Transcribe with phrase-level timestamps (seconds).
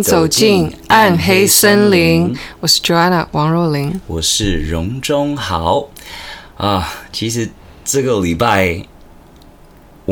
[0.00, 2.32] 走进暗黑森林。
[2.60, 5.88] 我是 Joanna 王若琳，我是荣中豪
[6.56, 6.88] 啊。
[7.10, 7.50] 其实
[7.84, 8.86] 这个礼拜。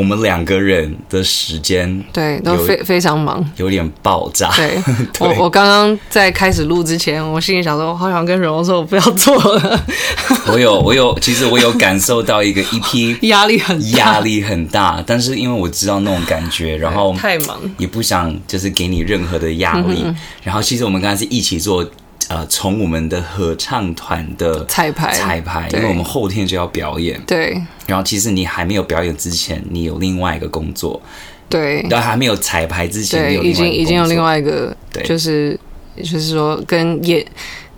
[0.00, 4.50] 我们两个人的时间对都非非常忙，有点爆炸。
[4.56, 4.82] 对，
[5.12, 9.84] 对我我刚刚在开始录之前，我心里想说，我好想跟荣荣说，我不要做了。
[10.50, 20.00] 我有我有，其实我有感受到一个一批 压力很压力很大，但是因为我知道那种感觉，然后太忙，也不想就是给你任何的压力。
[20.02, 21.86] 嗯、然后其实我们刚才是一起做。
[22.30, 27.20] 呃，从我们的合唱团的彩排，彩排，因为我们后天就要表演。
[27.26, 27.60] 对。
[27.88, 31.02] 然后，其实你还没有表演之前，你有另外一个工作。
[31.48, 31.84] 对。
[31.90, 35.58] 然后还没有彩排之前，对，已经已经有另外一个，对，就是
[35.96, 37.26] 就是说跟演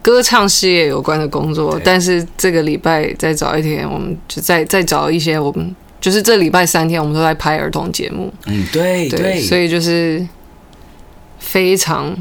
[0.03, 1.81] 歌唱事业有关的工作。
[1.83, 8.31] 但是这个礼拜再早一天，我们就再再找一些，我们就是这礼拜三天，我们都在拍儿童节目。
[8.45, 9.41] 嗯，对对，对。
[9.41, 10.29] 所以就是
[11.39, 12.15] 非常。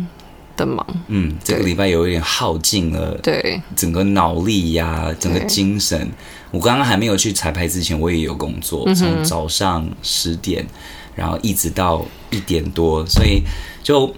[0.55, 6.09] 的忙，嗯，这个礼拜有一点耗尽了，对，整个脑力呀、啊，整个精神。
[6.51, 10.65] 我刚刚还没有去彩排之前，我也有工作，从、嗯、早上十点，
[11.15, 13.41] 然后一直到一点多，所以
[13.81, 14.13] 就，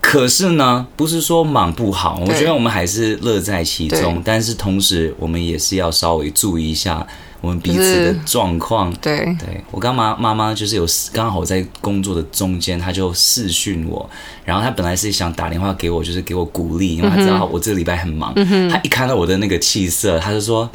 [0.00, 7.06] 可是呢，不是说忙不好，我觉得我们还是乐在其中，但是同时我们也是要稍微注意一下。
[7.40, 14.08] 我们彼此的状况，对对，我刚妈妈妈就是有刚好在工作的中间，她就视讯我，
[14.44, 18.32] 然后她本来是想打电话给我，就是给我鼓励，因为她知道我这个礼拜很忙。
[18.36, 20.68] 嗯、她一看到我的那个气色，她就说：“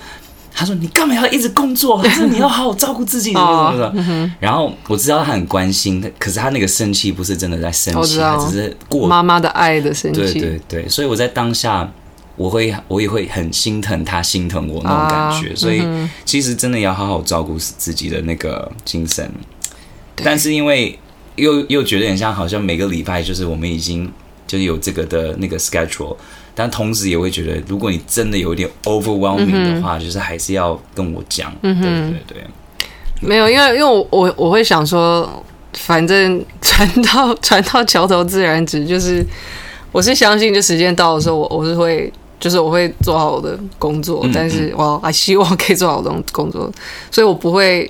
[0.51, 2.01] 她说你干嘛要一直工作？
[2.01, 3.31] 她说 你要好好照顾自己。
[3.35, 3.93] 哦
[4.41, 10.19] ”然后我知道她很关心，可是她那个生气不是真的在生气，她只是过妈妈的爱的生气。
[10.19, 11.87] 对对对，所以我在当下。
[12.37, 19.31] 我会，我也会很心疼他，心疼我那种感觉，啊、所以、嗯、其实真的要好好照顾自己的那个精神。
[20.17, 20.99] 但是因为
[21.37, 24.11] 又又觉得很像，好像每个礼拜就是我们已经
[24.45, 26.15] 就是有这个的那个 schedule，
[26.53, 31.53] 但同时也会觉得，如果你真的有一点 overwhelming 的话，嗯、就是还是要跟我讲。
[31.61, 32.43] 嗯、对对对，
[33.21, 39.25] 没有，因为因为我我我会想说，反正 船到船到桥头自然直，就是
[39.93, 42.11] 我是相信，就时间到的时候，我我是会。
[42.39, 46.71] 就是我会做好我的工作，嗯、但是我还希望可以做好这种工作，
[47.09, 47.89] 所以我不会，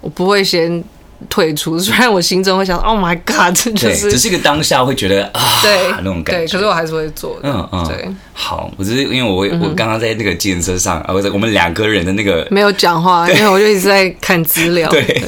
[0.00, 0.82] 我不会先
[1.28, 1.76] 退出。
[1.80, 7.50] 虽然我心中会想，Oh my God，就是只是一个当下会觉得啊，对那种感觉，可是我还是会做的。
[7.50, 8.08] 嗯嗯，对。
[8.32, 14.88] 好，我只是因为我、嗯、我刚刚在那个计程车上啊，我我们两个人的那个没有讲话， 因为我就一直在看资料。
[14.88, 15.22] 对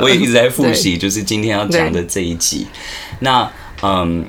[0.00, 2.66] 我也一直在复习，就是今天要讲的这一集。
[3.18, 3.50] 那
[3.82, 4.24] 嗯。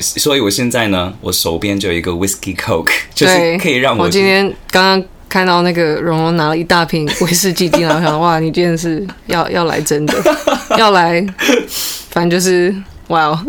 [0.00, 4.04] 所以，我现在呢，我手边就有一个 Whisky Coke， 就是可以让我。
[4.04, 10.14] 我今天刚刚看到那个蓉蓉拿了一大瓶 威士忌进来，我想哇，你今天是要要来真的，
[10.78, 11.24] 要来，
[12.08, 12.74] 反正就是
[13.08, 13.44] 哇哦。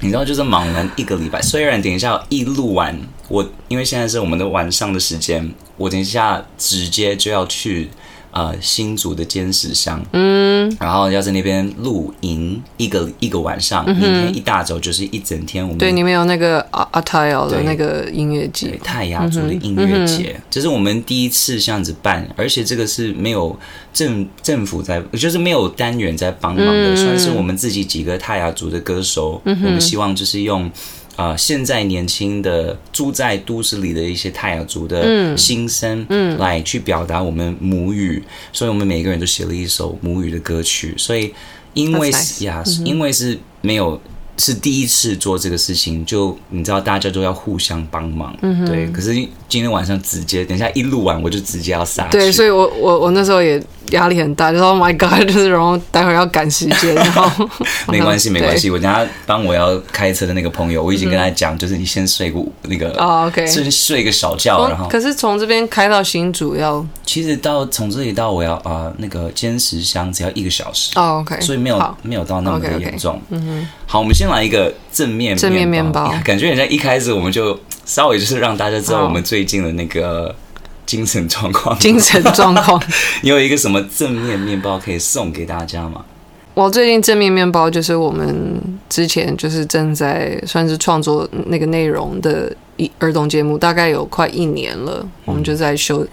[0.00, 2.98] 你知道，就是忙完一个礼拜，虽然等一下一录完，
[3.28, 7.88] 我因为现在是我们的晚上的时间，我等一下直接就要去。
[8.34, 15.62] 呃，新竹的尖石乡，嗯，然后要在那边露营一个一个晚上，明天一大早就是一整天。
[15.64, 23.56] 我们对，你们有那个阿阿泰尔的那个音乐节，泰雅族的音乐节，这是我们第一次这样子办，而且这个是没有
[23.92, 30.68] 政政府在，就是没有单元在帮忙的，算是我们自己几个泰雅族的歌手，我们希望就是用。
[31.16, 40.94] 啊、呃，现在年轻的住在都市里的一些泰雅族的心声，嗯，来去表达我们母语，嗯、所以我们每个人都写了一首母语的歌曲。
[40.96, 41.32] 所以，
[41.74, 44.00] 因为是呀，因为是没有。
[44.36, 48.84] 是第一次做这个事情，就你知道，大家都要互相帮忙，嗯、对。
[48.88, 49.14] 可是
[49.48, 52.08] 今天晚上直接，等一下一录完，我就直接要杀。
[52.08, 57.48] 对，所以我我我那时候也压力很大，就说 Oh my God， 就是然后待会儿要赶时间， 然后
[57.88, 73.68] 没关系没关系，我等下帮我要开车的那个朋友，我已经跟他讲，就是你先睡个那个哦，OK，先睡个小觉，然后可是从这边开到新竹要，其实到从这里到我要啊、呃、那个坚石乡只要一个小时哦，OK，所以没有没有到那么的严重，嗯哼。
[73.86, 80.34] 好，我们先来一个正面正面面包，感觉人家一开始我们就稍微就是让大家知道我们最近的那个
[80.86, 82.82] 精神状况，精神状况。
[83.22, 86.04] 你有一个什么正面面包可以送给大家吗？
[86.54, 96.06] 我最近正面面包就是我们之前就是正在算是创作那个内容的一儿童节目，大概有快一年了，嗯、我们就在修，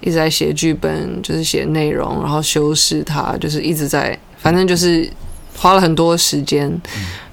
[0.00, 5.08] 一直在写剧本，就是写内容，然后修饰它，就是一直在，反正就是。
[5.56, 6.68] 花了很多时间，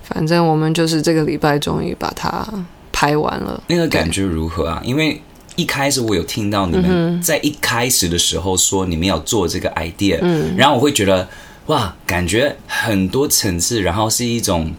[0.04, 2.48] 反正我们就是这个礼拜终于把它
[2.92, 3.60] 拍完了。
[3.66, 4.80] 那个感觉如何啊？
[4.86, 5.20] 因为
[5.56, 11.28] 一开始我有听到你们在一开始的时候说你们要做这个 idea，嗯，然后我会觉得
[11.68, 14.74] 哇，感觉很多层次，然后是一种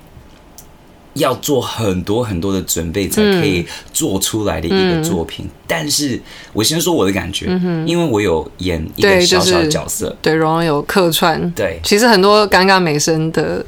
[1.15, 5.45] 要做很多很多的准备才可以做出来的一个作品。
[5.45, 6.21] 嗯、但是
[6.55, 11.51] 我先说我的感觉，嗯、因为我有演一个小小的角色，对，然后、就是、有客串。
[11.53, 13.65] 对，其实很多尴尬美声的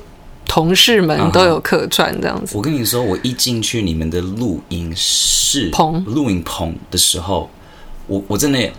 [0.46, 2.56] 同事们都有客串这样子。
[2.56, 7.50] 我跟你说，我一进去你们的录音室棚、录音棚的时候，
[8.06, 8.70] 我我真的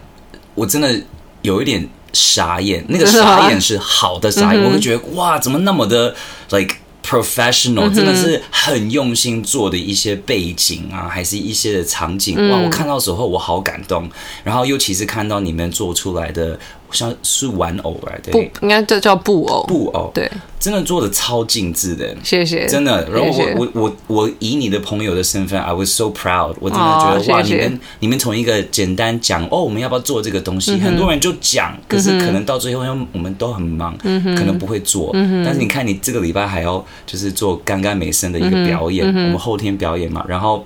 [0.54, 1.00] 我真的
[1.42, 2.86] 有一点傻眼。
[2.88, 6.16] 那个傻眼是好的傻眼，我会觉得哇，怎么那么的
[6.52, 6.76] like。
[7.08, 12.58] Professional 真的是很用心做的一些背景啊，还是一些的场景哇！
[12.58, 14.10] 我看到时候我好感动，
[14.44, 16.60] 然后尤其是看到你们做出来的。
[16.96, 19.64] 像是玩偶来的，不应该这叫布偶。
[19.68, 20.10] 布偶。
[20.14, 23.08] 对，真的做的超精致的，谢谢，真的。
[23.10, 30.76] 然后我我我我以你的朋友的身份，I was so proud，我真的觉得、哦、哇，你们你们从一个简单讲哦，我们要不要做这个东西？
[30.76, 35.12] 嗯、很多人就讲，可是可能到最后，因为我们都很忙，嗯、可能不会做。
[35.14, 40.66] 嗯、但是你看，你这个礼拜还要就是做干干美声的一个表演，嗯、我们后天表演嘛，然后。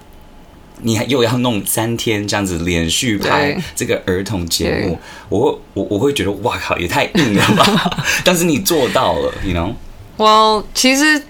[0.81, 4.99] 你还又要弄三天这样子连续拍这个儿童节目，
[5.29, 7.97] 我我我会觉得哇靠，也太硬了吧！
[8.23, 9.73] 但是你做到了，you know？
[10.17, 11.21] 哇，well, 其实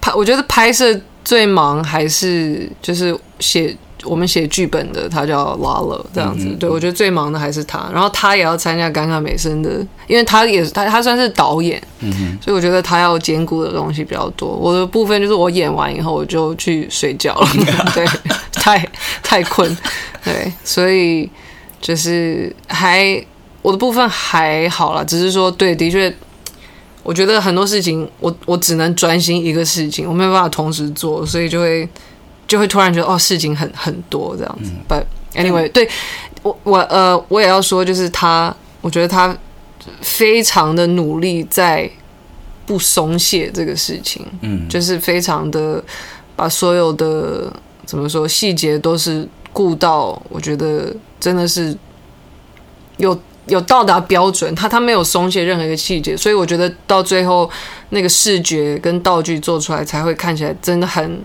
[0.00, 3.76] 拍，我觉得拍摄最忙还是就是写。
[4.02, 9.72] 我们写剧本的他叫 Lalo 这样子，嗯、对，我觉得最忙的还是他，然后他也要参加尴尬美声的，
[10.06, 14.48] 因为他也是他他算是导演，嗯、哼所以我觉得他要兼顾的东西比较多。
[14.48, 17.48] 我的部分就是我演完以后我就去睡觉了，
[17.94, 18.06] 对，
[18.60, 18.88] 太
[19.22, 19.76] 太困，
[20.22, 21.28] 对，所以
[21.80, 23.20] 就是还
[23.62, 26.14] 我的部分还好啦，只是说对，的确，
[27.02, 31.88] 我觉得很多事情我我只能专心一个事情，我没有办法同时做，所以就会。
[32.50, 34.72] 就会突然觉得哦，事情很很多这样子。
[34.72, 35.04] 嗯、But
[35.40, 35.88] anyway，对
[36.42, 39.38] 我我呃，我也要说，就是他，我觉得他
[40.00, 41.88] 非常的努力在
[42.66, 45.80] 不松懈这个事情，嗯，就是非常的
[46.34, 47.52] 把所有的
[47.90, 51.76] 怎么说细节都是顾到，我觉得真的是
[52.98, 57.50] 有有到达标准，他他没有松懈任何一个细节，所以我觉得到最后
[57.88, 61.20] 那个视觉跟道具做出来才会看起来真的很。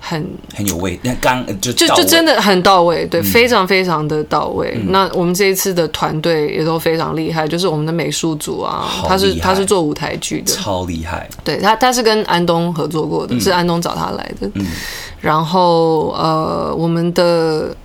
[0.00, 4.72] 很很有味，那刚就就就真的很到位，对，嗯、非常非常的到位。
[4.76, 11.28] 嗯、那我们这一次的团队也都非常厉害，就是我们的美术组啊，他是他是做舞台剧的，超厉害。
[11.44, 14.50] 对他，他是跟安东合作过的，嗯、是安东找他来的。
[14.54, 14.66] 嗯，
[15.20, 17.76] 然后呃，我们的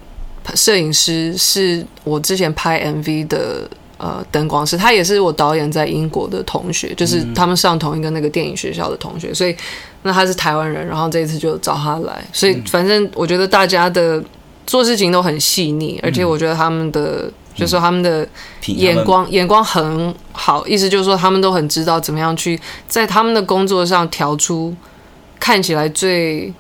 [0.56, 3.70] 摄影师是我之前拍 MV 的。
[3.98, 9.56] 呃，灯光师，他也是我导演在英国的同学，就是他们上同一个那个电影学校的同学，所以
[10.06, 14.24] 那他是台湾人，然后这一次就找他来，所以反正我觉得大家的
[14.66, 18.28] 做事情都很细腻，而且我觉得他们的就是说他们的
[18.68, 24.74] 眼光眼光很好，意思就是说他们都很知道怎么样去在他们的工作上调出
[25.40, 26.54] 看起来最。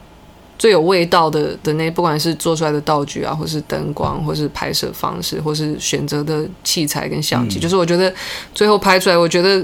[0.57, 8.11] 最有味道的的那，不管是做出来的道具啊，或是灯光，或是拍摄方式，或是选择的器材跟相机，嗯、就是我觉得
[8.53, 9.61] 最后拍出来，我觉得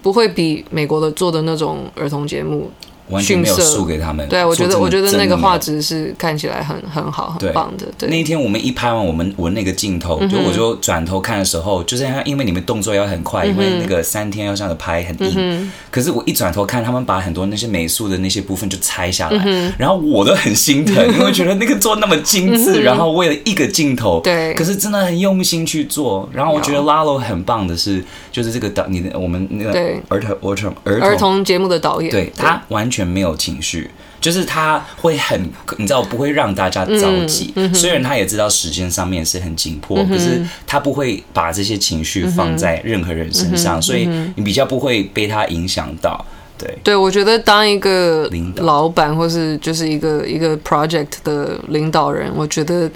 [0.00, 2.70] 不会比美国的做的那种儿童节目。
[3.10, 4.26] 完全没有输给他们。
[4.28, 7.86] 对，我觉得我觉得那个画质是看起来很很好，很棒的。
[7.98, 15.70] 对，那一天我们一拍完，我们我那个镜头，就我就转头看的时候，就是因为你们动作要很快，因为那个三天要这样子拍很硬。
[15.90, 26.28] 可是我一转头看，他们把很多那些美术的那些部分就拆下来，然后我都很心疼，因为觉得那个做那么精致，然后为了一个镜头，对，可是真的很用心去做。
[26.32, 29.72] 然后我觉得 Lalo 很棒的是，就是这个导你的我们那个
[30.08, 32.99] 儿童儿童儿童节目的导演，对他完全。
[33.06, 33.90] 没有情绪，
[34.20, 35.40] 就是他会很，
[35.78, 37.52] 你知道，不会让大家着急。
[37.56, 46.24] 嗯嗯、虽然他也知道时间上面是很紧迫，嗯、可是他不会把这些情绪放在任何人身上，嗯、所以你比较不会被他影响到。
[46.58, 52.90] 对，对我觉得当一个老板或是就是一个一个 project 的领导人，我觉得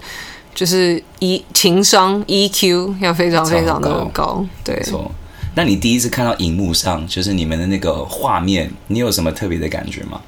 [0.54, 4.10] 就是一情商 EQ 要非常非常的高。
[4.12, 4.82] 高对。
[5.56, 10.20] 那你第一次看到荧幕上，就是你们的那个画面，你有什么特别的感觉吗？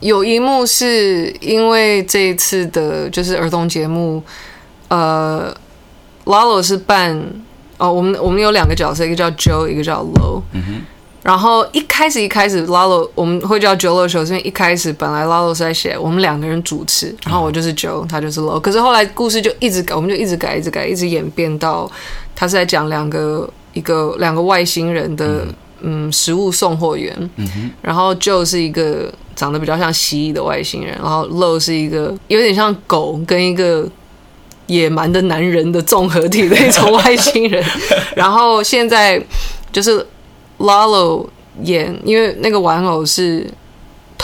[0.00, 4.22] 有一幕是因为这一次的，就是儿童节目，
[4.88, 5.54] 呃
[6.26, 7.18] ，Lalo 是扮
[7.78, 10.42] 哦，我们我们有两个角色，一个叫 Joe，一个叫 Lo。
[10.52, 10.82] 嗯哼。
[11.22, 18.60] 然后一开始一开始，Lalo 我们会叫 Joe 的时候，是因为一开始本来 Lalo 是在写我们两个人主持，然后我就是 Joe，他就是 Lo。
[18.60, 21.90] 可是后来故事就一直改，我们就一直改，一直改，一直演变到
[22.36, 23.48] 他是在讲两个。
[23.74, 25.46] 一个两个外星人的
[25.82, 33.86] 嗯，食物送货员，嗯、然后 Joe 是一个长得比较像蜥蜴的外星人，然后 Lo 是一个有点像狗跟一个
[34.66, 37.62] 野蛮的男人的综合体的一种外星人。
[38.16, 39.22] 然后现在
[39.70, 40.06] 就是
[40.58, 41.26] Lalo
[41.62, 43.46] 演，因为那个玩偶是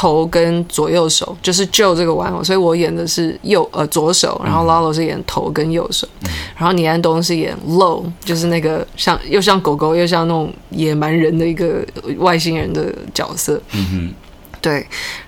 [0.00, 11.84] 头跟左右手，就是 Joe 这个玩偶，所以我演的是右呃左手，然后 Lalo 是演头跟右手，嗯、然后倪安东是演 Low，就是那个像又像狗狗又像那种野蛮人的一个
[12.16, 13.60] 外星人的角色。
[13.72, 14.14] 嗯哼，
[14.62, 14.86] 对。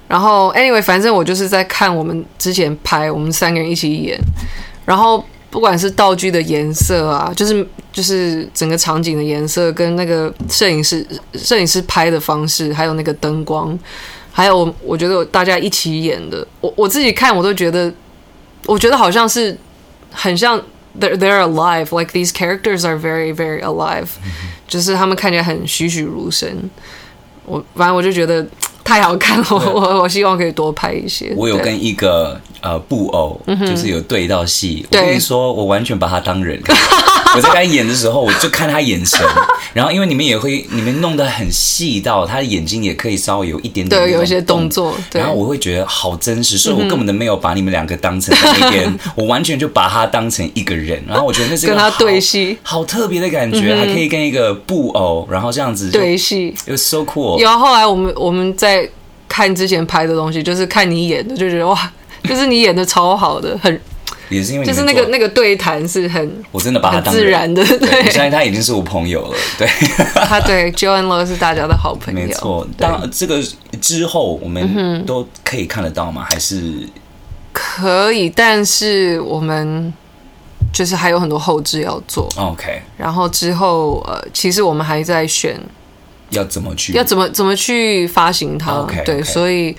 [0.08, 4.18] 然后 Anyway，反正我就是在看我们之前拍，我们三个人一起演，
[4.86, 5.22] 然后。
[5.52, 13.78] 不管是道具的颜色啊，就是就是整个场景的颜色，跟那个摄影师摄影师拍的方式，还有那个灯光，
[14.32, 17.92] 还有我我觉得大家一起演的，我我自己看我都觉得，
[18.66, 19.56] 我觉得好像是
[20.10, 20.58] 很像
[20.98, 24.08] they're they're alive，like these characters are very very alive，
[24.66, 26.70] 就是他们看起来很栩栩如生。
[27.44, 28.46] 我反正我就觉得。
[28.84, 31.32] 太好看了，我我我希望可以多拍一些。
[31.36, 34.84] 我有跟一个呃布偶，就是有对到戏。
[34.90, 36.60] 我跟你说，我完全把他当人。
[37.34, 39.18] 我在跟他演的时候，我就看他眼神，
[39.72, 57.42] 然后因为你们也会，你们弄得很细到他的眼睛也可以稍微有一点点对，有一些动作，然后我会觉得好真实，所以我根本都没有把你们两个当成在那边， 我完全就把他当成一个人，然后我觉得那是跟他对戏，好特别的感觉，还可以跟一个布偶，然后这样子对戏 was so cool。
[57.42, 58.71] 然后后来我们我们在
[59.32, 61.90] 看之前拍的东西，就是看你演的，就觉得哇，
[62.28, 63.80] 就是你演的超好的，很。
[64.28, 69.66] 也是因为就是那个那个对谈是很，我真的把他当自然的，对，我相信他已经是我朋友了，对，
[70.26, 72.66] 他对 Joe and Lo 是大家的好朋友，没错。
[72.78, 73.42] 当这个
[73.78, 76.26] 之后我们都可以看得到吗？
[76.30, 76.88] 还是
[77.52, 78.30] 可以？
[78.30, 79.92] 但是我们
[80.72, 82.80] 就是还有很多后置要做，OK。
[82.96, 85.60] 然后之后呃，其实我们还在选
[86.32, 89.74] 要怎么去，要怎么怎么去发行它对，所以。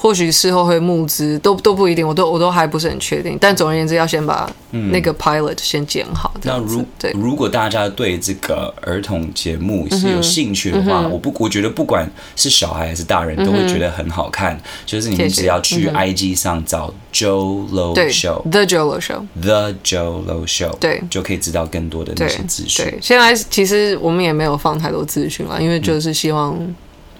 [0.00, 3.36] 或许事后会募资，都都不一定，我都我都还不是很确定。
[3.40, 6.30] 但总而言之，要先把那个 pilot 先剪好。
[6.36, 14.54] 嗯、那如对，如果大家对这个儿童节目是有兴趣的话，嗯、我不我觉得不管是小孩还是大人，都会觉得很好看。
[14.54, 22.84] 嗯、就是你们只要去 IG 上找 Joe Lo Show，The Joe Lo Show，The Joe Lo Show，对，就可以知道更多的那些资讯。
[22.84, 26.56] 对，现在其实我们也没有放太多资讯了，因为就是希望。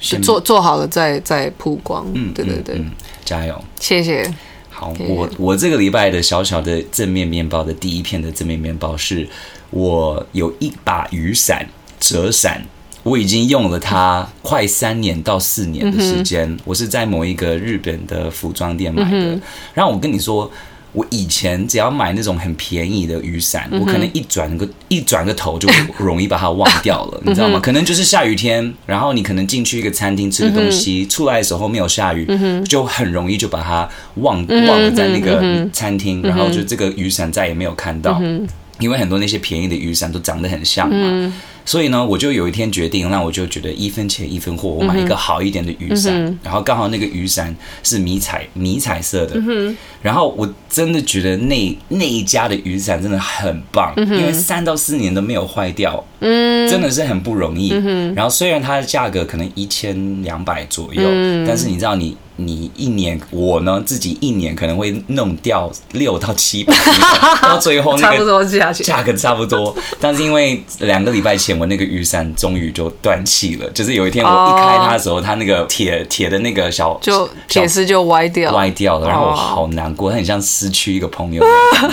[0.00, 2.90] 是做做好了再再曝光，嗯，对对对，嗯嗯、
[3.24, 4.32] 加油，谢谢。
[4.70, 9.28] 好，我我这个礼拜的小小的正面面包的第一片的正面面包是，
[9.70, 11.66] 我有一把雨伞
[11.98, 12.64] 折伞，
[13.02, 19.42] 我已经用了它快三年到四年的时间，嗯、我是在某一个日本的服装店买的，嗯、
[19.74, 20.50] 然后我跟你说。
[20.92, 25.68] 我以前只要买那种很便宜的雨伞，嗯、我可能一转个一转个头就
[25.98, 27.60] 容易把它忘掉了，你知道吗？
[27.60, 38.46] 可能就是下雨天，然后你可能进去一个餐厅吃个东西，嗯、出来的时候没有下雨，嗯、就很容易就把它忘忘了在那个餐厅，嗯、然后就这个雨伞再也没有看到，嗯、
[38.78, 41.32] 因为很多那些便宜的雨伞都长得很像嘛。
[41.68, 46.14] 嗯所以呢，我就有一天决定，那我就觉得一分钱一分货，我买一个好一点的雨伞。
[46.14, 57.70] 嗯、然后刚好那个雨伞是迷彩迷彩色的，嗯、然后我真的觉得那那一家的雨伞真的很棒，嗯、因为三到四年都没有坏掉，嗯，真的是很不容易。
[57.74, 62.16] 嗯、然后虽然它的价格可能一千两百左右，嗯、但是你知道你。
[62.40, 66.72] 你一年，我呢自己一年可能会弄掉六到七百，
[67.42, 69.76] 到最后那个价格差不多。
[70.00, 81.44] 但是因为两个礼拜前我那个雨伞终于就断气了，就是有一天我一开它的时候，它那个铁铁的那个小就铁丝就歪掉歪掉了，然后我好难过，它很像失去一个朋友。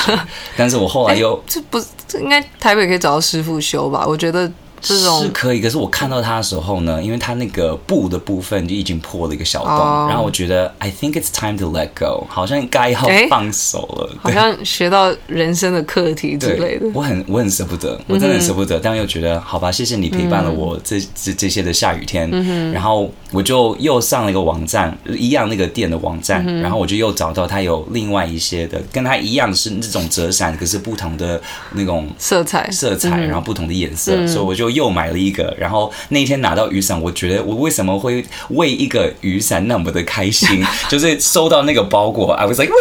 [0.56, 4.06] 但是我后来又这不这应该台北可以找到师傅修吧？
[4.08, 4.52] 我觉得。
[4.94, 10.10] 是可以，可是我看到它的时候呢，因为它那个布的部分就已经破了一个小洞，oh.
[10.10, 13.00] 然后我觉得 I think it's time to let go，好像该要
[13.30, 16.86] 放手了，好像学到人生的课题之类的。
[16.94, 18.84] 我很我很舍不得，我真的很舍不得，mm hmm.
[18.84, 21.12] 但又觉得好吧，谢谢你陪伴了我这、mm hmm.
[21.16, 22.72] 这这些的下雨天，mm hmm.
[22.72, 26.62] 然后我就又上了一个网站，一样那个店的网站，mm hmm.
[26.62, 34.32] 然后我就又找到它有另外一些的跟它一样是那种折伞，可是不同的那种色彩色彩，然后不同的颜色，mm hmm.
[34.32, 34.75] 所以我就。
[34.76, 40.64] 又买了一个，然后那天拿到雨伞，我觉得我为什么会为一个雨伞那么的开心？
[40.88, 42.72] 就是收到那个包裹，I was like，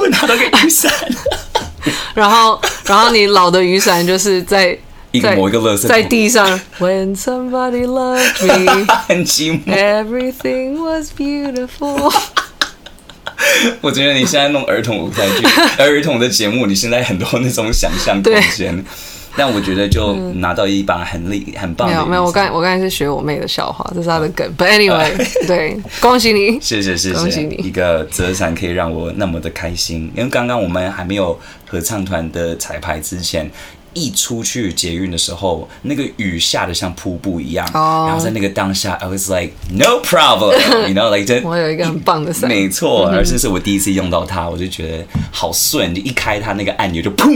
[0.00, 0.90] 我拿到个雨伞。
[2.14, 4.78] 然后，然后你老的雨伞就是在
[5.12, 6.60] 一个某一个乐色在地上。
[6.78, 9.74] When somebody loved me， 很寂寞。
[9.74, 12.12] Everything was beautiful。
[13.80, 15.46] 我觉得你现在弄儿童舞台剧、
[15.78, 18.84] 儿童的节目，你现在很多那种想象空间。
[19.40, 21.94] 但我觉得就拿到一把很厉、很棒的。
[21.94, 24.46] 没有没有，我刚我刚才是学我妹的笑话，这是她的梗。
[24.58, 25.16] But anyway，
[25.48, 27.54] 对，恭喜你，谢谢谢谢，恭喜你。
[27.66, 33.50] 一个折伞可以让我那么的开心，因为刚刚我们还没有合唱团的彩排之前，
[33.92, 38.08] 一出去捷运的时候，那个雨下的像瀑布一样，oh.
[38.08, 47.34] 然后在那个当下，I was like no problem，you know，like 我有一个很棒的伞，没错，而且是我第一次用到它，我就觉得好顺，就一开它那个按钮就砰，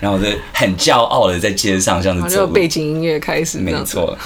[0.00, 4.16] 然后我就很骄傲的在街上这样子走，就背景音乐开始，没错，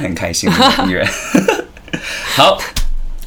[0.00, 1.08] 很开心的音乐，
[2.36, 2.58] 好。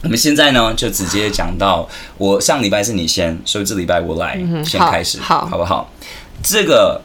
[0.02, 1.86] 我们现在呢，就直接讲到
[2.18, 5.92] 我上礼拜是你先，所以这礼拜我来先开始，好，好不好？
[6.44, 7.02] 这个。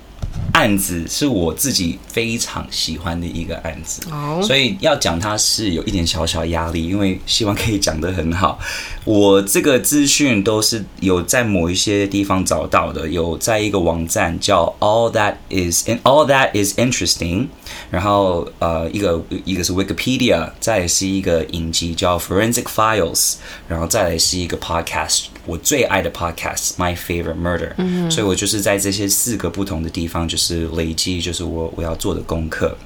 [0.52, 4.44] 案子是我自己非常喜欢的一个案子，oh.
[4.44, 8.58] 所以要讲它是有一点小小压力，因为希望可以讲得很好。
[9.04, 17.48] 我这个资讯都是有在某一些地方找到的，有在一个网站叫 All That Is and All That Is Interesting，
[17.90, 23.34] 然后呃一个一个是 Wikipedia，再来是一个影集叫 Forensic Files，
[23.66, 30.44] 然后再来是一个 Podcast，我最爱的 Podcast My Favorite Murder，嗯，所以我就是在这些四个不同的地方就是。
[30.44, 32.76] 是累积，就是我我要做的功课。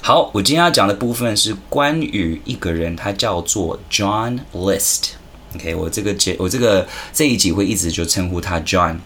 [0.00, 5.10] 好，我今天要讲的部分是关于一个人，他叫做 John List。
[5.56, 8.98] OK，我这个节，我这个这一集会一直就称呼他 John。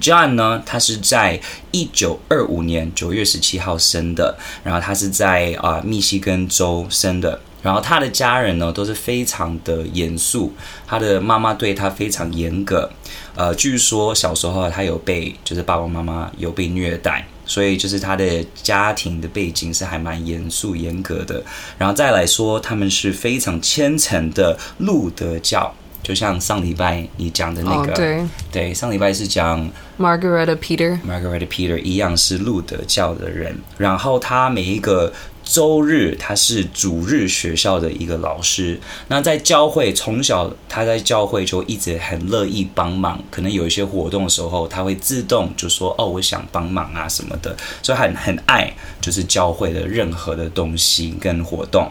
[0.00, 1.40] John 呢，他是在
[1.70, 7.40] 一九二五年九月十七号生的，然后他是在啊、密西根州生的。
[7.62, 10.50] 然后他的家人呢都是非常的严肃，
[10.86, 12.90] 他的妈妈对他非常严格，
[13.34, 21.44] 呃，据说小时候他有被就是爸爸妈妈有被虐待，所以就是他的家庭的背景是还蛮严肃严格的。
[21.76, 35.12] 然后再来说，他们是非常虔诚的路德教，就像上礼拜你讲的那个，对对，上礼拜是讲 Margarita Peter，Margarita Peter 一样是路德教的人，然后他每一个。
[35.50, 51.90] 周日他是主日学校的一个老师，那在教会从小他在教会就一直很乐意帮忙，可能有一些活动的时候他会自动就说哦，我想帮忙啊什么的，所以很很爱就是教会的任何的东西跟活动。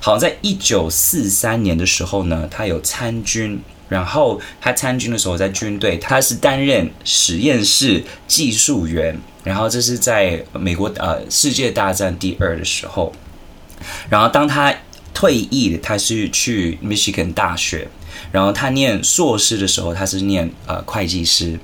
[0.00, 9.18] 好，在一九四三年的时候呢，他有参军，然后他参军的时候在军队他是担任实验室技术员。
[9.44, 13.12] 然后这是在美国呃世界大战第二的时候，
[14.10, 14.74] 然后当他
[15.14, 17.88] 退役，他是去 Michigan 大学，
[18.30, 21.58] 然后他念硕士的时候，他是念呃会计师。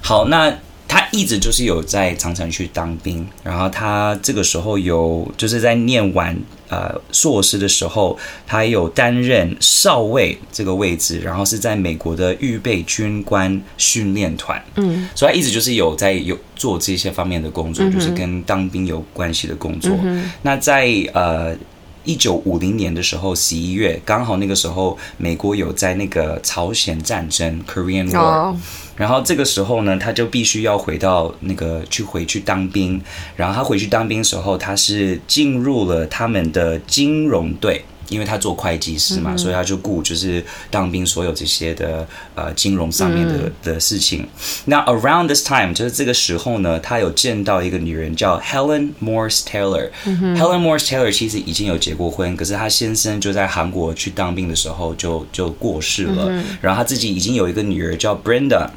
[0.00, 0.58] 好，那。
[0.92, 6.36] 他一直就是有在常常去当兵，然后他这个时候有就是在念完
[6.68, 19.90] 呃硕士的时候，他有担任少尉这个位置，然后是在美国的预备军官训练团，嗯，所以他一直就是有在有做这些方面的工作，就是跟当兵有关系的工作。
[20.02, 21.56] 嗯、那在呃
[22.04, 28.48] 一九五零年的时候，十一月刚好那个时候，美国有在那个朝鲜战争 （Korean War）。
[28.48, 28.56] Oh.
[28.96, 33.00] 然后这个时候呢，他就必须要回到那个去回去当兵。
[33.36, 37.84] 然后他回去当兵的时候，他是进入了他们的金融队。
[38.12, 44.28] 因为他做会计师嘛，嗯、所以他就顾就是当兵所有这些的呃金融上面的、嗯、的事情。
[44.66, 50.36] 那 around this time 就是这个时候呢，他有见到一个女人叫 Helen Morse Taylor、嗯。
[50.36, 56.26] Helen Morse Taylor 其实已经有结过婚，可是她先生就在韩国去当兵的时候就就过世了。
[56.28, 58.68] 嗯、然后她自己已经有一个女儿叫 Brenda。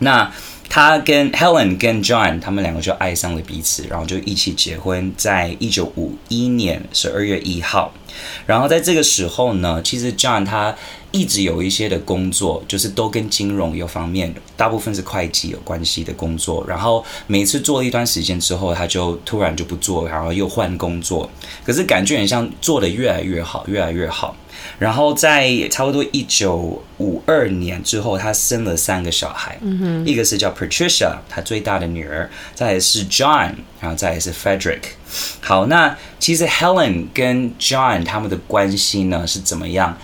[0.00, 0.28] 那
[0.74, 7.94] 他跟 Helen 跟 John 他们两个就爱上了彼此，然后就一起结婚，在一九五一年十二月一号。
[8.44, 10.74] 然后在这个时候呢，其实 John 他
[11.14, 16.64] 一直有一些的工作，就是都跟金融有方面，大部分是会计有关系的工作。
[16.66, 21.30] 然后每次做了一段时间之后，他就突然就不做，然后又换工作。
[21.64, 24.36] 可是感觉很像做的越来越好，越来越好。
[24.76, 34.80] 然后在差不多一九五二年之后，他生了三个小孩，嗯，一个是叫 Patricia，他最大的女儿，再来是 John，然后再来是 Frederick。
[35.40, 39.96] 好，那其实 Helen 跟 John 他们的关系呢是怎么样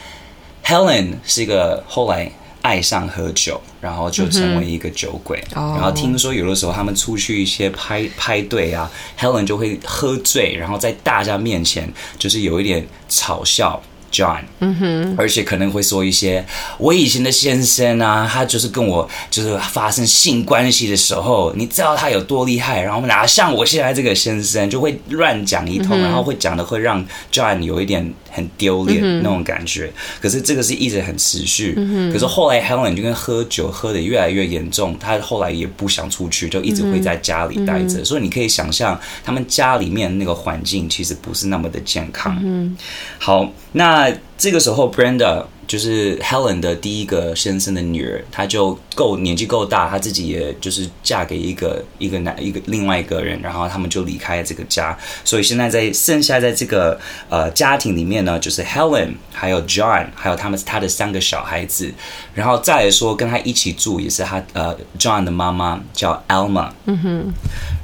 [0.64, 2.31] ？Helen 是一个后来
[2.62, 5.42] 爱上喝酒，然后就成为一个酒鬼。
[5.55, 13.83] 嗯、然后听说有的时候他们出去一些派派对啊，Helen 就会喝醉，然后在大家面前就是有一点嘲笑。
[14.12, 16.44] John，嗯哼，而且可能会说一些
[16.79, 29.93] 我以前的先生啊，他就是跟我就是发生性关系的时候，你知道他有多厉害，然后哪像我现在这个先生，就会乱讲一通，然后会讲的会让 John 有一点很丢脸那种感觉。
[30.21, 31.75] 可是这个是一直很持续，
[32.11, 38.03] 可是后来 Helen 就跟喝酒喝得越来越严重，他后来也不想出去，就一直会在家里待着。
[38.03, 42.37] 所以你可以想象，他们家里面那个环境其实不是那么的健康。
[42.43, 42.75] 嗯，
[43.19, 43.90] 好，那。
[43.90, 54.99] 那这个时候，Brenda 就是 Helen 的第一个先生的女儿，她就够年纪够大，她自己也就是嫁给一个一个男一个另外一个人，然后他们就离开了这个家。
[55.25, 61.95] 所以现在在剩下在这个呃家庭里面呢，就是 Helen 还有 John 还有他们他的三个小孩子，
[62.35, 66.71] 然后再来说跟他一起住也是他呃 John 的妈妈叫 Alma。
[66.87, 67.33] 嗯哼。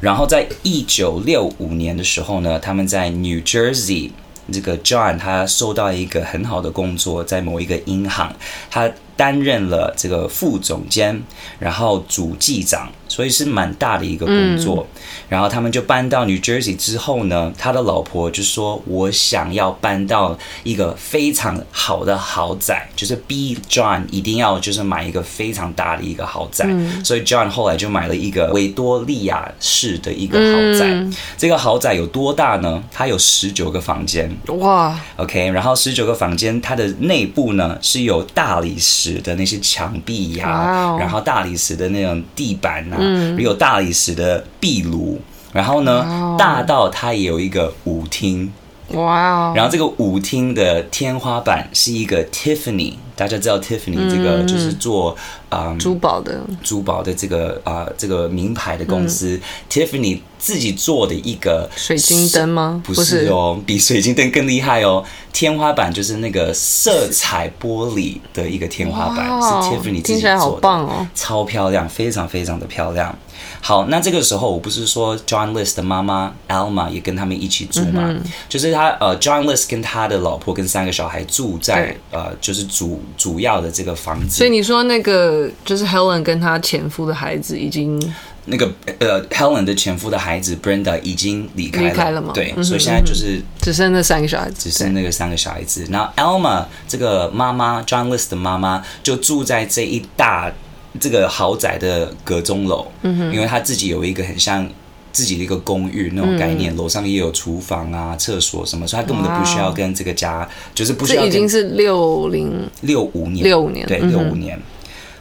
[0.01, 4.11] 然后在一九六五年的时候呢，他们在 New Jersey。
[4.53, 8.35] 这个 John 他收到一个很好的工作，在某一个银行，
[8.71, 11.23] 他担任了这个副总监，
[11.59, 12.89] 然后主计长。
[13.09, 26.67] 所以是蛮大的一个工作，嗯、然后他们就搬到 New Jersey 之后呢，他的老婆就说：“我想要搬到一个非常好的豪宅，就是逼 John 一定要就是买一个非常大的一个豪宅。
[26.69, 30.87] 嗯”所以 John 后来就买了一个维多利亚式的一个豪宅。
[30.89, 32.83] 嗯、这个豪宅有多大呢？
[32.91, 34.37] 它有十九个房间。
[34.49, 42.97] 哇！OK，然后十九个房间，它的内部呢是有大理石的那些墙壁呀、然后大理石的那种地板啊。
[42.99, 45.21] 嗯，有大理石的壁炉，
[45.53, 48.53] 然后呢.大到它也有一个舞厅，
[48.89, 55.17] 哇.然后这个舞厅的天花板是一个 Tiffany，大家知道 Tiffany 这个就是做
[55.49, 56.41] 啊、嗯、珠宝的。
[56.63, 62.83] 珠宝的这个啊、呃、这个名牌的公司、嗯、Tiffany 自己做的一个水晶灯吗？
[62.85, 63.27] 不是。
[63.29, 65.03] 哦，比水晶灯更厉害哦。
[65.33, 73.17] 天花板就是那个色彩玻璃的一个天花板，哇是 Tiffany 自己做的，听起来好棒哦，超漂亮，非常非常的漂亮。
[73.61, 78.05] 好，那这个时候我不是说 John List 的妈妈 Alma 也跟他们一起住吗？
[78.07, 84.37] 嗯、就是他呃，John List 跟他的老婆跟三个小孩住在呃，就是主主要的这个房子。
[84.37, 88.01] 所以你说那个就是 Helen 跟她前夫的孩子已经。
[88.49, 92.31] 那个呃，Helen 的前夫的孩子 Brenda 已经离开了，离开了吗？
[92.33, 95.85] 对，嗯、所以现在就是只剩那三个小孩子，只剩那个三个小孩子。
[95.91, 100.53] 然后 Alma 这个妈妈，John List 的妈妈就住在这一大
[101.01, 104.71] 这个豪宅的阁中楼，嗯哼，因为她自己有一个很像
[105.17, 111.25] 自己的一个公寓那种概念，嗯、楼上也有厨房啊、厕所什么，所以他根本都不需要跟这个家，就是不需要。
[111.25, 114.55] 已经是六零六五年，六五年，对，六五年。
[114.59, 114.63] 嗯、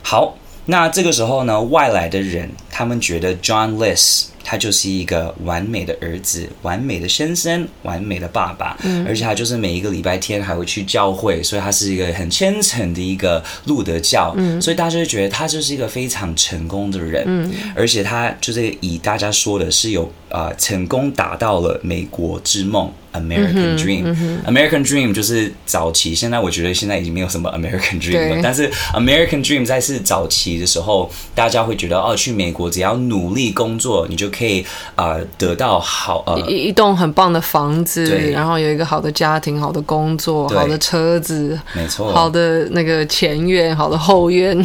[0.02, 0.38] 好。
[0.68, 22.92] 那这个时候呢，外来的人他们觉得 John List 他就是一个完美的儿子、完美的先生、完美的爸爸，嗯，而且他就是每一个礼拜天还会去教会，所以他是一个很虔诚的一个路德教，嗯，所以大家就觉得他就是一个非常成功的人，嗯，而且他就是以大家说的是有啊、呃、成功达到了美国之梦。
[23.16, 26.14] American Dream，American Dream 就是早期。
[26.14, 28.42] 现在我觉得现在已经没有什么 American Dream 了。
[28.44, 34.62] 但是 American Dream 在是早期的时候，大家会觉得哦，去美国只要努力工作，你就可以
[34.96, 44.58] 啊、呃、得到好呃一一栋很棒的房子，然后有一个好的家庭、好的工作、好的车子，没错，好的那个前院、好的后院，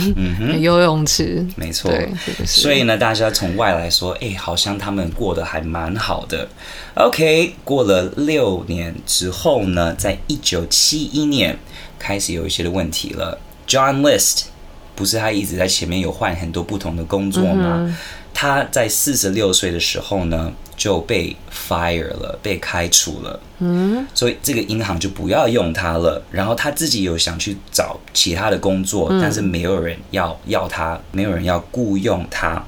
[0.60, 1.90] 游泳池，没错。
[1.90, 2.08] 对
[2.44, 6.48] 所以呢，大家从外来说，哎，好像他们过得还蛮好的。
[6.94, 11.58] OK，过了六年之后呢，在一九七一年
[11.98, 13.38] 开始有一些的问题了。
[13.68, 14.44] John List
[14.96, 17.96] 不是他一直在前面有换很多不同的工作吗？
[18.32, 23.40] 他在四十六岁的时候呢就被 fire 了，被开除了。
[23.58, 26.22] 嗯，所以这个银行就不要用他了。
[26.30, 32.64] 然后他自己有想去找其他的工作，但是没有人要要他，没有人要雇佣他。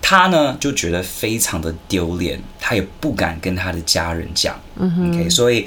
[0.00, 4.58] 他呢就觉得非常的丢脸，他也不敢跟他的家人讲。
[4.76, 5.66] 嗯哼，OK，所以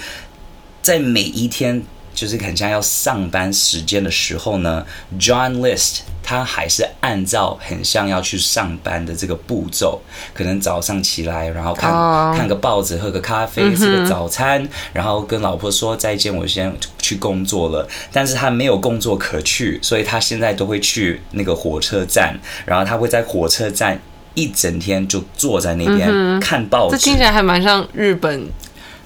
[0.82, 1.84] 在每一天
[2.18, 4.84] 就是很像要上班时间的时候呢
[5.20, 10.02] ，John List 他还是按照很像要去上班的这个步骤，
[10.34, 12.36] 可能早上起来，然后看、oh.
[12.36, 17.88] 看个报纸，喝个咖啡，吃个早餐，然后跟老婆说再见，我先去工作了。
[18.12, 24.02] 但是他没有工作可去，所以他现在都会去那个火车站，然后他会在火车站。
[24.34, 28.48] 一整天就坐在那边、嗯、看报纸，这听起来还蛮像日本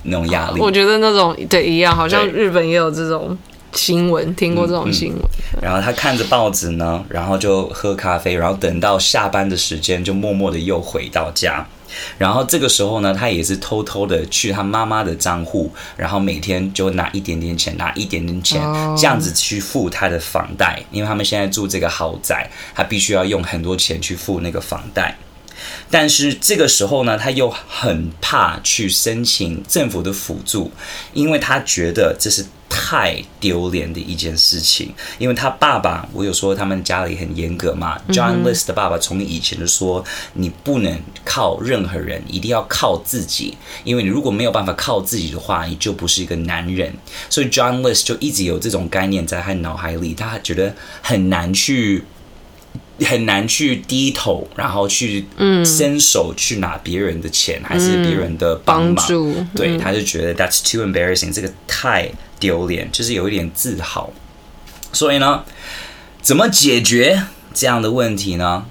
[0.03, 0.59] 那种压力。
[0.59, 3.37] 我觉得那种对一样，好像日本也有这种
[3.73, 5.59] 新闻，听过这种新闻、嗯嗯。
[5.61, 11.65] 然后他看着报纸呢，然后就喝咖啡，然后等到下班的时间，就默默的又回到家。
[12.17, 18.61] 然后这个时候呢，他也是偷偷的去他妈妈的账户，然后每天就拿一点点钱，拿一点点钱，
[18.95, 20.81] 这样子去付他的房贷。
[20.89, 25.17] 因为他们现在住这个豪宅，他必须要用很多钱去付那个房贷。
[25.89, 30.71] 但是这个时候呢，他又很怕去申请政府的辅助，
[31.13, 34.93] 因为他觉得这是太丢脸的一件事情。
[35.19, 37.99] 因为他爸爸，我有说他们家里很严格嘛。
[38.09, 43.57] John List 的爸爸从以前就说，你不能靠任何人，一定要靠自己。
[43.83, 46.93] 因为你如果没有办法靠自己的话，你就不是一个男人。
[47.29, 52.05] 所以 John List 就一直有这种概念在他脑海里，他觉得很难去。
[53.05, 55.25] 很难去低头，然后去
[55.65, 58.95] 伸手去拿别人的钱，嗯、还是别人的帮忙？
[58.95, 62.09] 帮助对，他就觉得 that's too embarrassing，这个太
[62.39, 64.11] 丢脸，就是有一点自豪。
[64.93, 65.43] 所以呢，
[66.21, 68.65] 怎么解决这样的问题呢？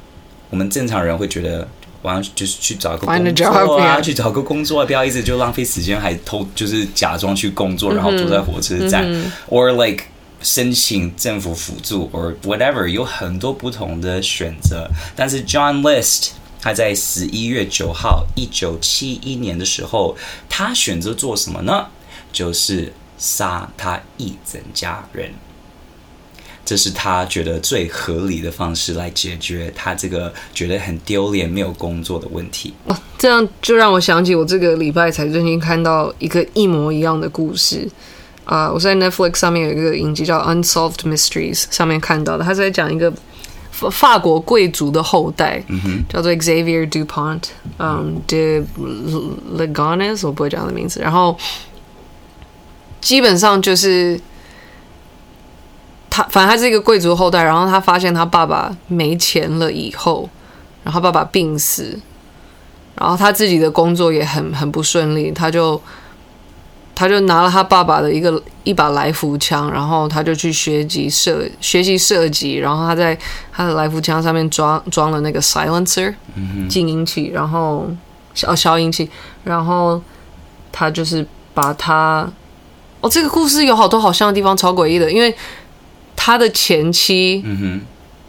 [0.51, 1.66] 我们正常人会觉得，
[2.03, 10.05] 完就是去找个工作啊，去找个工作啊，不要一直就浪费时间，还偷就是假装去工作，然后坐在火车站、嗯、，or like。
[10.42, 14.88] 申请政府辅助，or whatever，有很多不同的选择。
[15.14, 20.16] 但是 John List 他在十一月九号，一九七一年的时候，
[20.48, 21.87] 他选择做什么呢？
[22.33, 25.33] 就是杀他一整家人。
[26.64, 32.72] 这是他觉得最合理的方式来解决他这个觉得很丢脸、没有工作的问题。
[32.85, 37.88] 哦，这样就让我想起我这个礼拜才最近看到一个一模一样的故事。
[38.44, 43.12] 啊，uh, 我在 Netflix 上面有一个影集叫《Unsolved Mysteries》，上面看到的，他是在讲一个
[43.70, 47.42] 法法国贵族的后代，嗯、叫做 Xavier Dupont，
[47.79, 48.64] 嗯，de
[49.57, 51.00] Ligonnès，我不会讲他的名字。
[51.00, 51.37] 然后
[53.00, 54.20] 基本上就是
[56.09, 57.44] 他，反正他是一个贵族后代。
[57.44, 60.29] 然后他发现他爸爸没钱了以后，
[60.83, 62.00] 然后爸爸病死，
[62.96, 65.81] 然后他自己的工作也很很不顺利，他就。
[67.01, 68.31] 他就拿了他爸爸的一个
[68.63, 73.19] 一把来福枪，然后他就去学习射学习射击，然后他在
[73.51, 76.13] 他的来福枪上面装装了那个 silencer
[76.69, 77.89] 静音器，然后
[78.35, 79.09] 消消音器，
[79.45, 79.99] 然后
[80.71, 82.31] 他就是把他
[83.01, 85.35] 哦，这个故事有好多好像的地方，超诡异的，因为
[86.15, 87.43] 他的前妻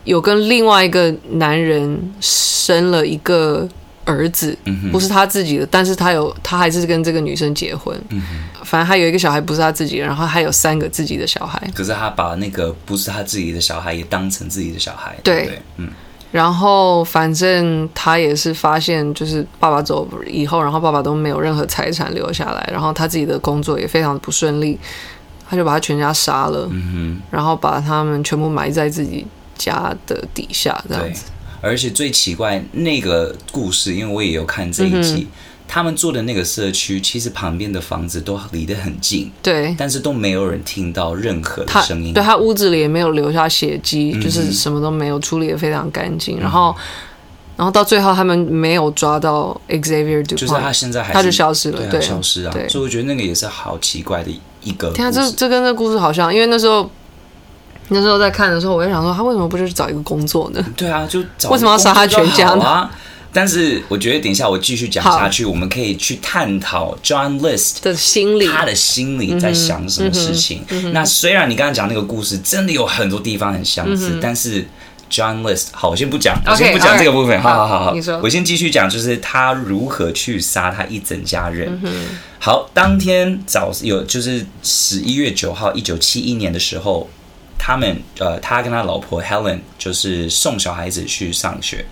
[0.05, 3.67] 有跟另外一个男人生了一个。
[4.05, 4.57] 儿子
[4.91, 7.95] 不是他自己的，但是他有，他还是跟这个女生结婚。
[8.09, 8.21] 嗯，
[8.63, 11.61] 反正他有一个小孩不是他自己的，然后还有三个自己的小孩。
[11.73, 15.15] 可是他把那个不是他自己的小孩也当成自己的小孩。
[15.23, 15.89] 对，对，嗯。
[16.31, 24.79] 然后反正他也是发现，就是爸爸走以后，然后爸爸都没有任何财产留下来，然后他自己的工作也非常的不顺利，
[25.49, 26.69] 他就把他全家杀了。
[26.71, 31.25] 嗯，然后把他们全部埋在自己家的底下，这样子。
[31.61, 35.27] 而且最奇怪那个故事，因为我也有看这一集，嗯、
[35.67, 46.75] 他们住的那个社区，其实旁边的房子都离得很近，对，但是都没有人听到任何的声音，对，他屋子里也没有留下血迹，嗯、就是什么都没有，处理的非常干净，然后，
[47.55, 52.67] 然后到最后他们没有抓到 Xavier Dupont，就是他现在还是他就消失了，对，对消失啊，对。
[52.67, 54.31] 所以我觉得那个也是好奇怪的
[54.63, 56.89] 一个，天啊，这这跟那故事好像，因为那时候。
[57.93, 60.65] 那时候在看的时候，我就想说，他为什么不就是找一个工作呢？
[60.77, 62.89] 对啊，就找为什么要杀他全家呢？
[63.33, 70.65] 但是我觉得，等一下我继续讲下去，我们可以去探讨 John List 的心理，他的心理在想什么事情。
[70.69, 74.65] 嗯嗯、那虽然你刚刚讲那个故事真的有很多地方很相似，嗯、但是
[75.09, 77.41] John List，好，我先不讲，我先不讲这个部分。
[77.41, 81.79] 好好好好，你说，我先继续讲，就是他如何去杀他一整家人。
[81.83, 87.09] 嗯、好，当天早有就是十一月九号，一九七一年的时候。
[87.63, 91.85] 他们呃，他跟他老婆 Helen 就是送小孩子去上学，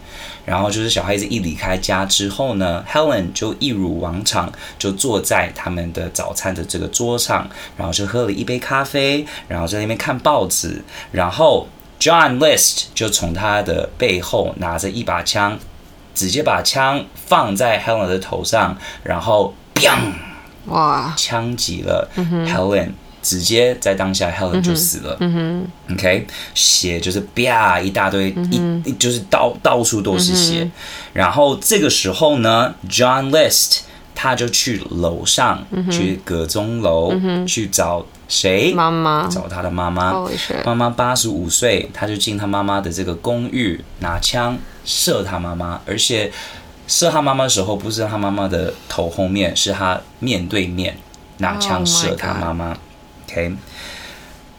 [0.44, 11.68] 然后就是小孩子一离开家之后呢，Helen 就一如往常就坐在他们的早餐的这个桌上，然后就喝了一杯咖啡，然后在那边看报纸，然后
[12.00, 15.60] John List 就从他的背后拿着一把枪，
[16.16, 20.14] 直接把枪放在 Helen 的头上，然后砰，
[20.66, 22.94] 哇，枪击了 Helen。
[23.22, 25.18] 直接在当下，Helen 就死了。
[25.20, 30.64] 嗯哼，OK，血就是啪一大堆，嗯、一就是到到处都是血。
[30.64, 30.72] 嗯、
[31.14, 33.80] 然后这个时候呢，John List
[34.16, 38.74] 他就去楼上，嗯、去阁钟楼、嗯、去找谁？
[38.74, 40.14] 妈妈，找他的妈妈。
[40.66, 46.32] 妈妈八十五岁，他就进他妈妈的这个公寓，拿枪射他妈妈，而且
[46.88, 50.98] 射他妈妈的时候不是他妈妈的头后面，是他面对面
[51.38, 52.70] 拿枪射他妈妈。
[52.70, 52.78] Oh
[53.30, 53.56] OK，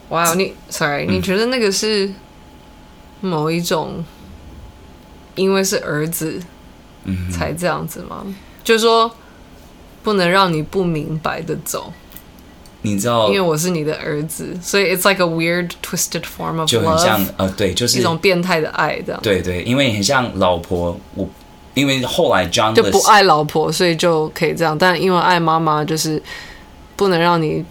[0.09, 2.09] 哇 Wow, 你 Sorry，、嗯、你觉得那个是
[3.19, 4.03] 某一种，
[5.35, 6.41] 因为是儿子，
[7.03, 8.23] 嗯才这样子吗？
[8.25, 9.11] 嗯、就是说
[10.03, 11.93] 不能让你不明白的走，
[12.81, 19.21] 你知道，因为我是你的儿子，所以 it's like a weird twisted form of love，就很像呃，对，就是一种变态的爱这样。
[19.21, 21.29] 对对，因为很像老婆，我
[21.73, 24.77] 因为后来 John 就不爱老婆，所以就可以这样。
[24.77, 26.21] 但因为爱妈妈，就是
[26.95, 27.63] 不能让你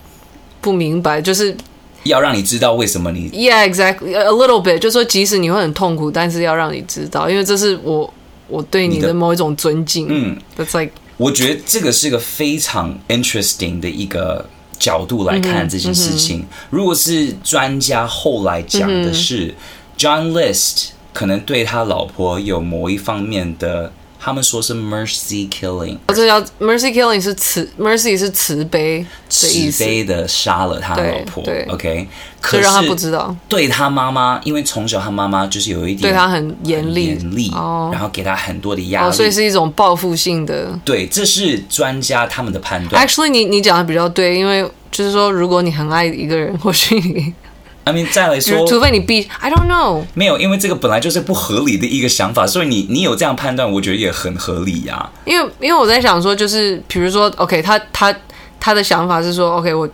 [0.60, 1.56] 不明白，就是
[2.04, 3.30] 要让你知道为什么你。
[3.30, 4.14] Yeah, exactly.
[4.16, 8.12] A little bit，就是说即使你会很痛苦，但是要让你知道，因为这是我
[8.48, 10.06] 我对你的某一种尊敬。
[10.08, 16.40] 嗯，That's like，我觉得这个是一个非常 interesting 的一个角度来看这件事情。
[16.40, 19.54] 嗯嗯、如果是专家后来讲的是、嗯、
[19.98, 20.90] John List。
[21.12, 23.92] 可能对他老婆有某一方面的，
[24.22, 29.48] 他们说是 mercy killing，这叫 mercy killing 是慈 mercy 是慈悲慈
[29.82, 31.42] 悲的杀了他老婆。
[31.68, 32.06] ，OK，
[32.38, 37.90] 可是让他不知道，对他妈妈，因为从小他妈妈就是有一点对他很严厉，严厉，oh.
[37.92, 40.78] 然后给他很多的压力，oh, 所以是一种报复性的。
[40.84, 43.06] 对，这是专家他们的判断。
[43.06, 47.32] Actually，你你讲的比较对，因为就是说，如果你很爱一个人，或许你。
[47.82, 55.10] I mean, 再来说，除非你必，I don't know，没有，因为这个本来就是不合理的一个想法，所以你你有这样判断，我觉得也很合理呀、啊。
[55.24, 58.14] 因为因为我在想说，就是比如说，OK，他他
[58.60, 59.88] 他的想法是说，OK，我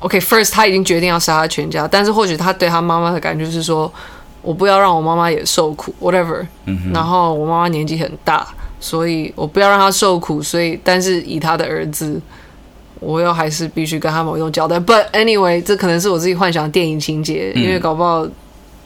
[0.00, 3.90] OK，first，、okay, 他已经决定要杀他全家，但是或许他对他妈妈的感觉是说，
[4.42, 8.46] 我不要让我妈妈也受苦，whatever，、嗯、然后我妈妈年纪很大，
[8.80, 12.20] 所以我不要让她受苦，所以但是以他的儿子。
[13.02, 18.26] 我又还是必须跟他某一种交代，But anyway，这可能是我自己幻想的电影情节，嗯、因为搞不好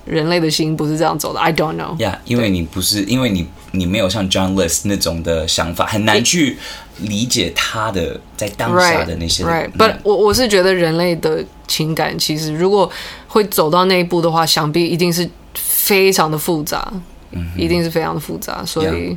[0.07, 1.39] 人类的心不是这样走的。
[1.39, 1.97] I don't know。
[1.99, 6.57] Yeah，因为你不是，因为你你没有像 John List 那种的想法，很难去
[7.01, 9.45] 理解他的在当下的那些。
[9.45, 9.93] Right，But、right.
[9.93, 12.91] 嗯、我我是觉得人类的情感其实如果
[13.29, 16.91] 会走到那一步的话，想必一定是非常的复杂，
[17.33, 18.87] 嗯、一定是非常的复杂，所以。
[18.87, 19.17] Yeah.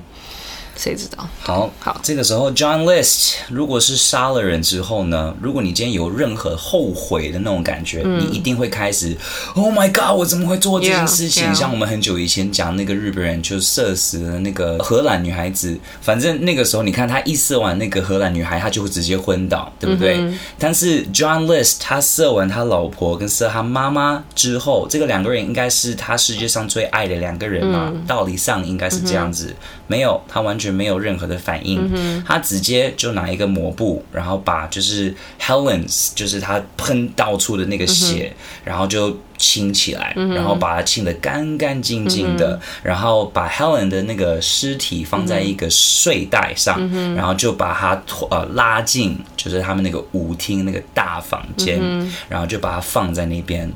[0.79, 1.27] 谁知道？
[1.41, 5.35] 好好，这个时候 John List 如果是杀了人之后呢？
[5.41, 9.17] 如果你今天有任何后悔的那种感觉，嗯、你一定会开始
[9.55, 11.59] Oh my God，我怎么会做这件事情？Yeah, yeah.
[11.59, 20.17] 像我们很久以前讲那个日本人就射死了那个荷兰女孩子，反正那个时候你看他一射完那个荷兰女孩，他就会直接昏倒，对不对？
[20.19, 27.91] 嗯、但是 John List 他射完他老婆跟射他妈妈之后，这个两个人应该是他世界上最爱的两个人嘛？
[27.93, 29.53] 嗯、道理上应该是这样子，
[29.89, 30.69] 没有，他完全。
[30.69, 53.69] 没有任何的反应，嗯、他直接就拿一个抹布，然后把就是 Helen's 就是他喷到处的那个血，嗯、然后就清起来，嗯、然后把它清得干干净净的，嗯、然后把 Helen 的那个尸体放在一个睡袋上，嗯、然后就把它呃拉进就是他们那个舞厅那个大房间，嗯、然后就把它放在那边，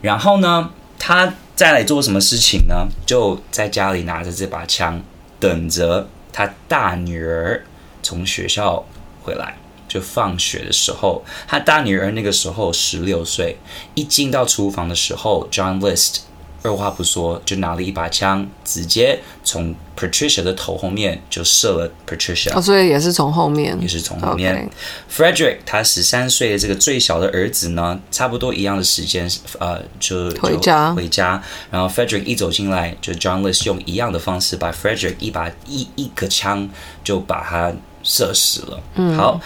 [0.00, 2.88] 然后呢，他再来做什么事情呢？
[3.06, 5.00] 就在家里拿着这把枪
[5.40, 6.08] 等着。
[6.30, 7.64] 他大女儿
[8.02, 8.84] 从学校
[9.22, 9.56] 回来，
[9.88, 13.56] 就放学的时候，他大女儿那个时候十六岁，
[13.94, 16.20] 一进到厨房的时候，John List。
[16.62, 22.52] 二话不说，就拿了一把枪，直接从 Patricia 的头后面就射了 Patricia。
[22.52, 24.68] 哦，所以也是从后面，也是从后面。
[25.08, 31.42] Frederick 他十三岁的这个最小的儿子呢，差不多一样的时间，呃，就，就回家回家。
[31.70, 36.68] 然后 Frederick 一走进来，就 John List 用一样的方式把 Frederick 一把一一个枪
[37.04, 38.80] 就把他射死了。
[38.96, 39.40] 嗯，好，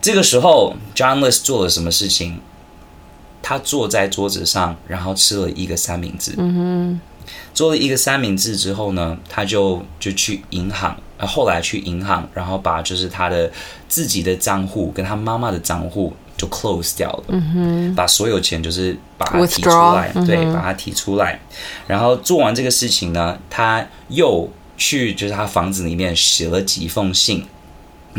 [0.00, 2.40] 这个时候 John List 做了什么事情？
[3.46, 6.32] 他坐在桌子上，然后吃了一个三明治。
[6.38, 7.00] 嗯哼，
[7.52, 13.52] 做了一个三明治之后呢，他就就去银行，呃，后来去银行，然后把就是他的
[13.86, 17.24] 自己的账户跟他妈妈的账户就 close 掉了。
[17.28, 21.38] 嗯哼，把所有钱就是把它提出来，Withdraw, 对，把它提出来。
[21.86, 27.44] 然后做完这个事情呢，他又去就是他房子里面写了几封信。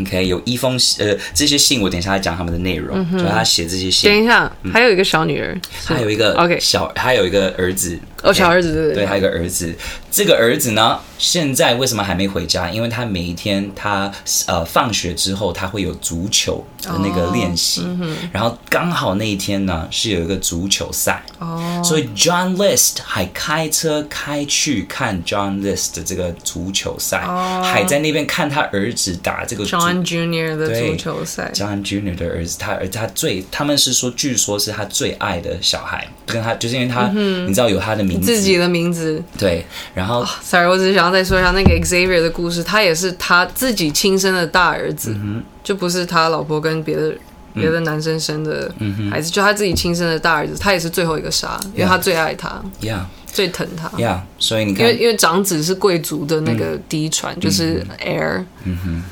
[0.00, 3.18] OK，有一封信，呃，这些信我等一下来讲他们的内容。
[3.18, 4.10] 就他写这些信。
[4.10, 7.98] 等一下，嗯、还有一个小女儿，还有一个 OK 小，还有一个儿子。
[8.26, 9.74] 哦，小儿子对对对，还有一个儿子。
[10.10, 12.70] 这个儿子呢，现在为什么还没回家？
[12.70, 14.10] 因为他每一天他
[14.46, 31.52] 呃放学之后，他会有足球的那个练习，哦嗯、然后刚好那一天呢是有一个足球赛，哦，所以 John List 还开车开去看 John List 的这个足球赛，哦、还在那边看他儿子打这个 John Junior 的足球赛。
[31.54, 39.64] John Junior 的儿子，他儿子他最，他们是说，据说是他最爱的小孩，跟他就是因为他，嗯、你知道有他的名字，自己的名字，对，
[39.94, 40.20] 然后。
[40.20, 47.14] Oh, sorry，我只是想要再说一下那个 Xavier 的故事，他也是他自己亲生的大儿子，嗯、就不是他老婆跟别的
[47.54, 48.72] 别的男生生的
[49.10, 53.00] 孩子，嗯、就他自己亲生的大儿子，他也是最后一个杀，因为他最爱他，Yeah.
[53.26, 54.20] 最疼他，Yeah.
[54.38, 58.44] 所以你看，因为因为长子是贵族的那个嫡传，嗯、就是 heir。
[58.64, 59.04] 嗯哼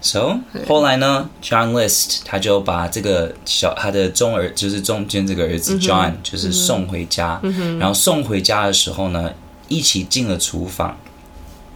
[0.00, 9.32] ，So 后来呢，John List 他就把这个小他的中儿，就是中间这个儿子 John，、嗯、就是送回家，嗯、然后送回家的时候呢。
[9.72, 10.98] 一起进了厨房，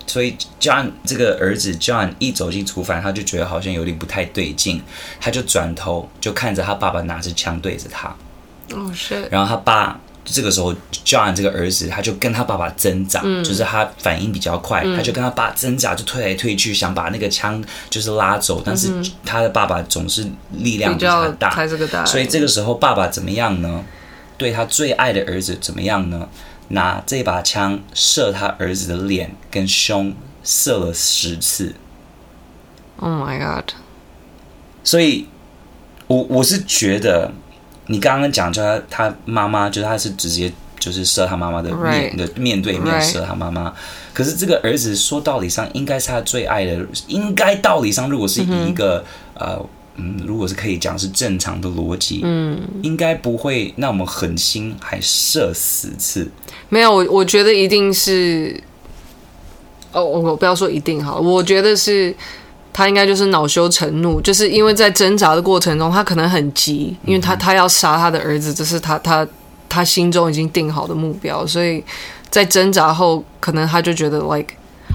[0.05, 4.83] 所以 John 这个儿子 John 一走进厨房，他就觉得好像有点不太对劲，
[5.21, 8.09] 他就转头就看着他爸爸拿着枪对着他。
[8.73, 9.29] 哦，是。
[9.31, 18.91] 然后他爸这个时候，John 这个儿子他就跟他爸爸挣扎，嗯、就是他反应比较快，嗯、他就跟他爸挣扎，就推来推去，想把那个枪就是拉走，但是
[19.25, 23.85] 他的爸爸总是力量比较大，开这个大，所以这个时候爸爸怎么样呢？
[24.37, 26.29] 对他最爱的儿子怎么样呢？
[26.69, 31.75] 拿这把枪射他儿子的脸跟胸，射了十次。
[32.97, 33.71] Oh my god！
[34.83, 35.29] 所以，
[36.07, 37.33] 我我是觉得，
[37.87, 43.73] 你刚刚讲，就他他妈妈，就是他是直接就是射他妈妈的面的.面对面射他妈妈。
[44.13, 46.79] 可是这个儿子说道理上应该是他最爱的，
[47.09, 49.05] 应该道理上如果是以一个、
[49.37, 49.61] mm hmm.
[49.61, 49.69] 呃。
[49.97, 56.29] 嗯，如果是可以讲是正常的逻辑，嗯，应该不会那么狠心，还射十次。
[56.69, 58.61] 没有，我我觉得一定是，
[59.93, 62.13] 哦，我不要说一定好，我觉得是
[62.75, 69.27] 他应该就是恼羞成怒，就是因为在挣扎的过程中，他可能很急，因为他他要杀他的儿子，这是他他
[69.69, 71.83] 他心中已经定好的目标，所以
[72.29, 74.55] 在挣扎后，可能他就觉得 like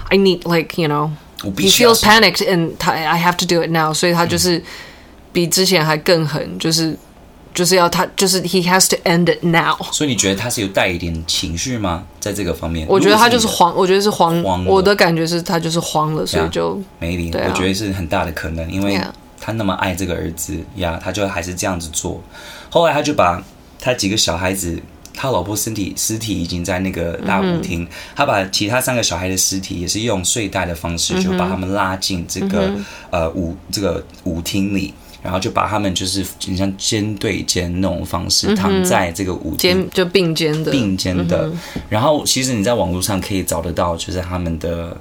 [0.10, 1.10] I need like you know
[1.56, 4.58] he feels panicked and I have to do it now，所以他就是。
[4.58, 4.64] 嗯
[5.32, 6.98] 比之前还更狠，就是
[7.60, 9.76] 就是要他，就是 he has to end it now。
[9.91, 12.05] 所以你觉得他是有带一点情绪吗？
[12.18, 14.41] 在这个方面，我觉得他就是慌，我觉得是慌。
[14.41, 17.30] 慌我的感觉是他就是慌了，所以就没理。
[17.32, 18.97] 啊、我觉得是很大的可能，因为
[19.41, 22.24] 他那么爱这个儿子呀，他就还是这样子做。
[22.70, 23.43] 后来他就把
[23.78, 24.82] 他几个小孩子，
[25.14, 34.93] 他老婆身体尸体已经在那个大舞厅，嗯、他把其他三个小孩的尸体也是用睡袋的方式，就把他们拉进这个、嗯、呃舞这个舞厅里。
[35.22, 41.47] 然后就把他们就是你像肩对肩那种方式躺在这个舞厅，肩就并肩的并肩的。
[41.47, 41.57] 嗯、
[41.89, 44.95] 然后其实你在网络上可以找得到，就是他们的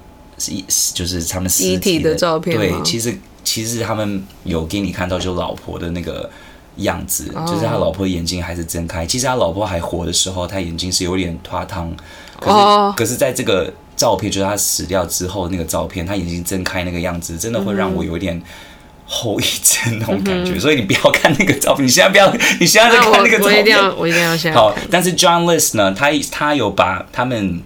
[0.93, 2.57] 就是他们尸体的照片。
[2.57, 6.29] 对，其实其实他们有给你看到，就老婆的那个
[6.75, 9.05] 样子，哦、就是他老婆眼睛还是睁开。
[9.05, 11.89] 其实他老婆还活的时候，他眼睛是有点塌汤。
[12.41, 18.41] 可是、哦、可是在这个照片，就是他死掉之后那个照片，他眼睛睁开那个样子，真的会让我有点。
[19.11, 21.83] 后遗症那种感觉，嗯、所以你不要看那个照片。
[21.83, 23.47] 你现在不要，你现在在看那个照片。
[23.47, 24.53] 我，我一定要，我一定要先。
[24.53, 27.59] 好，但是 John List 呢，他他有把他们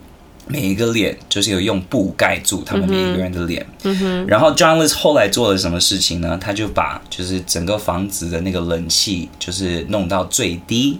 [0.47, 3.65] 每一个脸，就是有用布盖住他们每一个人的脸。
[3.83, 4.25] 嗯哼。
[4.25, 6.39] 然后 John List 后来做了什么事情呢？
[6.41, 10.99] 他就把就是整个房子的那个冷气就是弄到最低，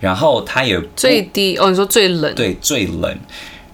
[0.00, 2.34] 然后他也最低哦，你说最冷？
[2.34, 3.16] 对，最冷。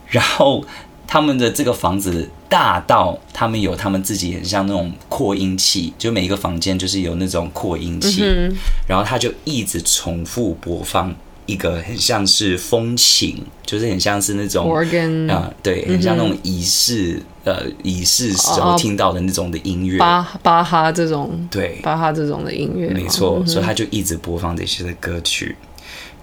[0.09, 0.63] 然后。
[1.07, 8.55] 他们的这个房子大到他们有他们自己很像那种扩音器，就每一个房间就是有那种扩音器，嗯、
[8.87, 11.13] 然后他就一直重复播放
[11.47, 25.57] 一个很像是风琴，就是很像是那种 organ 啊，对，很像那种仪式、嗯、呃仪式时候听到的那种的音乐，巴巴哈这种，对，巴哈这种的音乐，没错，嗯、所以他就一直播放这些的歌曲。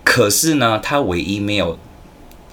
[0.05, 1.77] 可是呢，他唯一没有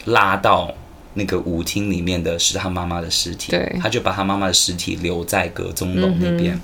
[0.06, 0.74] 拉到。
[1.18, 6.54] 那个舞厅里面的是他妈妈的尸体，对，他就把他妈妈的尸体留在阁中楼那边。
[6.54, 6.60] 嗯、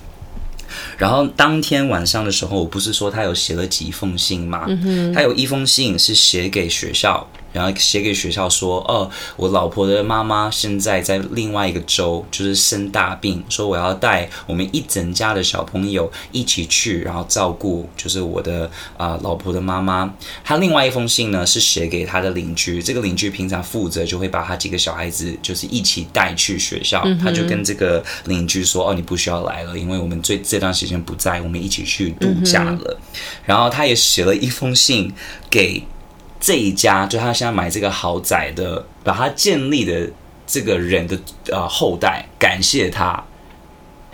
[0.96, 4.64] 然后当天晚上的时候，我不是说他有写了几封信吗？
[4.68, 7.28] 嗯、他有一封信是写给学校。
[7.54, 20.12] 然后写给学校说：“哦，我老婆的妈妈现在在另外一个州，就是生大病，说我要带我们一整家的小朋友一起去，然后照顾，就是我的啊、呃、老婆的妈妈。
[20.42, 27.02] 他另外一封信呢是写给他的邻居，这个邻居平常负责就会把他几个小孩子就是一起带去学校。
[27.06, 32.98] 嗯、他就跟这个邻居说：哦，你不需要来了，因为我们最这段时间不在，我们一起去度假了。
[33.00, 35.12] 嗯、然后他也写了一封信
[35.48, 35.80] 给。”
[36.44, 40.06] 这一家就他现在买这个豪宅的，把他建立的
[40.46, 41.18] 这个人的
[41.50, 43.24] 呃后代，感谢他。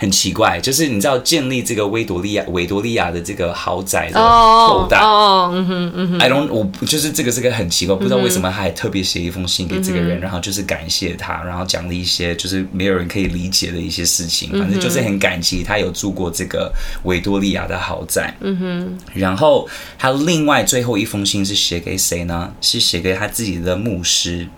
[0.00, 4.98] 很奇怪，就是你知道建立这个维多利亚维多利亚的这个豪宅的后代。
[4.98, 16.72] 哦，嗯哼嗯哼，I don't，我就是这个这个很奇怪，不知道为什么他还特别写一封信给这个人，然后就是感谢他，然后讲了一些就是没有人可以理解的一些事情，反正就是很感激他有住过这个
[17.02, 22.50] 维多利亚的豪宅，嗯哼，然后他另外最后一封信是写给谁呢？
[22.62, 24.48] 是写给他自己的牧师，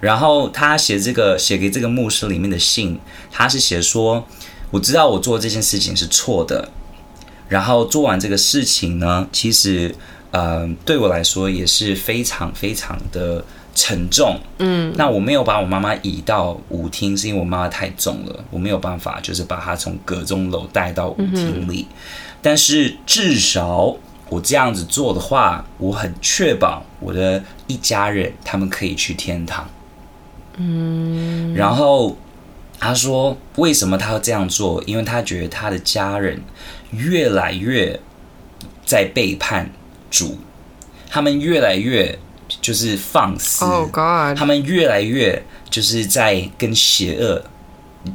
[0.00, 3.00] 然后他写这个写给这个牧师里面的信，
[3.32, 4.28] 他是写说。
[4.70, 6.68] 我知道我做这件事情是错的，
[7.48, 9.94] 然后做完这个事情呢，其实，
[10.30, 13.44] 呃，对我来说也是非常非常的
[13.74, 14.38] 沉重。
[14.58, 21.86] 嗯，那我没有把我妈妈移到舞厅，是因为我妈妈太重了，我没有办法，就是把她从阁中楼带到舞厅里。
[21.90, 21.96] 嗯。
[22.42, 23.94] 但是至少
[24.28, 29.68] 我这样子做的话，我很确保我的一家人他们可以去天堂。
[30.56, 32.16] 嗯，然后
[32.80, 34.82] 他说，为什么他要这样做？
[34.86, 36.42] 因为他觉得他的家人
[36.90, 38.00] 越来越
[38.86, 39.70] 在背叛
[40.10, 40.38] 主，
[41.08, 42.18] 他们越来越
[42.62, 47.44] 就是放肆，Oh God，他们越来越就是在跟邪恶。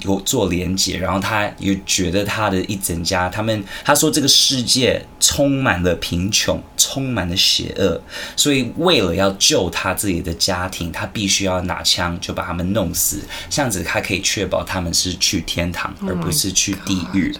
[0.01, 8.01] 有做连接，然后他也觉得他的一整家，他们他说这个世界充满了贫穷，充满了邪恶，
[8.35, 17.31] 所以为了要救他自己的家庭，他必须要拿枪就把他们弄死，这样子他可以确保他们是去天堂，而不是去地狱。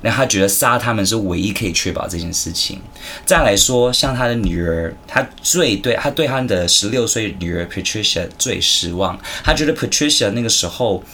[0.00, 2.80] 那他觉得杀他们是唯一可以确保这件事情。
[3.24, 11.04] 再来说，像他的女儿，他最对他对他的十六岁女儿 Patricia 最失望，他觉得 Patricia 那个时候。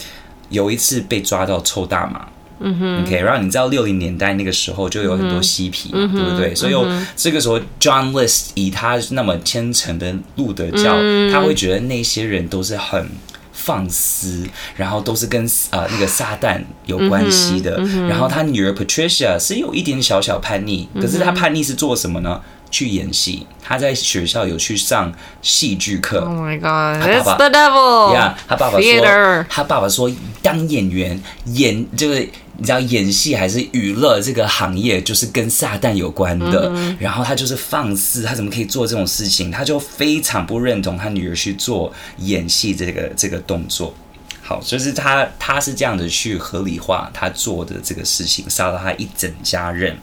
[0.51, 2.27] 有一次被抓到抽大麻，
[2.61, 6.53] 嗯哼，OK，然后你知道六零年代那个时候就有很多嬉皮嘛，嗯、对不对？
[6.53, 6.75] 嗯、所以
[7.17, 13.09] 这个时候，John List 以他那么虔诚的路德教，嗯、他会觉得那些人都是很
[13.53, 14.47] 放肆，
[14.77, 17.79] 然后都是跟呃那个撒旦有关系的。
[18.09, 22.41] 然后他女儿 Patricia 是有一点小小叛逆，可是他叛逆是做什么呢？
[22.71, 25.13] 去演戏，他在学校有去上
[25.43, 26.21] 戏剧课。
[26.21, 28.15] Oh my god, it's the devil.
[28.15, 30.11] Yeah, 他爸爸说.他爸爸说，
[30.43, 36.71] 当演员演就是，你知道演戏还是娱乐这个行业，就是跟撒旦有关的。
[36.71, 36.97] Mm hmm.
[36.99, 39.51] 然后他就是放肆，他怎么可以做这种事情？
[39.51, 43.95] 他就非常不认同他女儿去做演戏这个这个动作。
[44.43, 49.97] 好，就是他他是这样子去合理化他做的这个事情，杀了他一整家人。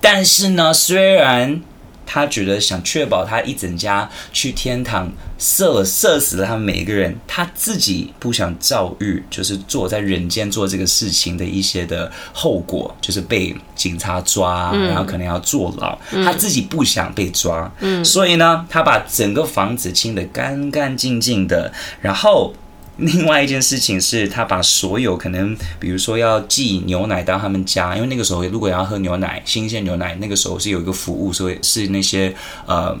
[0.00, 1.60] 但是呢，虽然
[2.06, 15.98] 他觉得想确保他一整家去天堂，射了射死了他们每一个人，他自己不想遭遇，就是做在人间做这个事情的一些的后果，就是被警察抓，然后可能要坐牢。
[16.12, 22.54] 嗯、他自己不想被抓，嗯、所以呢，他把整个房子清得干干净净的，然后。
[22.96, 32.34] 另外一件事情是，他把所有可能，比如说要寄牛奶到他们家，因为那个时候如果要喝牛奶，新鲜牛奶，那个时候是有一个服务，所以是那些
[32.66, 32.96] 呃。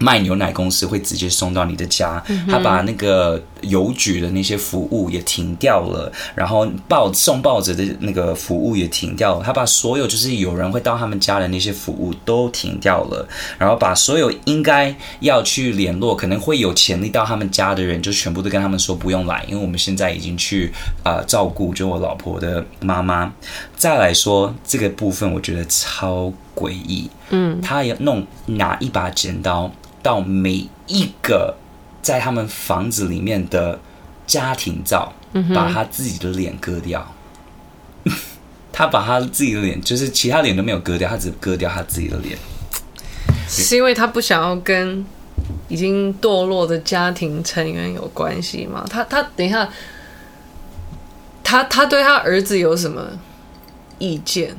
[0.00, 13.28] 卖牛奶公司会直接送到你的家，他把那个邮局的那些服务也停掉了，然后报送报纸的那个服务也停掉了，他把所有就是有人会到他们家的那些服务都停掉了，
[13.58, 20.72] 然后把所有应该要去联络，可能会有潜力到他们家的人，就全部都跟他们说不用来，因为我们现在已经去
[21.02, 23.30] 啊、呃、照顾就我老婆的妈妈。
[23.76, 29.70] 再来说这个部分，我觉得超诡异，嗯，他要弄拿一把剪刀。
[30.02, 31.56] 到每一个
[32.02, 33.78] 在他们房子里面的
[34.26, 35.12] 家庭照，
[35.54, 37.06] 把他自己的脸割掉。
[38.72, 42.38] 他把他自己的脸，就是其他脸都没有割掉，他只割掉他自己的脸。
[43.48, 45.04] 是因为他不想要跟
[45.68, 48.86] 已经堕落的家庭成员有关系吗？
[48.88, 49.68] 他他等一下，
[51.42, 53.04] 他他对他儿子有什么
[53.98, 54.56] 意见？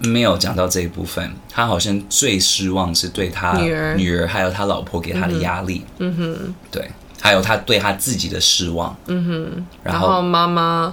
[0.00, 6.90] 没有讲到这一部分，他好像最失望是对他女儿，女儿还有他老婆给他的压力，嗯哼，对，
[7.20, 10.92] 还有他对他自己的失望，嗯哼，然后妈妈，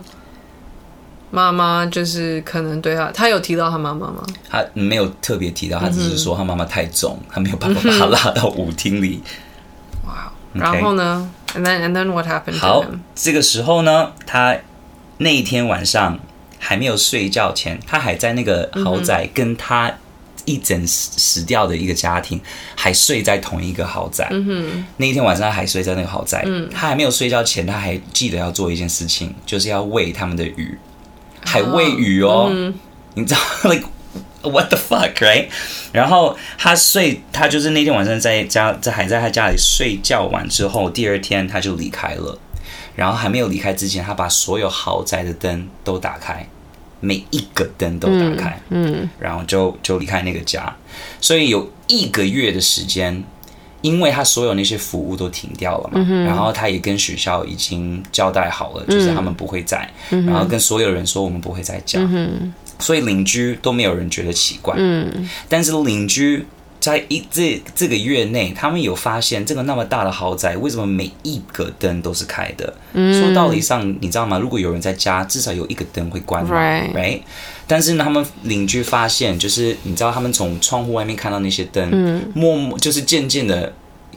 [1.29, 4.23] 妈妈就是可能对他，他有提到他妈妈吗？
[4.49, 9.21] 他没有特别提到，他只是说他妈妈太重，他没有办法把他拉到舞厅里。
[10.05, 12.59] 哇，然后呢？And then and then what happened？
[12.59, 12.85] 好，
[13.15, 14.57] 这个时候呢，他
[15.17, 16.19] 那一天晚上。
[16.63, 19.91] 还没有睡觉前，他还在那个豪宅，跟他
[20.45, 22.39] 一整死死掉的一个家庭
[22.75, 24.27] 还睡在同一个豪宅。
[24.29, 26.43] 嗯哼，那一天晚上他还睡在那个豪宅。
[26.45, 30.77] 嗯，他还没有睡觉前，他还记得要做一件事情，就是要喂他们的鱼，
[31.43, 32.49] 还喂鱼哦。
[32.51, 32.73] 嗯、
[33.15, 33.39] 你知道，
[33.69, 33.87] like
[34.43, 35.47] what the fuck，right？
[35.91, 42.37] 然后他睡，他就是那天晚上在家，在还在他家里睡觉完之后，第二天他就离开了。
[42.95, 46.47] 然后还没有离开之前，他把所有豪宅的灯都打开，
[46.99, 50.75] 每一个灯都打开，嗯，嗯，然后就就离开那个家。
[51.19, 53.23] 所以有一个月的时间，
[53.81, 66.45] 因为他所有那些服务都停掉了嘛，嗯、然后他也跟学校已经交代好了，就是他们不会在，嗯、然后跟所有人说我们不会再讲，嗯、所以邻居都没有人觉得奇怪，嗯，但是邻居。
[66.81, 72.73] 在一这这个月内，他们有发现这个那么大的豪宅，为什么每一个灯都是开的？
[72.93, 74.39] 嗯、说道理上，你知道吗？
[74.39, 76.91] 如果有人在家，至少有一个灯会关嘛，right?
[76.93, 77.21] right？
[77.67, 83.71] 但是呢，他们邻居发现，就是你知道，他们从窗户外面看到那些灯，嗯、默默就是渐渐的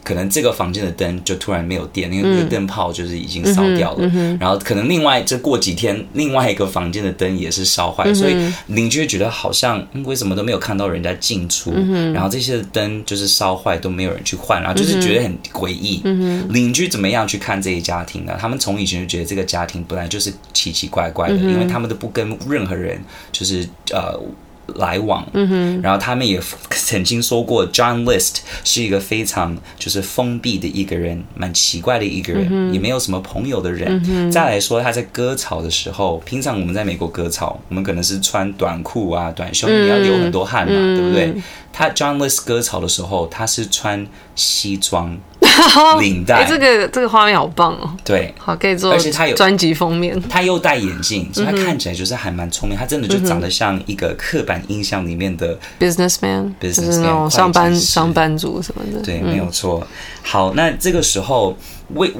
[0.05, 4.07] 可能这个房间的灯就突然没有电，因为那个灯泡就是已经烧掉了。
[4.39, 8.35] 然后可能另外这过几天，另外一个房间的灯也是烧坏，嗯、所以
[8.67, 16.01] 邻居觉得好像、嗯、为什么都没有看到人家进出，嗯、然后这些灯就是烧坏都没有人去换，然后就是觉得很诡异。
[16.03, 18.37] 嗯、邻居怎么样去看这一家庭呢？
[18.39, 24.19] 他们从以前就觉得这个家庭本来就是奇奇怪怪的，嗯、因为他们都不跟任何人就是呃。
[24.75, 34.01] 来往，嗯哼，然后他们也曾经说过，John List 是一个非常就是封闭的一个人，蛮奇怪的一个人，嗯、也没有什么朋友的人。
[34.07, 41.41] 嗯、再来说他在割草的时候，平常我们在美国割草，我们可能是穿短裤啊、短袖，你要流很多汗嘛，嗯、对不对？
[41.71, 45.17] 他 John List 割草的时候，他是穿西装。
[45.99, 47.89] 领带，这个这个画面好棒哦！
[48.03, 52.77] 对，好可以做，而且他有专辑封面，他又戴眼镜，所以他看起来就是还蛮聪明。
[52.77, 59.01] 他真的就长得像一个刻板印象里面的 businessman，就是那种上班上班族什么的。
[59.01, 59.85] 对，没有错。
[60.23, 61.57] 好，那这个时候
[61.93, 62.13] 为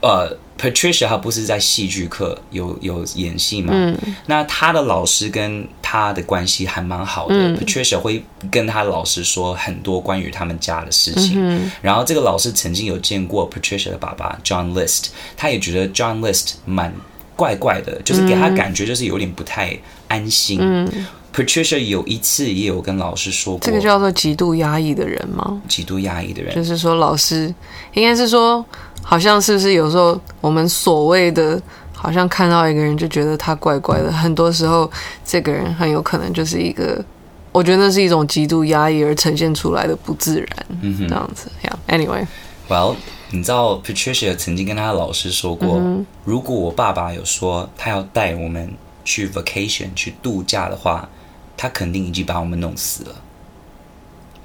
[0.00, 0.36] 呃。
[0.62, 3.72] Patricia 她不是在戏剧课有有演戏嘛？
[3.74, 7.34] 嗯、那她的老师跟她的关系还蛮好的。
[7.34, 11.32] 嗯、Patricia 会跟她老师说很多关于他们家的事情。
[11.34, 15.06] 嗯、然后这个老师曾经有见过 Patricia 的爸爸 John List，
[15.36, 16.94] 他也觉得 John List 蛮
[17.34, 20.60] 怪怪的，就是给他感觉就是有点不太安心。
[20.62, 20.88] 嗯、
[21.34, 25.60] Patricia 有一次也有跟老师说过，这个叫做极度压抑的人吗？
[25.66, 27.52] 极度压抑的人，就是说老师
[27.94, 28.64] 应该是说。
[29.02, 31.60] 好像是不是有时候我们所谓的，
[31.92, 34.90] 好像看到一个人就觉得他怪怪的，很多时候
[35.24, 37.04] 这个人很有可能就是一个，
[37.50, 41.50] 我觉得那是一种极度压抑而呈现出来的不自然，嗯哼，这样子。
[41.62, 42.96] Yeah，Anyway，Well，
[43.30, 48.72] 你知道 Patricia 曾经跟他的老师说过，嗯、如果我爸爸有说他要带我们
[49.04, 51.08] 去 vacation 去度假的话，
[51.56, 53.16] 他肯定已经把我们弄死了。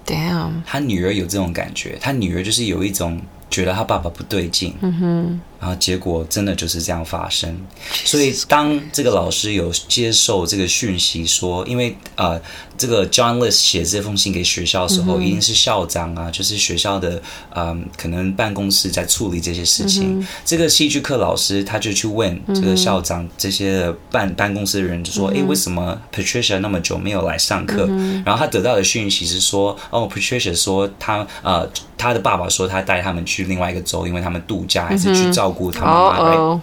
[0.06, 3.22] Damn，他女儿有这种感觉，他女儿就是有一种。
[3.50, 7.58] 觉得他爸爸不对劲，嗯，然后结果真的就是这样发生。
[8.06, 12.40] 所以当这个老师有接受这个讯息说，因为呃，
[12.78, 17.22] 这个 John List 写这封信给学校的时候，一定是校长啊，就是学校的
[17.56, 20.26] 嗯、呃，可能办公室在处理这些事情。
[20.46, 27.88] 这个戏剧课老师他就去问这个校长这些办办公室的人，就说：“诶，为什么 Patricia 那么久没有来上课？”
[28.26, 31.68] 然后他得到的讯息是说：“哦，Patricia 说他呃。”
[32.00, 36.30] 他的爸爸说，他带他们去另外一个州，因为他们度假，还是去照顾他妈妈。
[36.30, 36.62] Mm hmm.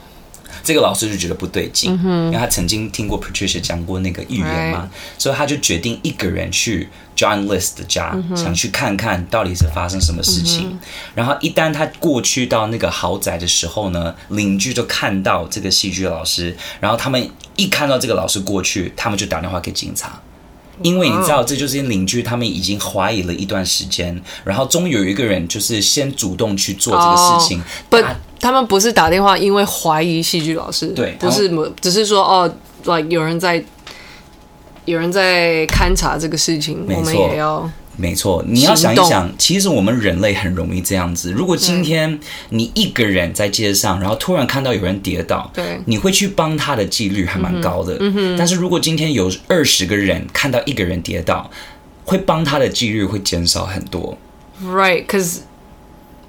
[0.62, 2.26] 这个老师就觉得不对劲，mm hmm.
[2.26, 8.36] 因为他曾经听过 Patricia 讲过那个预言嘛所以他就决定一个人去 John List 的家，mm hmm.
[8.36, 10.60] 想去看看到底是发生什么事情。
[10.62, 10.78] Mm hmm.
[11.14, 20.18] 然后一旦他过去到那个豪宅的时候呢，邻居就看到这个戏剧老师，然后他们一看到这个老师过去，他们就打电话给警察。
[20.82, 27.62] 因为你知道，这就是邻居，他们已经怀疑了一段时间，然后终于有一个人就是先主动去做这个事情。
[27.88, 27.96] 不，
[28.40, 31.50] 他们不是打电话，因为怀疑戏剧老师，对，不是，
[31.80, 32.52] 只是说哦
[32.84, 33.62] ，like 有人在，
[34.84, 37.70] 有人在勘察这个事情，我们也要。
[37.96, 41.30] 没错，你要想一想，其实我们人类很容易这样子。
[41.32, 42.18] 如果今天
[42.48, 47.96] 你一个人在街上，然后突然看到有人跌倒，对，你会去帮他的几率还蛮高的。
[48.00, 48.36] 嗯哼。
[48.36, 51.50] 但是如果今天有二十个人看到一个人跌倒，
[52.04, 54.18] 会帮他的几率会减少很多。
[54.62, 55.38] Right, because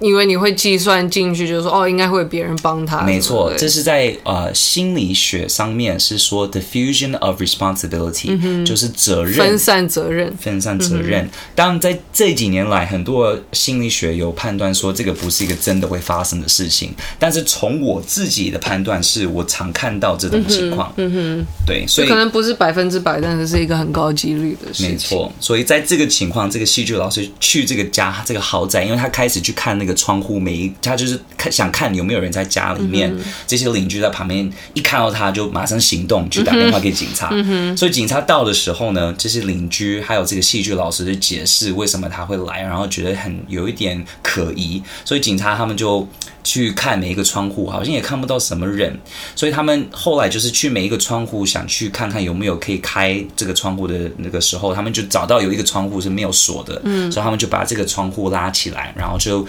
[0.06, 3.02] 因为你会计算进去，就是说哦，应该会有别人帮他。
[3.02, 11.28] 没错，这是在呃心理学上面是说 diffusion of responsibility，、嗯、就是责任分散责任，分散责任。
[11.56, 16.94] 当然，在这几年来，很多心理学有判断说这个不是一个真的会发生的事情。
[17.18, 20.94] 但是从我自己的判断，是我常看到这种情况。
[20.98, 24.92] 嗯哼，对，所以可能不是百分之百，但是是一个很高几率的事情。
[24.92, 29.95] 没错，所以在这个情况，这个戏剧老师去这个家，这个豪宅，因为他开始去看那个。
[29.96, 33.16] 那个窗户，每一他就是看想看有没有人在家里面。
[33.16, 37.30] 嗯、这些邻居在旁边一看到他就马上行动，去打电话给警察。
[37.32, 44.82] 嗯、所以警察到的时候呢，这些邻居还有这个戏剧老师就解释为什么他会来，然后觉得很有一点可疑。
[45.04, 46.08] 所以警察他们就
[46.44, 49.00] 去看每一个窗户，好像也看不到什么人。
[49.36, 56.82] 所以他们后来就是去每一个窗户，想去看看有没有可以开这个窗户的那个时候，他们就找到有一个窗户是没有锁的。
[56.84, 59.48] 嗯，所以他们就把这个窗户拉起来，然后就。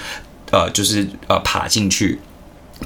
[0.56, 2.18] 呃，就是呃，爬进去，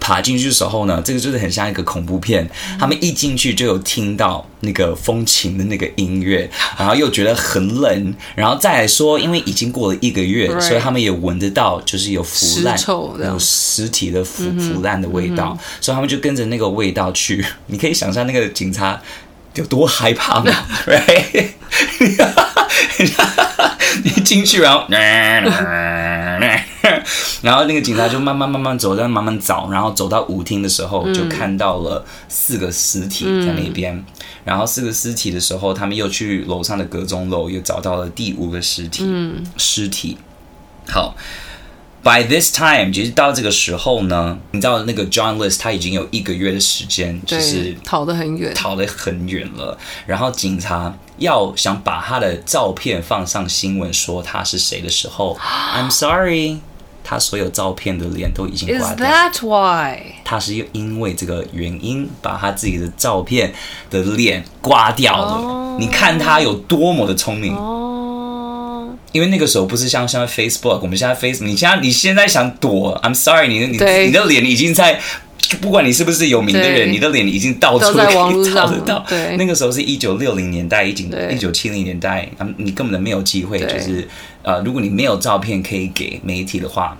[0.00, 2.42] 爬进去的时候呢，这个就是很像一个恐怖片。
[2.44, 2.50] 嗯、
[2.80, 12.76] 他们一进去就有听到那个风琴的那个音乐，然后又觉得很冷，然后再来说，因为已经过了一个月，对所以他们也闻得到，就是有腐烂、
[13.28, 17.44] 有尸体的腐腐烂的味道，所以他们就跟着那个味道去。
[17.66, 19.00] 你可以想象那个警察
[19.54, 20.52] 有多害怕吗？
[24.02, 24.84] 你进去然后。
[27.42, 33.96] 然后那个警察就慢慢慢慢走，在慢慢找，然后走到舞厅的时候，就看到了四个尸体在那边。
[33.96, 34.04] 嗯、
[34.44, 39.04] 然后四个尸体的时候，他们又去楼上的阁中楼，又找到了第五个尸体。
[39.06, 40.16] 嗯，尸体。
[40.88, 41.14] 好。
[42.02, 49.76] By this time，其实到这个时候呢，你知道那个 John List 他已经有一个月的时间，就是逃得很远，逃得很远了。
[50.06, 55.36] 然后警察要想把他的照片放上新闻，说他是谁的时候，
[55.76, 56.60] I'm sorry，
[57.02, 59.06] 他所有照片的脸都已经刮掉。
[59.06, 59.98] Is that why？
[60.24, 63.52] 他是因为这个原因把他自己的照片
[63.90, 65.32] 的脸刮掉了。
[65.34, 65.78] Oh.
[65.80, 67.54] 你看他有多么的聪明。
[67.54, 68.90] Oh.
[69.12, 75.00] 因为那个时候不是像现在 Facebook，我们现在 Facebook，你现在你现在想躲，I'm sorry，你你你的脸已经在，
[75.60, 79.04] 不管你是不是有名的人，你的脸已经到处可以找得到。
[79.08, 84.06] 对，那个时候是一九六零年代，已经一九七零年代，你根本都没有机会，就是
[84.42, 86.96] 呃，如果你没有照片可以给媒体的话。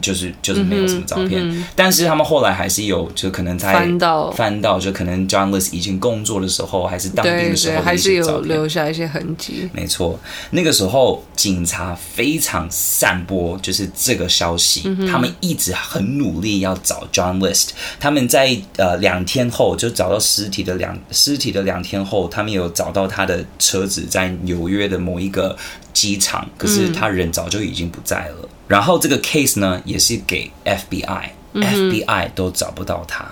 [0.00, 9.68] 就是就是没有什么照片，嗯嗯、但是他们后来还是有，就可能在翻到翻到，就可能 John List 已经工作的时候，还是当兵的时候，还是有留下一些痕迹。
[9.74, 10.18] 没错，
[10.52, 17.72] 那个时候警察非常散播就是这个消息，嗯、他们一直很努力要找 John List。
[18.00, 25.54] 他们在呃两天后就找到尸体的两尸体的两天后，他们有找到他的车子在纽约的某一个
[25.92, 28.36] 机场，可是他人早就已经不在了。
[28.42, 33.22] 嗯然后这个 case 呢，也是给 FBI，FBI、嗯、FBI 都找不到他。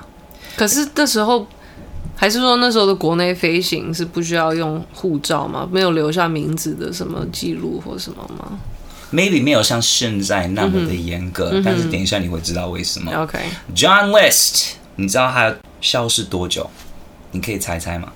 [0.54, 1.46] 可是那时候，
[2.14, 5.66] 还是说那时候的国内飞行是不需要用护照吗？
[5.72, 8.60] 没有留下名字的什么记录或什么吗
[9.10, 13.10] ？Maybe 没有像现在那么的严格，嗯、但是等一下你会知道为什么。
[13.22, 14.10] OK，John.
[14.10, 16.68] List，你知道他消失多久？
[17.30, 18.12] 你可以猜猜吗？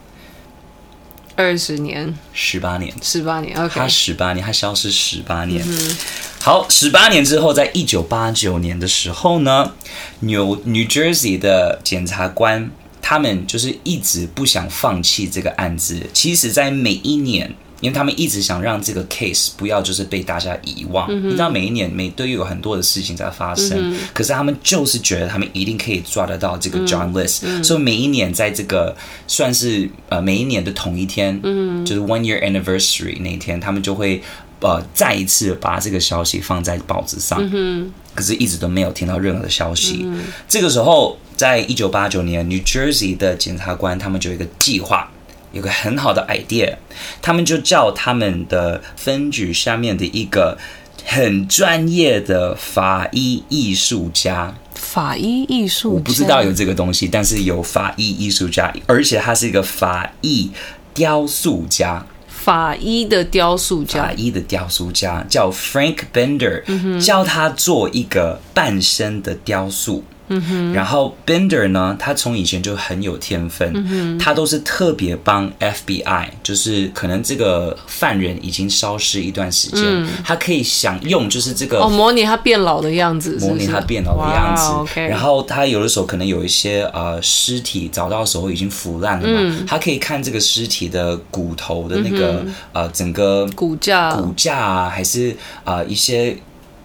[1.37, 3.57] 二十年，十八年，十八年。
[3.57, 5.65] OK，他十八年，他消失十八年。
[5.67, 5.97] 嗯、
[6.41, 9.73] 好，十八年之后，在一九八九年的时候呢
[10.21, 12.71] ，New New Jersey 的检察官
[13.03, 16.09] 他们就是一直不想放弃这个案子。
[16.13, 17.55] 其实，在每一年。
[17.85, 34.23] 因为他们一直想让这个 case 不要就是被大家遗忘，嗯、你知道每一年每都有很多的事情在发生，嗯、可是他们就是觉得他们一定可以抓得到这个 John List，、所以每一年在这个算是呃每一年的同一天，嗯、就是 one year anniversary 那一天，他们就会
[34.61, 40.01] 呃再一次把这个消息放在报纸上，嗯、可是一直都没有听到任何的消息。
[40.05, 45.11] 嗯、这个时候，在一九八九年，New Jersey 的检察官他们就有一个计划。
[45.55, 46.75] 有个很好的 idea，
[47.23, 50.59] 他们就叫他们的分局下面的一个
[51.05, 54.53] 很专业的法医艺术家。
[54.75, 60.51] 法医艺术家，我不知道有这个东西，但是有法医艺术家，而且他是一个法医
[60.93, 62.05] 雕塑家。
[62.29, 70.05] 法医的雕塑家，法医的雕塑家叫 Frank Bender，教他做一个半身的雕塑。
[70.29, 84.73] 嗯哼，然后 Bender 呢，他从以前就很有天分，他都是特别帮 FBI，就是可能这个犯人已经消失一段时间，嗯、他可以想用就是这个哦，模拟他变老的样子是是，模拟他变老的样子。
[84.73, 85.09] Wow, okay.
[85.09, 96.35] 然后他有的时候可能有一些呃尸体找到的时候已经腐烂了嘛，嗯、他可以看这个尸体的骨头的那个、嗯、呃整个骨架骨架啊，还是啊、呃、一些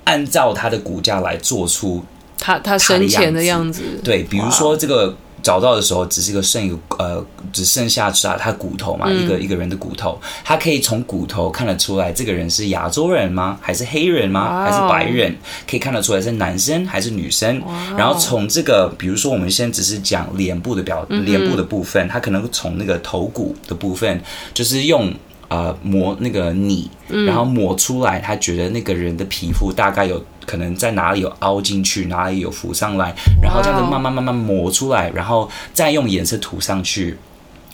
[0.04, 2.04] 按照他的骨架来做出。
[2.40, 13.58] 他他生前的样子，对，比如说这个找到的时候，只是一个剩一个呃，只剩下他他骨头嘛，嗯、一个一个人的骨头，他可以从骨头看得出来，这个人是亚洲人吗？
[13.62, 14.50] 还是黑人吗？
[14.50, 15.36] 哇还是白人？
[15.70, 17.62] 可以看得出来是男生还是女生？
[17.98, 24.22] 然后从这个，比如说我们现在只是讲脸部的表，脸部的部分，嗯、他可能从那个头骨的部分，
[24.54, 25.14] 就是用。
[25.50, 26.88] 呃，磨那个泥，
[27.26, 37.18] 然后磨出来，他觉得那个人的皮肤大概有可能在哪里有凹进去，哪里有浮上来，然后这样子慢慢慢慢磨出来，然后再用颜色涂上去，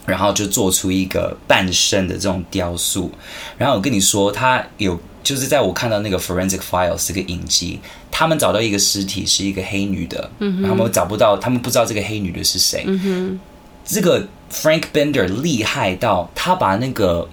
[0.06, 3.10] 然后就做出一个半身的这种雕塑。
[3.58, 7.78] 然后我跟你说，他有就是在我看到那个 Forensic Files 这个影集，
[8.10, 12.84] 他们找到一个尸体是一个黑女的，嗯哼，然后他们找不到，他们不知道这个黑女的是谁。
[12.86, 13.40] 嗯哼，
[13.84, 17.28] 这个 Frank Bender 厉害到他把那个。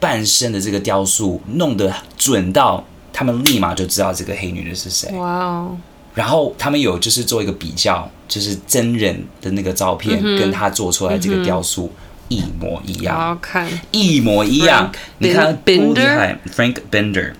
[0.00, 5.10] 半身的这个雕塑弄得准到，他们立马就知道这个黑女的是谁。
[5.12, 5.76] 哇哦！
[6.14, 11.90] 然后他们有就是做一个比较，就是真人的那个照片跟他做出来这个雕塑
[12.28, 14.92] 一模一样，好看，一模一样。
[15.18, 17.32] 你看多厉害，Frank Bender。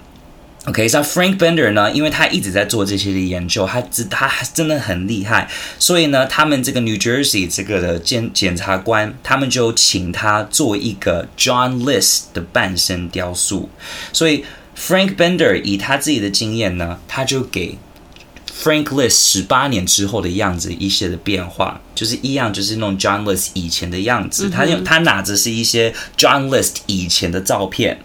[0.69, 5.49] OK，像 Frank Bender 呢，因为他一直在做这些的研究，他知他真的很厉害，
[5.79, 13.71] 所以呢，他们这个 New Jersey 这个的检检察官，他们就请他做一个 John List 的半身雕塑。
[14.13, 14.45] 所以
[14.77, 17.79] Frank Bender 以他自己的经验呢，他就给
[18.63, 24.51] Frank List 十八年之后的样子一些的变化，就是一样，就是那种 John List 以前的样子。
[24.51, 28.01] 他用他拿着是一些 John List 以前的照片，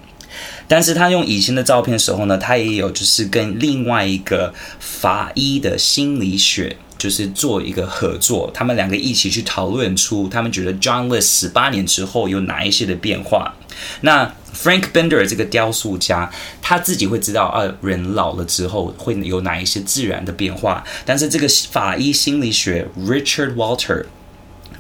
[0.74, 6.76] 但是他用以前的照片的时候呢，他也有就是跟另外一个法医的心理学。
[6.96, 13.54] 就是做一个合作，他们两个一起去讨论出他们觉得 John List 十八年之后有哪一些的变化。
[14.02, 20.82] 那 Frank Bender 这个雕塑家他自己会知道，啊，人老了之后会有哪一些自然的变化。
[21.04, 24.06] 但是这个法医心理学 Richard Walter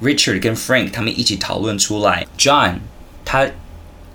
[0.01, 2.75] Richard 跟 Frank 他们一起讨论出来，John
[3.25, 3.49] 他。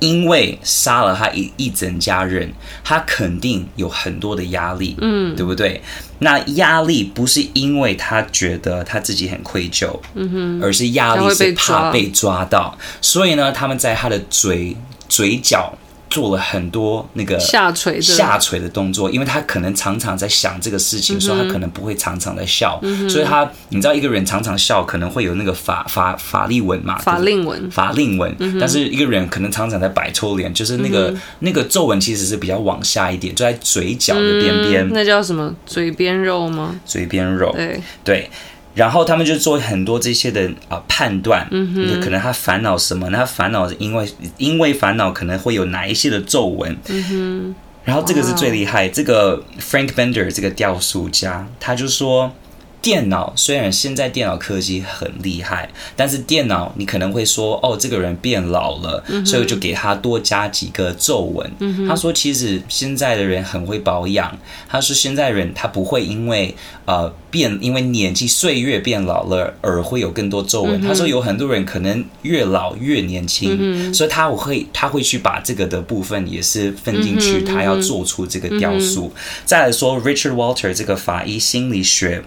[0.01, 2.53] 因为杀了他一一整家人，
[2.85, 5.83] 他肯定有很多的压力，嗯，对不对？
[6.21, 14.77] 那压力不是因为他觉得他自己很愧疚，嗯哼，而是压力是怕被抓到，所以呢，他们在他的嘴
[15.09, 15.73] 嘴角。
[16.11, 18.03] 做了很多那个下垂的。
[18.03, 27.71] 下垂的动作，因为他可能常常在想这个事情，所以他可能不会常常在笑，所以他你知道一个人常常笑可能会有那个法法法令纹嘛，法令纹。
[27.71, 35.55] 法令纹，但是一个人可能常常在摆臭脸，就是那个那个皱纹其实是比较往下一点，就在嘴角的边边，那叫什么？
[35.67, 36.75] 嘴边肉吗？
[36.85, 37.81] 嘴边肉，对。
[38.05, 38.31] 对。
[38.79, 43.09] 然后他们就做很多这些的啊、呃、判断，嗯哼，可能他烦恼什么？
[43.11, 47.55] 那他烦恼是因为因为烦恼可能会有哪一些的皱纹，嗯哼。
[47.85, 52.33] 然后这个是最厉害，这个 Frank Bender 这个雕塑家，他就说。
[52.81, 61.51] 电脑虽然现在电脑科技很厉害，但是电脑你可能会说哦，这个人变老了，嗯、所以就给他多加几个皱纹。
[61.59, 64.37] 嗯、他说其实现在的人很会保养，
[64.69, 66.55] 他说现在人他不会因为
[66.85, 70.81] 呃变因为年纪岁月变老了而会有更多皱纹。
[70.81, 79.13] 嗯、他说有很多人可能越老越年轻，嗯、所以他会他会去把这个的部分也是分进去，嗯、他要做出这个雕塑。
[79.15, 82.23] 嗯、再来说 Richard Walter 这个法医心理学。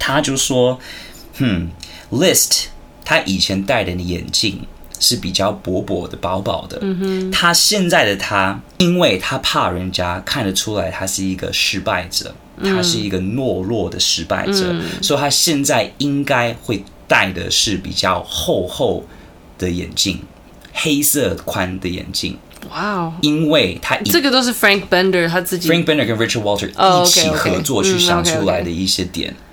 [0.00, 0.80] 他就说
[1.38, 1.68] ：“哼
[2.10, 2.64] ，List，
[3.04, 4.66] 他以前戴的眼镜
[4.98, 6.78] 是比较薄薄的、薄薄的。
[6.80, 12.34] 嗯哼，他现在的他，因为他怕人家看得出来他是一个失败者，
[12.64, 19.04] 他是一个懦弱的失败者，嗯、所以他现在应该会戴的是比较厚厚
[19.58, 20.18] 的眼镜，
[20.72, 22.38] 黑色宽的眼镜。
[22.70, 26.68] 哇哦，因为他这个都是 Frank Bender 他自己，Frank Bender 跟 Richard Walter
[27.02, 29.49] 一起合作去想出来的一些点。” Okay,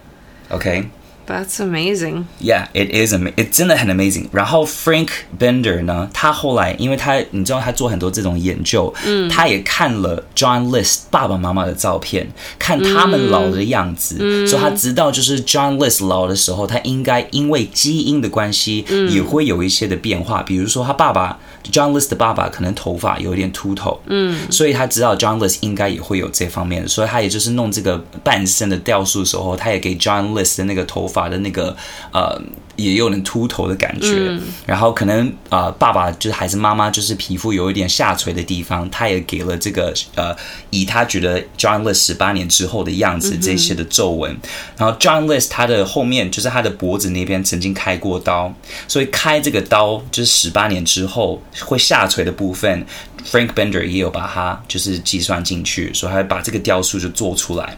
[0.49, 0.89] Okay.
[1.27, 2.25] That's amazing.
[2.39, 3.33] Yeah, it is amazing.
[3.35, 4.27] It 真的很 amazing.
[4.31, 21.37] 然后 Frank Bender 呢，他后来因为他你知道他做很多这种研究，嗯，他也看了 John List 爸爸妈妈的照片，看他们老的样子，嗯，所以他知道就是 John List 老的时候，他应该因为基因的关系，也会有一些的变化，比如说他爸爸。
[21.69, 31.75] John List 的爸爸可能头发有点秃头，嗯，所以他知道 John List 应该也会有这方面的，所以他也就是弄这个半身的雕塑的时候，他也给 John List 的那个头发的那个
[32.11, 32.41] 呃。
[32.77, 40.31] 也有点秃头的感觉，嗯、然后可能啊、呃，爸爸就是还是妈妈，就是皮肤有一点下垂的地方，他也给了这个呃，
[40.69, 44.31] 以他觉得 John List 十八年之后的样子这些的皱纹。
[44.31, 44.39] 嗯、
[44.77, 48.53] 然后 John List 他的后面就是他的脖子那边曾经开过刀，
[48.87, 52.85] 所以开这个刀就是十八年之后会下垂的部分
[53.25, 57.75] ，Frank Bender 也有把它就是计算进去，所以他把这个雕塑就做出来。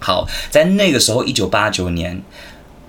[0.00, 2.20] 好，在那个时候，一九八九年。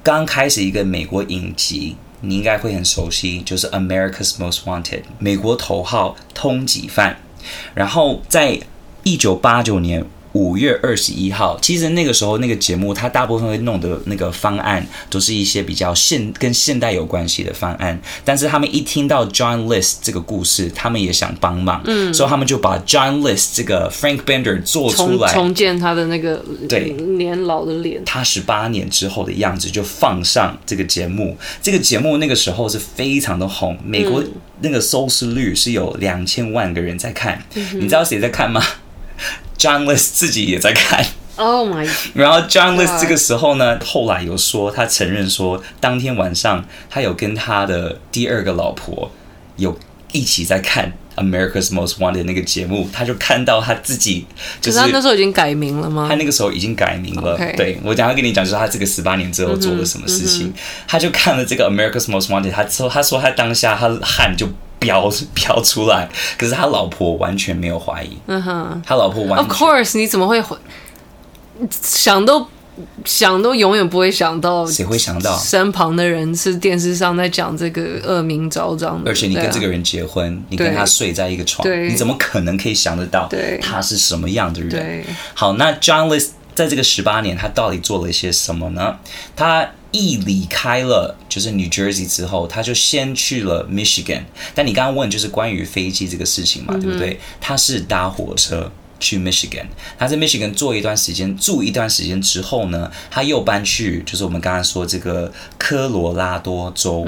[0.07, 4.83] 刚开始一个美国影集，你应该会很熟悉，就是《America's Most Wanted》
[5.19, 7.17] 美国头号通缉犯。
[7.73, 8.57] 然后在
[9.03, 10.05] 一九八九年。
[10.37, 17.99] 五月二十一号，其实那个时候那个节目，它大部分会弄的那个方案都是一些比较现跟现代有关系的方案。
[18.23, 26.95] 但是他们一听到 John List 这个故事，他们也想帮忙，嗯，所以他们就把 John List 这个 Frank Bender 做出来，重，重建他的那个对。
[27.17, 31.37] 年老的脸，他十八年之后的样子就放上这个节目。
[31.61, 34.23] 这个节目那个时候是非常的红，美国
[34.59, 38.61] 那个收视率是有两千万个人在看，嗯、你知道谁在看吗
[39.57, 41.05] ？John List 自己也在看
[41.35, 41.89] ，Oh my！
[42.13, 49.11] 然后 John List 这个时候呢，后来有说他承认说，当天晚上他有跟他的第二个老婆
[49.57, 49.77] 有
[50.11, 54.25] 一起在看 America's Most Wanted 那个节目，他就看到他自己，
[54.61, 56.07] 就是他那时候已经改名了吗？
[56.07, 57.35] 他那个时候已经改名了。
[57.55, 60.53] 对，我等下跟你讲，就是他这个十八年之后做了什么事情，
[60.87, 64.47] 他就看了这个 America's Most Wanted，他说他说他当下他汗就。
[64.79, 68.17] 飙飙出来，可是他老婆完全没有怀疑。
[68.27, 69.47] 嗯哼，他老婆完全。
[69.47, 70.43] Of course，你怎么会
[71.81, 72.47] 想都
[73.05, 79.09] 想都永远不会想到，谁会想到身旁的人是电视上在讲这个恶名昭彰的？
[79.09, 83.27] 而且你跟这个人结婚，啊、你跟他睡在一个床，你怎么可能可以想得到
[83.61, 84.69] 他是什么样的人？
[84.69, 88.97] 对，好，那 John List 在这个十八年，他到底做了一些什么呢？
[89.35, 89.67] 他
[89.97, 94.23] 一离开了就是 New Jersey 之后，他就先去了 Michigan。
[94.55, 97.19] 但你刚刚问就是关于飞机这个事情嘛，嗯、对不对？
[97.41, 98.71] 他是搭火车。
[98.99, 99.67] 去 Michigan，
[99.99, 107.05] 他在 Michigan 做一段时间，住一段时间之后呢，他又搬去，就是我们刚才说这个科罗拉多州。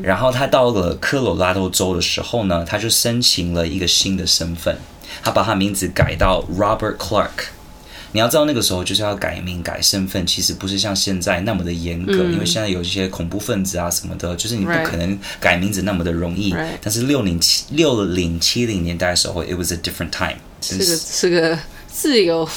[0.00, 4.78] 然后他到了科罗拉多州的时候呢，他就申请了一个新的身份，
[5.24, 7.48] 他把他名字改到 Robert Clark。
[8.14, 16.54] 你要知道那个时候就是要改名改身份，其实不是像现在那么的严格，嗯、因为现在有一些恐怖分子啊什么的，就是你不可能改名字那么的容易。
[16.80, 20.36] 但是六零七六零七零年代的时候，it was a different time。
[20.60, 21.58] 是个是个
[21.88, 22.48] 自由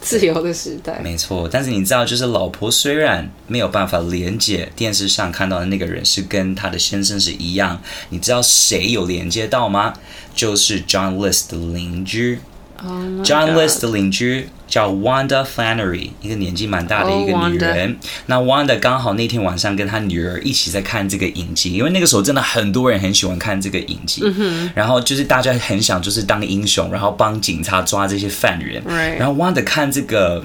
[0.00, 1.48] 自由的时代，没错。
[1.50, 9.92] 但是你知道，就是老婆虽然没有办法连接电视上看到的那个人是跟他的先生是一样，你知道谁有连接到吗？
[10.36, 12.38] 就是 John List 的邻居。
[12.82, 17.88] Oh John List 的邻居叫 Wanda Flannery，一个年纪蛮大的一个女人。
[17.88, 17.96] Oh, Wanda.
[18.26, 24.70] 那 Wanda 刚好那天晚上跟她女儿一起在看这个影集，因为那个时候真的很多人很喜欢看这个影集，mm hmm.
[24.74, 28.82] 然后就是大家很想就是当英雄，然后帮警察抓这些犯人。
[28.84, 29.18] Right.
[29.18, 30.44] 然后 Wanda 看这个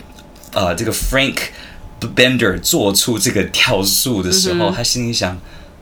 [0.54, 1.38] 呃这个 Frank
[2.16, 4.84] Bender 做出这个 跳树的时候，她、mm hmm.
[4.84, 5.38] 心里想。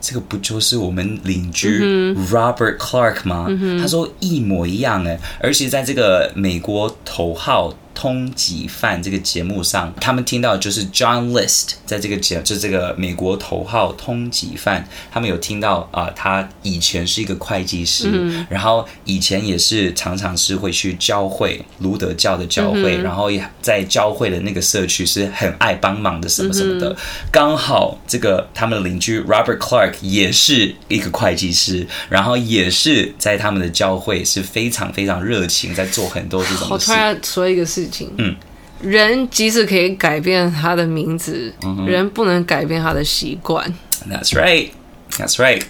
[0.05, 3.45] 这个不就是我们邻居 Robert Clark 吗？
[3.47, 26.89] 嗯、他说一模一样哎，而且在这个美国头号通缉犯这个节目上，他们听到就是 John List 在这个节，就这个美国头号通缉犯，他们有听到啊、呃，他以前是一个会计师，嗯、然后以前也是常常是会去教会卢德教的教会，嗯、然后也在教会的那个社区是很爱帮忙的什么什么的。
[26.89, 26.95] 嗯、
[27.31, 36.73] 刚好这个他们的邻居 Robert Clark 也是一个会计师，然后也是在他们的教会是非常非常热情，在做很多这种事。
[36.73, 37.82] 我突然说一个事。
[38.17, 38.35] 嗯，
[38.81, 43.73] 人即使可以改变他的名字，嗯、人不能改变他的习惯。
[44.09, 44.69] That's right,
[45.11, 45.61] that's right。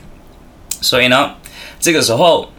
[0.82, 1.36] 所以呢，
[1.80, 2.50] 这个时候，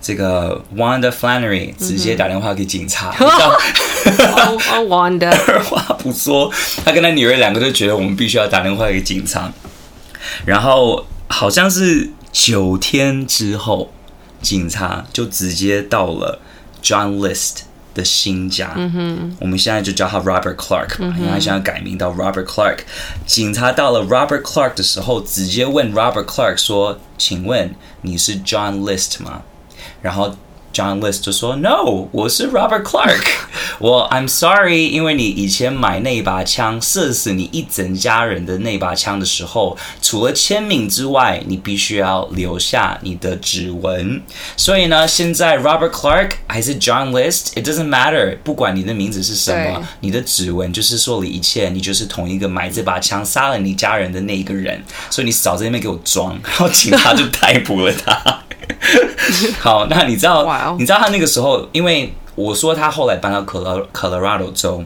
[0.00, 3.12] 这个 Wanda Flannery 直接打电话给警察。
[4.88, 6.50] Wanda 二话不说，
[6.84, 9.52] 他跟他女儿两个都觉得我们必须要打电话给警察。
[10.44, 13.92] 然后好像是九天之后，
[14.42, 16.40] 警察就直接到了
[16.82, 17.60] John List
[17.94, 22.78] 的新家，嗯哼，我们现在就叫他 Robert Clark 嘛，因为他现在改名到 Robert Clark。
[23.26, 29.42] 警察到了 Robert Clark 的时候，直接问 Robert Clark 说：“请问你是 John List 吗？”
[30.02, 30.36] 然后。
[30.72, 33.26] John List 就说：“No，我是 Robert Clark。
[33.80, 44.22] 我 I'm sorry，因为你以前买那把枪射死你一整家人的那把枪的时候，除了签名之外，你必须要留下你的指纹。
[44.56, 48.38] 所以呢，现在 Robert Clark 还是 John List，it doesn't matter。
[48.44, 54.80] 不管你的名字是什么，你的指纹就是说了一切，你就是同一个买这把枪杀了你家人的那一个人。
[55.10, 58.14] 所以你少在那边给我装，然后警察就逮捕了他。
[59.60, 60.44] ”好，那你知道
[60.78, 64.84] 你知道他那个时候，因为我说他后来搬到 Colorado 州，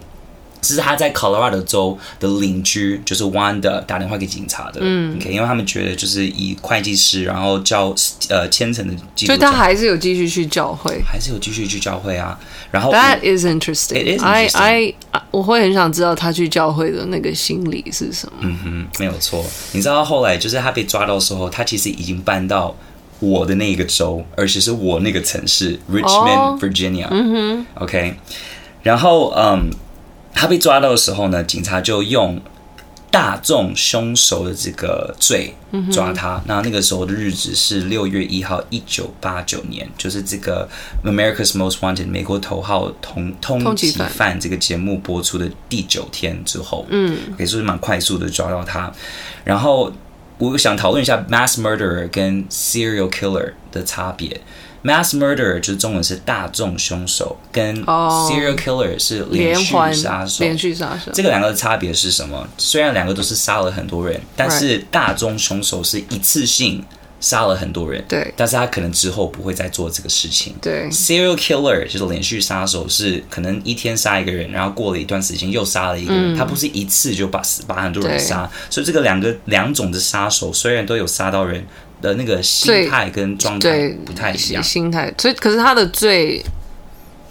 [0.61, 7.95] 这是他在 Colorado 州的邻居，就是 Wanda 打电话给警察的，嗯，OK，因为他们觉得就是以会计师，然后教
[8.31, 12.39] 呃虔诚的，所以他还是有继续去教会，还是有继续去教会啊。
[12.71, 14.19] 然后 That is interesting.
[14.21, 14.95] I I
[15.31, 18.33] 我会很想知道他去教会的那个心理是什么。
[18.41, 19.45] 嗯哼，没有错。
[19.73, 22.75] 你知道后来就是他被抓到的时候，他其实已经搬到。
[23.21, 27.07] 我的那一个州，而且是我那个城市，Richmond, Virginia。
[27.11, 28.17] 嗯哼，OK。
[28.83, 29.71] 然后，嗯，
[30.35, 32.39] 他被抓到的时候呢，警察就用
[33.11, 35.55] 大众凶手的这个罪
[35.91, 36.43] 抓他。
[36.47, 40.69] 那那个时候的日子是六月一号，一九八九年，就是这个
[41.09, 48.93] 《America's Most Wanted》美国头号通通缉犯这个节目播出的第九天之后，嗯，也是蛮快速的抓到他，
[49.45, 49.91] 然后。
[50.39, 54.41] 我想讨论一下 mass murderer 跟 serial killer 的差别。
[54.83, 60.45] mass murderer 就是中文是大众凶手，跟 serial killer 是连续杀手。
[60.45, 62.47] 连续杀手，这个两个的差别是什么？
[62.59, 66.85] 虽然两个都是杀了很多人，但是大众凶手是一次性。
[67.25, 70.55] 杀了很多人，对，但是他可能之后不会再做这个事情。
[70.61, 76.35] 对，serial killer 就是连续杀手，是可能一天杀一个人，然后过了一段时间又杀了一个人。
[76.35, 81.65] 嗯、他不是一次就把把很多人杀，所以这个两个两种的杀手虽然都有杀到人
[82.03, 85.11] 的那个心态跟状态不太一样，心态。
[85.17, 86.45] 所以可是他的罪，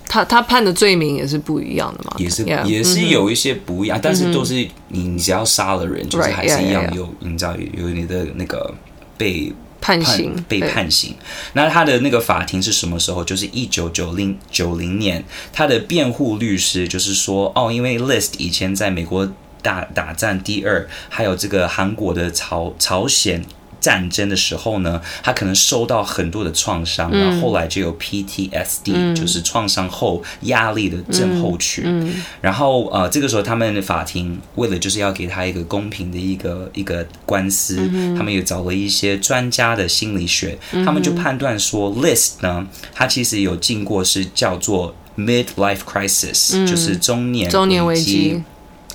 [0.08, 2.16] 他他判的罪名也是不一样的嘛？
[2.18, 8.74] 也是也是有一些不一样，嗯、但是都是你你只要杀了人，就是还是一样有.你知道有你的那个
[9.16, 9.54] 被。
[9.84, 11.14] 判刑被判刑。
[11.52, 13.22] 那他的那个法庭是什么时候？
[13.22, 15.22] 就是一九九零九零年，
[15.52, 19.30] 他的辩护律师就是说，哦，因为 List 以前在美国
[19.62, 23.44] 打打战第二，还有这个韩国的朝朝鲜。
[23.84, 31.84] 战争的时候呢，他可能受到很多的创伤，然后后来就有 PTSD，嗯，就是创伤后压力的症候群。
[32.40, 48.42] 然后呃，这个时候他们的法庭为了就是要给他一个公平的一个一个官司，嗯，他们也找了一些专家的心理学，嗯，他们就判断说，List 呢，他其实有经过是叫做 midlife crisis，嗯，就是中年中年危机。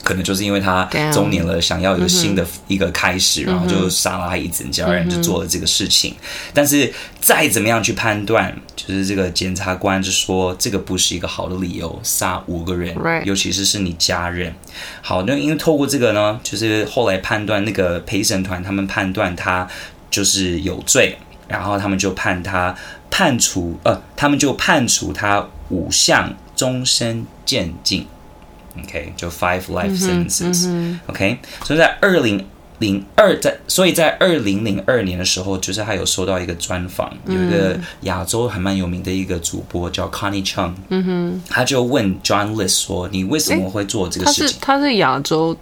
[0.08, 6.14] 可能就是因为他中年了，想要有新的一个开始，然后就杀了他一整家人，就做了这个事情。
[6.54, 6.90] 但是
[7.20, 12.96] 再怎么样去判断，就是这个检察官就说这个不是一个好的理由，杀五个人，
[13.26, 14.54] 尤其是是你家人。
[15.02, 19.68] 好，那因为透过这个呢，就是后来判断那个陪审团他们判断他
[20.10, 22.74] 就是有罪，然后他们就判他
[23.10, 28.06] 判处呃，他们就判处他五项终身监禁。
[28.84, 30.96] OK，就 five life sentences。
[31.06, 32.44] OK，所以在二零
[32.78, 45.56] 零二，在所以在二零零二年的时候，就是他有收到一个专访，有一个亚洲还蛮有名的一个主播叫 Connie Chung，嗯哼，他就问 John List 说：“你为什么会做这个事情？”他是亚洲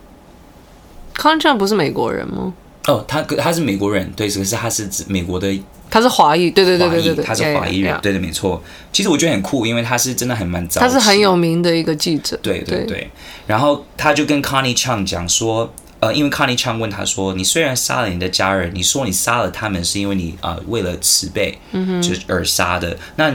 [1.14, 2.52] ，Connie Chung 不是美国人吗？
[2.86, 5.58] 哦，他他是美国人，对，可是他是指美国的。
[5.90, 8.62] 他是华裔，对对对对对，对，他是华裔人.对对没错。
[8.92, 10.80] 其实我觉得很酷，因为他是真的还蛮早。
[10.80, 13.10] 他是很有名的一个记者，对对对，对。
[13.46, 23.32] 然后他就跟 Connie Chang 讲说，呃，因为 Connie Chang 问他说：“你虽然杀了你的家人，你说你杀了他们是因为你啊、呃、为了慈悲，嗯哼，就是而杀的，那。”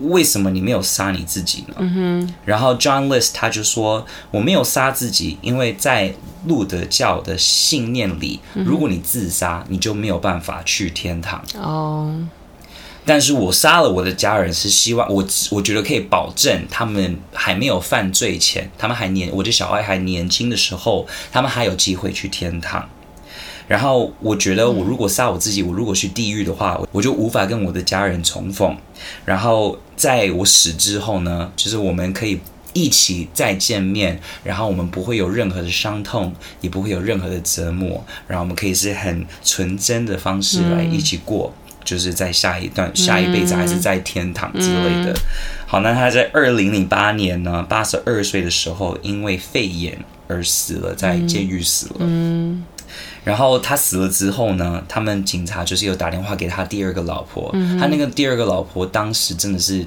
[0.00, 1.74] 为什么你没有杀你自己呢？
[1.78, 2.34] 嗯哼。
[2.44, 6.14] 然后 John List 他就说：“我没有杀自己，因为在
[6.46, 11.42] 路德教的信念里，如果你自杀，你就没有办法去天堂。
[11.54, 12.14] 哦。
[13.04, 22.88] 但是我杀了我的家人，是希望我我觉得可以保证他们还没有犯罪前，他们还年，我的小孩还年轻的时候，他们还有机会去天堂。”
[23.68, 28.76] 然后我觉得，我如果杀我自己，我如果去地狱的话，我就无法跟我的家人重逢。
[29.24, 32.38] 然后在我死之后呢，就是我们可以
[32.72, 45.12] 一起再见面，然后我们不会有任何的伤痛，也不会有任何的折磨，然后我们可以是很纯真的方式来一起过，嗯、就是在下一段、下一辈子还是在天堂之类的。
[45.12, 45.20] 嗯、
[45.66, 49.98] 好，那他在二零零八年呢，八十二岁的时候，因为肺炎
[50.28, 51.96] 而死了，在监狱死了。
[52.00, 52.52] 嗯。
[52.52, 52.64] 嗯
[53.26, 59.84] 然后他死了之后呢，他们警察就是有打电话给他第二个老婆，嗯、他那个第二个老婆当时真的是，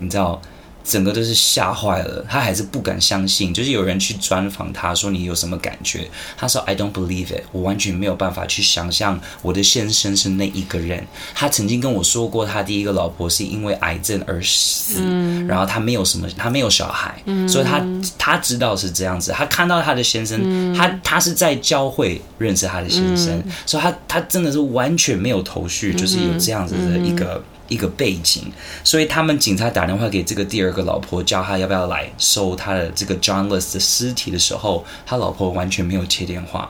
[0.00, 0.42] 你知道。
[0.82, 3.52] 整个都是吓坏了，他还是不敢相信。
[3.52, 6.08] 就是有人去专访他说，你有什么感觉？
[6.36, 11.06] 他说 I don't believe it，我完全没有办法去想象我的先生是那一个人。
[11.34, 17.84] 他曾经跟我说过，他第一个老婆是因为癌症而死，嗯、然后他没有什么，他没有小孩，嗯、所以他
[18.18, 19.32] 他知道是这样子。
[19.32, 27.42] 他看到他的先生，嗯、他他是在教会认识他的先生，嗯、所以他他真的是完全没有头绪，就是有这样子的一个。
[27.70, 28.50] 嗯一个背景，
[28.82, 36.68] 所以他们警察打电话给这个第二个老婆，叫他要不要来收他的这个 John List 的尸体的时候，他老婆完全没有接电话。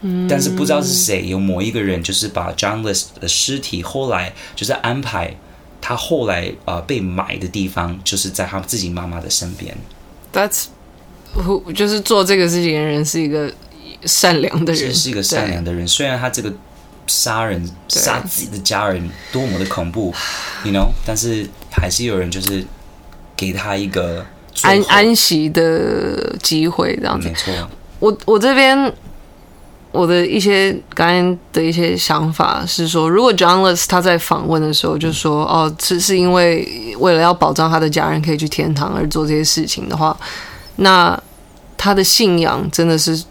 [0.00, 5.36] 嗯，但是不知道是谁，有某一个人就是把 John List 的尸体后来就是安排
[5.80, 9.76] 他后来啊、呃、被埋的地方，就是在他自己妈妈的身边。
[10.32, 10.64] That's
[11.36, 13.54] who 就是做这个事情的人是一个
[14.04, 16.52] 善良的人，是一个善良的人，虽然他这个。
[17.12, 20.14] 杀人杀自己的家人多么的恐怖，
[20.64, 20.88] you know？
[21.04, 22.64] 但是还是有人就是
[23.36, 24.24] 给他一个
[24.62, 27.28] 安安息的机会，这样子。
[27.28, 27.52] 没错。
[27.98, 28.90] 我我这边
[29.90, 40.16] 我的一些刚才的一些想法是说，如果 John List 他在访问的时候就说：“嗯、哦，这是因为为了要保障他的家人可以去天堂而做这些事情的话，
[40.76, 41.20] 那
[41.76, 43.22] 他的信仰真的是。”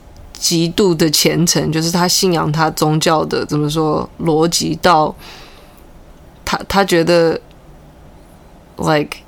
[0.41, 5.15] 极度的虔诚，就是他信仰他宗教的怎么说逻辑到
[6.43, 7.39] 他他觉得
[8.77, 9.19] ，like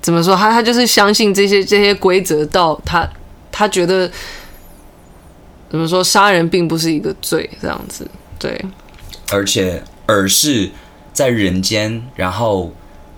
[0.00, 3.04] 怎么说他他就是相信这些这些规则到他
[3.50, 4.08] 他觉得
[5.68, 8.08] 怎么说杀人并不是一个罪这样子
[8.38, 8.64] 对，
[9.32, 10.70] 而且而是
[11.12, 12.72] 在人间，然后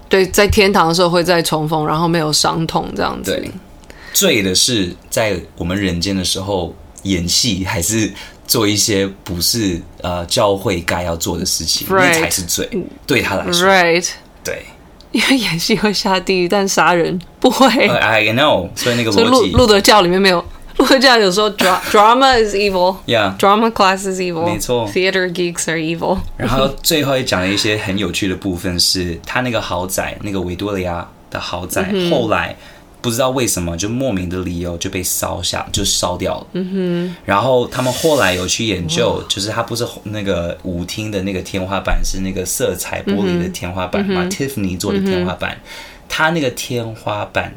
[0.09, 3.31] 对在天堂的时候会再重逢，然后没有伤痛这样子。
[3.31, 3.51] 对
[4.15, 8.11] 罪的是在我们人间的时候演戏，还是
[8.47, 12.67] 做一些不是呃教会该要做的事情.才是罪。
[13.07, 14.09] 对他来说，Right，
[14.45, 14.63] 对，
[15.11, 17.67] 因为演戏会下地狱，但杀人不会。
[17.89, 20.45] Uh, I know，所以那个逻辑，路路德教里面没有，
[20.79, 21.51] 路德教有时候
[21.91, 26.19] drama is evil，yeah，drama class is evil，没错，theater geeks are evil。
[26.37, 32.57] 然后最后也讲了一些很有趣的部分，是他那个豪宅，那个维多利亚的豪宅，嗯、后来。
[33.05, 36.47] 不知道为什么，就莫名的理由就被烧下，就烧掉了。
[36.55, 37.17] 嗯哼。
[37.27, 45.61] 然后他们后来有去研究，就是它不是那个舞厅的那个天花板是那个色彩玻璃的天花板嘛，嗯，Tiffany 做的天花板，
[46.09, 47.53] 它那个天花板，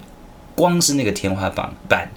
[0.53, 2.11] 光是那个天花板板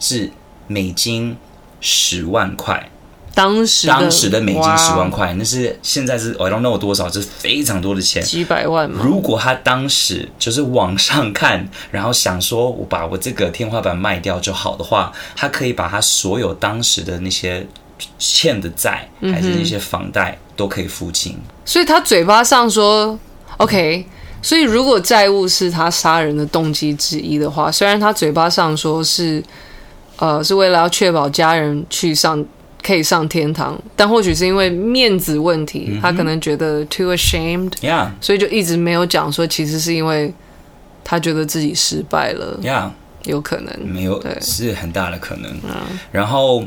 [0.00, 0.32] 是
[0.66, 1.36] 美金
[1.80, 2.90] 十万块。
[3.36, 9.02] 当时当时的美金十万块，那是现在是 I don't know 多少，这是非常多的钱，几百万嘛。
[9.04, 17.66] 如果他当时就是往上看， 然后想说我把我这个天花板卖掉就好的话，他可以把他所有当时的那些
[18.18, 21.38] 欠的债，还是那些房贷都可以付清。
[21.66, 23.18] 所以他嘴巴上说
[23.58, 24.06] OK，
[24.40, 29.44] 所以如果债务是他杀人的动机之一的话，虽然他嘴巴上说是
[30.16, 32.42] 呃是为了要确保家人去上。
[32.86, 38.10] 可以上天堂，但或许是因为面子问题，嗯、他可能觉得 too ashamed，Yeah.
[38.20, 40.32] 所以就一直没有讲说，其实是因为
[41.02, 42.90] 他觉得自己失败了，Yeah.
[43.24, 45.50] 有可能，没有，对，是很大的可能。
[45.64, 46.64] 嗯、然后。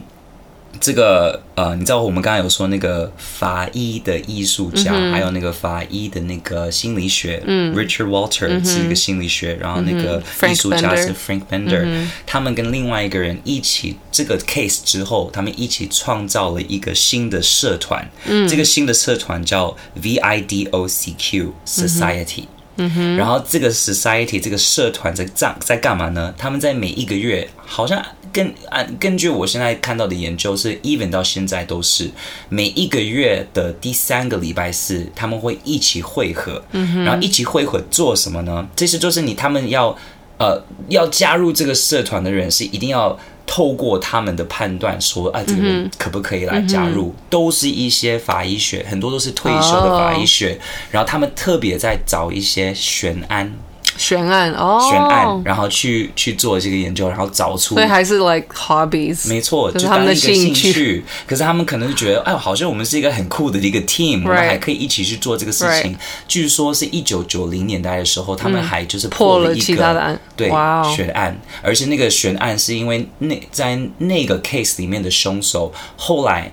[0.80, 22.46] 这个呃，你知道我们刚才有说那个法医的艺术家，嗯、还有那个法医的那个心理学，嗯，Richard Walter、嗯、是一个心理学，然后那个艺术家是 Frank Bender，、嗯、他们跟另外一个人一起这个 case 之后，他们一起创造了一个新的社团，嗯，这个新的社团叫 VIDOCQ Society，
[22.80, 26.34] 嗯哼，然后这个 Society 这个社团在在在干嘛呢？
[26.38, 28.04] 他们在每一个月好像。
[28.32, 32.08] 根按根据我现在看到的研究是，even 到现在都是
[32.48, 38.68] 每一个月的第三个礼拜四，他们会一起会合，嗯，然后一起会合做什么呢？
[38.76, 39.98] 这些就是你他们要
[40.38, 43.18] 呃要加入这个社团的人是一定要
[43.50, 47.16] 透过他们的判断说，啊，这个人可不可以来加入？
[47.32, 50.60] 都是一些法医学，很多都是退休的法医学，
[50.92, 53.52] 然后他们特别在找一些悬案。
[54.00, 61.04] 悬案哦，悬案，然后去去做这个研究，然后找出，所以还是 like hobbies，没错，就是他们的兴趣。
[61.28, 65.94] 可是他们可能就觉得，哎，好像我们是一个很酷的一个 team，我们还可以一起去做这个事情。
[66.28, 70.50] 据说是一九九零年代的时候，他们还就是破了一个对，
[70.96, 76.50] 悬案，而且那个悬案是因为那在那个 case 里面的凶手后来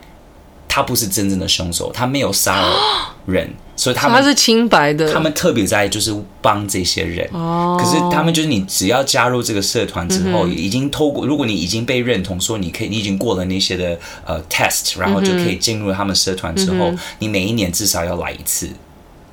[0.77, 2.77] 他不是真正的凶手，他没有杀了
[3.25, 3.51] 人。
[3.77, 7.27] 所以他们他是清白的，他们特别在就是帮这些人。
[7.33, 18.69] 哦，可是他们就是你只要加入这个社团之后，已经透过，如果你已经被认同，说你可以，你已经过了那些的呃 test，然后就可以进入他们社团之后，你每一年至少要来一次，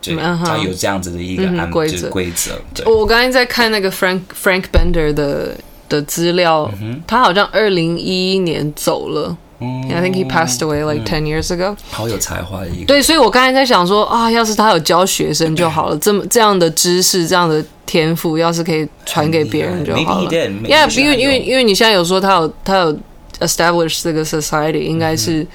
[0.02, 2.62] 对，他有这样子的一个安规则规则。
[2.86, 5.58] 我刚才在看那个 Frank Frank Bender 的
[5.90, 6.72] 的资料，
[7.06, 9.38] 他好像二零一一年走了。
[9.60, 11.76] I think he passed away like ten years ago。
[11.90, 12.86] 好有才华的一个。
[12.86, 20.30] 对，所以我刚才在想说啊，要是他有教学生就好了，这么这样的知识，这样的天赋，要是可以传给别人就好了。
[20.30, 22.98] Yeah，因为因为因为你现在有说他有他有
[23.40, 25.48] establish 这个 society，应该是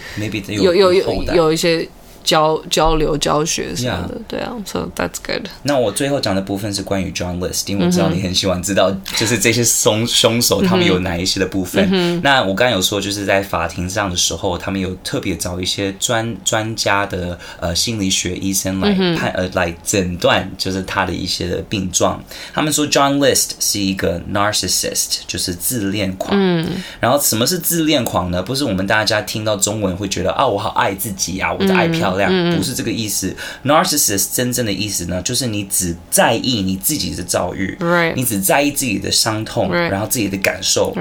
[0.49, 1.89] 有有有有一些。
[2.29, 4.23] 交交流教学什么的，yeah.
[4.29, 5.47] 对啊，so that's good。
[5.63, 11.89] 那我最后讲的部分是关于 John List，因为我知道你很喜欢知道，就是这些凶凶手他们有哪一些的部分。
[11.89, 12.21] Mm -hmm.
[12.23, 19.33] 那我刚才有说，就是在法庭上的时候，他们有特别找一些专专家的呃心理学医生来判、mm -hmm.
[19.33, 22.23] 呃来诊断，就是他的一些的病状。
[22.53, 26.37] 他们说 John List 是一个 narcissist，就是自恋狂。
[26.39, 26.83] 嗯、mm -hmm.。
[27.01, 28.43] 然后什么是自恋狂呢？
[28.43, 32.18] 不是我们大家听到中文会觉得啊，我好爱自己啊，我的爱漂亮。
[32.57, 33.35] 不是这个意思。
[33.65, 37.77] Narcissist 真正的意思呢，就是你只在意你自己的遭遇.
[38.17, 40.95] 你只在意自己的伤痛.然后自己的感受.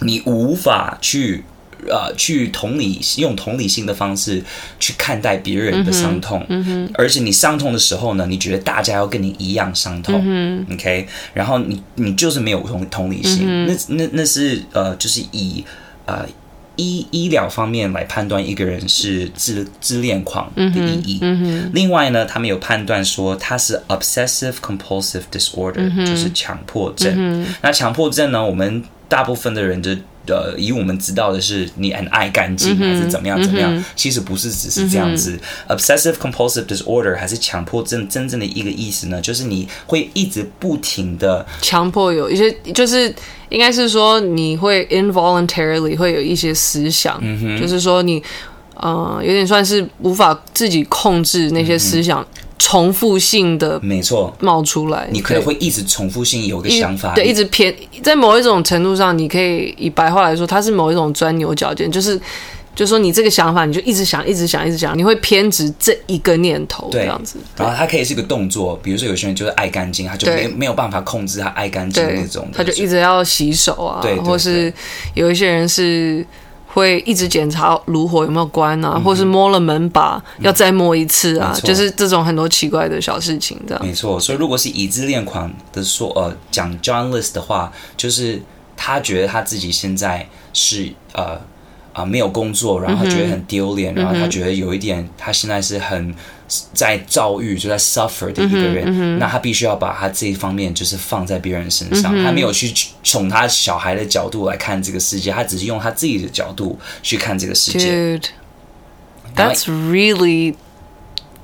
[0.00, 1.44] 你无法去
[1.86, 4.42] 呃去同理，用同理心的方式
[4.78, 6.90] 去看待别人的伤痛，mm -hmm.
[6.94, 11.06] 而且你伤痛的时候呢，你觉得大家要跟你一样伤痛、mm -hmm.，OK？
[11.34, 13.84] 然后你你就是没有同同理心，mm -hmm.
[13.88, 15.64] 那那那是呃，就是以
[16.06, 16.26] 呃。
[16.80, 21.18] 医医疗方面来判断一个人是自自恋狂的意义。
[21.20, 27.46] 嗯嗯、另外呢，他们有判断说他是 obsessive compulsive disorder，、嗯、就是强迫症、嗯。
[27.60, 29.94] 那强迫症呢，我们大部分的人就
[30.30, 33.84] 呃，以我们知道的是你很爱干净、嗯、还是怎么样怎么样、嗯？
[33.94, 35.38] 其实不是只是这样子。
[35.68, 43.14] 嗯、obsessive compulsive disorder 还是强迫症真正的一个意思呢，就是你会一直不停的强迫有一些就是。
[43.50, 48.22] 应该是说你会 involuntarily 会有一些思想，嗯、就是说你
[48.76, 52.24] 呃有点算是无法自己控制那些思想
[52.60, 62.20] 重复性的，没错，冒出来，你可能会一直重复性有个想法，对，一直偏，在某一种程度上，你可以以白话来说，它是某一种钻牛角尖，就是。
[62.72, 67.36] 就说你这个想法，你就一直想，一直想，一直想，你会偏执这一个念头，这样子。
[67.56, 74.72] 然后它可以是一个动作，比如说有些人就是爱干净，他就没没有办法控制他爱干净那种，他就一直要洗手啊，对，对，对，或是
[75.14, 76.24] 有一些人是
[76.72, 83.84] 会一直检查炉火有没有关啊，嗯、或是摸了门把要再摸一次啊，嗯、就是这种很多奇怪的小事情，这样。
[83.84, 88.40] 没错，所以如果是以自恋狂的说，呃，讲 John List 的话，就是
[88.76, 91.40] 他觉得他自己现在是呃。
[92.00, 96.14] 啊，没有工作，然后他觉得很丢脸，嗯、然后他觉得有一点，他现在是很
[96.72, 102.72] 在遭遇，就在 suffer 的一个人，嗯嗯、那他必须要把他这一方面就是放在别人身上，嗯、他没有去
[103.04, 108.18] 从他小孩的角度来看这个世界，他只是用他自己的角度去看这个世界。
[109.36, 110.54] Dude，that's really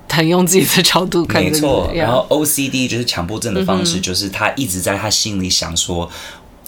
[0.09, 1.91] 很用自己的角度看，没错。
[1.95, 6.11] 然后 OCD 就是强迫症的方式，嗯、就是他一直在他心里想说。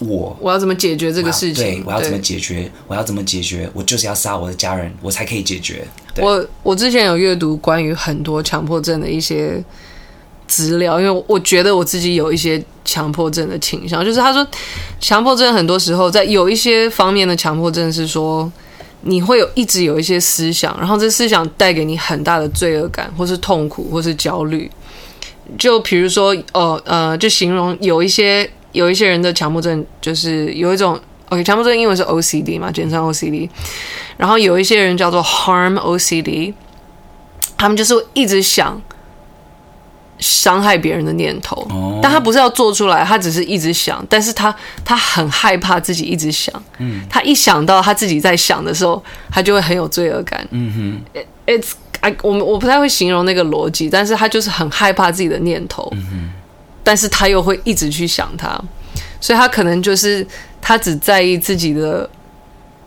[0.01, 1.65] 我我要怎么解决这个事情？
[1.65, 2.71] 对，我要怎么解决？
[2.87, 3.69] 我要怎么解决？
[3.75, 5.85] 我就是要杀我的家人，我才可以解决。
[6.19, 9.61] 我我之前有阅读关于很多强迫症的一些
[10.47, 14.05] 资料，因为我觉得我自己有一些强迫症的倾向。
[14.05, 14.47] 就是他说，
[15.01, 18.49] 强迫症很多时候在有一些方面的强迫症是说，
[19.01, 24.71] 你会有一直有一些思想，然后这思想带给你很大的罪恶感，或是痛苦，或是焦虑。
[25.59, 28.49] 就比如说，哦呃，就形容有一些。
[28.73, 30.99] 有一些人的强迫症就是有一种
[31.31, 33.49] ，OK，强迫症英文是 OCD 嘛，简称 OCD。
[34.17, 36.53] 然后有一些人叫做 Harm OCD，
[37.57, 38.81] 他们就是一直想
[40.19, 42.01] 伤害别人的念头，oh.
[42.03, 44.53] 但他不是要做出来，他只是一直想，但是他
[44.85, 49.01] 他很害怕自己一直想，嗯，他一想到他自己在想的时候，
[49.31, 56.25] 他就会很有罪恶感，嗯哼、mm，It's I 我我不太会形容那个逻辑，但是他就是很害怕自己的念头，嗯哼、mm。
[56.25, 56.38] Hmm.
[56.89, 58.59] 但是他又会一直去想他，
[59.21, 60.27] 所以他可能就是
[60.59, 62.09] 他只在意自己的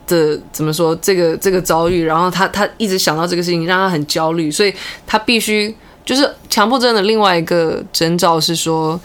[0.08, 4.74] 的怎么说这个这个遭遇，然后他他一直想到这个事情，让他很焦虑，所以
[5.06, 9.00] 他必须就是强迫症的另外一个征兆是说，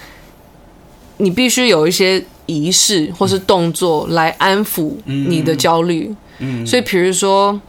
[1.19, 6.11] 你必须有一些仪式或是动作来安抚你的焦虑。
[6.39, 7.61] 嗯，所以比如说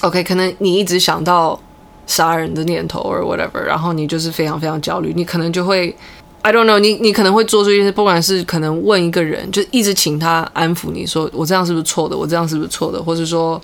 [0.00, 1.60] ，OK，可能你一直想到。
[2.06, 5.94] 杀人的念头，or whatever，然后你就是非常非常焦虑，你可能就会
[6.42, 12.16] ，I don't know，你你可能会做出一些，不管是可能问一个人，就一直请他安抚你说，我这样是不是错的？
[12.16, 13.02] 我这样是不是错的？
[13.02, 13.60] 或是说。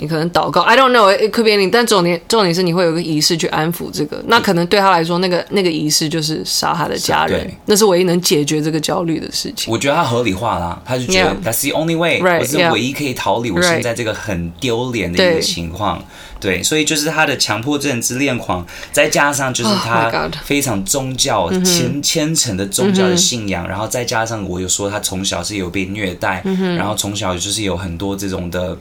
[0.00, 9.70] 你可能祷告，I don't know，it could be anything，但重点重点是你会有个仪式去安抚这个，那可能对他来说，那个那个仪式就是杀他的家人，那是唯一能解决这个焦虑的事情。
[9.70, 16.02] 我觉得他合理化啦，他就觉得 That's the only way，我是唯一可以逃离我现在这个很丢脸的一个情况。
[16.40, 20.10] 对，所以就是他的强迫症之恋狂，再加上就是他
[20.42, 26.42] 非常宗教虔虔诚的宗教的信仰，然后再加上我有说他从小是有被虐待，
[26.78, 28.74] 然后从小就是有很多这种的。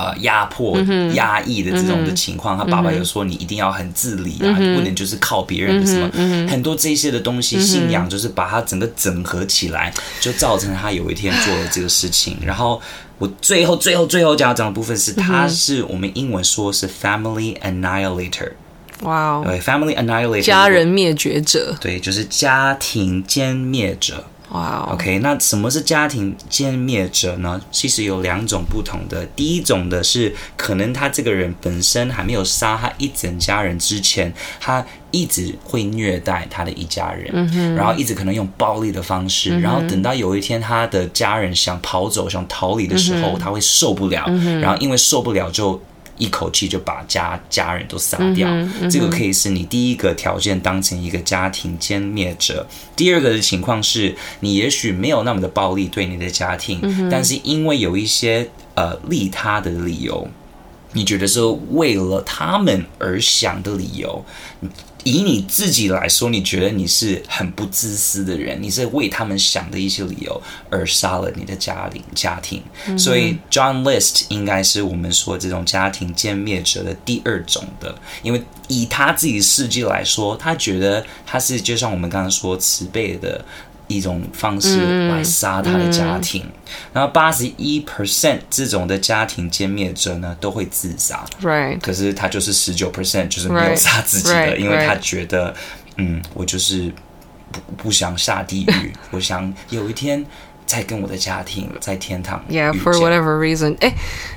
[0.00, 0.78] 啊，压迫、
[1.14, 12.38] 压抑的这种的情况，他爸爸有说你一定要很自理啊，不能就是靠别人的什么，很多这些的东西，信仰就是把他整个整合起来，就造成他有一天做了这个事情。
[12.42, 12.80] 然后
[13.18, 18.52] 我最后、最后、最后讲要讲的部分是，他是我们英文说是 family annihilator，
[19.02, 24.24] 哇哦，对，family annihilator，家人灭绝者，对，就是家庭歼灭者。
[24.50, 27.60] 哇 Wow，OK，那什么是家庭歼灭者呢？
[27.70, 29.24] 其实有两种不同的。
[29.36, 45.80] 第一种的是，可能他这个人本身还没有杀他一整家人之前，他一直会虐待他的一家人，然后一直可能用暴力的方式，嗯、然后等到有一天他的家人想跑走、想逃离的时候，嗯、他会受不了，嗯、然后因为受不了就。
[46.20, 52.66] 一口气就把家家人都杀掉，嗯嗯、这个可以是你第一个条件，当成一个家庭歼灭者。
[52.94, 60.28] 第二个的情况是，你也许没有那么的暴力对你的家庭，嗯、但是因为有一些呃利他的理由，
[60.92, 61.40] 你觉得是
[61.70, 64.22] 为了他们而想的理由。
[65.04, 72.62] 以你自己来说，你觉得你是很不自私的人，你是为他们想的一些理由而杀了你的家庭家庭，
[72.98, 83.44] 所以 John List 应该是我们说这种家庭歼灭者的第二种的，因为以他自己的事迹来说，他觉得他是就像我们刚刚说慈悲的。
[83.96, 91.80] 一种方式来杀他的家庭，嗯嗯、然后八十一 percent 这种的家庭歼灭者呢都会自杀，Right.
[91.80, 94.56] 可是他就是十九 percent 就是没有杀自己的，Right.
[94.56, 95.52] 因为他觉得，
[95.96, 96.92] 嗯，我就是
[97.50, 100.24] 不不想下地狱， 我想有一天
[100.64, 102.44] 再跟我的家庭在天堂。
[102.48, 103.92] Yeah，for whatever reason，哎，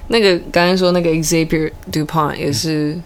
[0.07, 2.99] 那个刚才说那个 Xavier Dupont 也是。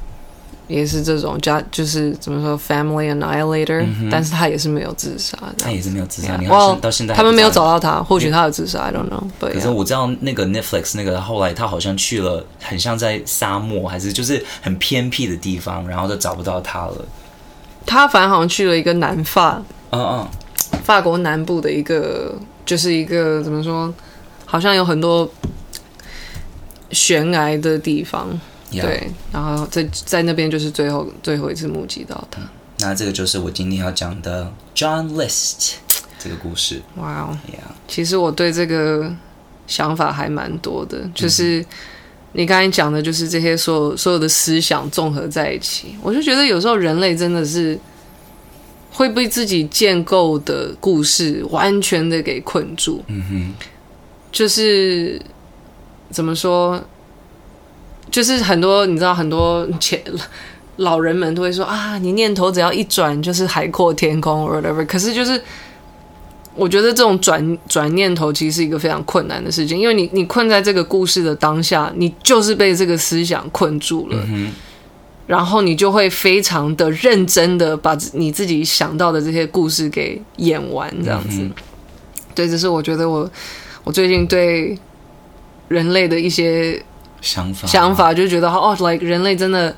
[0.67, 6.33] 也是这种家，就是怎么说，family annihilator，、嗯、但是他也是没有自杀，他也是没有自杀。
[6.33, 6.39] Yeah.
[6.39, 9.23] 你好到现在他们没有找到他，或许他有自杀、yeah.，I don't know。
[9.39, 17.05] 可是我知道那个 Netflix 那个后来他好像去了，很像在沙漠还是就是很偏僻的地方，然后就找不到他了。
[17.85, 20.27] 他反正好像去了一个南法，嗯嗯，
[20.83, 22.35] 法国南部的一个，
[22.65, 23.93] 就是一个怎么说，
[24.43, 25.29] 好像有很多
[26.91, 28.27] 悬崖的地方。
[28.71, 32.41] 对，然后在在那边就是最后最后一次目击到他。
[32.79, 35.75] 那这个就是我今天要讲的 John List
[36.19, 36.81] 这个故事。
[36.97, 37.37] 哇哦
[37.87, 39.11] 其实我对这个
[39.65, 41.65] 想法还蛮多的，就是
[42.33, 47.79] 你刚才讲的，就是这些所有所有的思想综合在一起，我就觉得有时候人类真的是
[48.91, 53.03] 会被自己建构的故事完全的给困住。
[53.07, 53.53] 嗯哼，
[54.31, 55.19] 就是
[56.11, 56.83] 怎么说？
[58.09, 60.01] 就是很多你知道，很多前
[60.77, 64.85] 老人们都会说啊，你念头只要一转，就是海阔天空，or whatever。
[64.85, 65.41] 可是就是，
[66.55, 74.51] 我觉得这种转转念头其实是一个非常困难的事情，因为你你困在这个故事的当下，你就是被这个思想困住了，嗯、
[75.25, 81.41] 然后你就会非常的认真的把你自己想到的这些故事给演完，这样子。
[81.41, 81.51] 嗯、
[82.33, 83.29] 对，这是我觉得我
[83.83, 84.77] 我最近对
[85.67, 86.81] 人类的一些。
[87.19, 89.75] 想法想法就觉得哦，like 人类真的，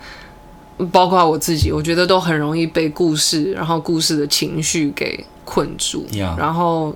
[0.91, 6.05] 包括我自己，我觉得都很容易被故事，然后故事的情绪给困住。
[6.37, 6.93] 然后，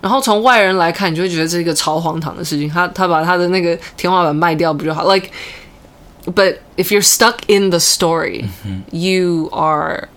[0.00, 2.68] 然后从外人来看，你就会觉得这是一个超荒唐的事情。
[2.68, 10.08] 他他把他的那个天花板卖掉不就好？Like，but if you're stuck in the story,、嗯、you are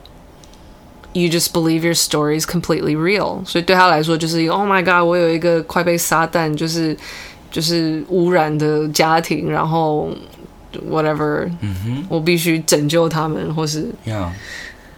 [1.14, 3.46] you just believe your story is completely real。
[3.46, 6.98] 所以对他来说，就是一个 Oh my God，我有一个快被撒旦就是。
[7.52, 10.10] 就是污染的家庭，然后
[10.90, 14.30] whatever，嗯哼，我必须拯救他们，或是，yeah，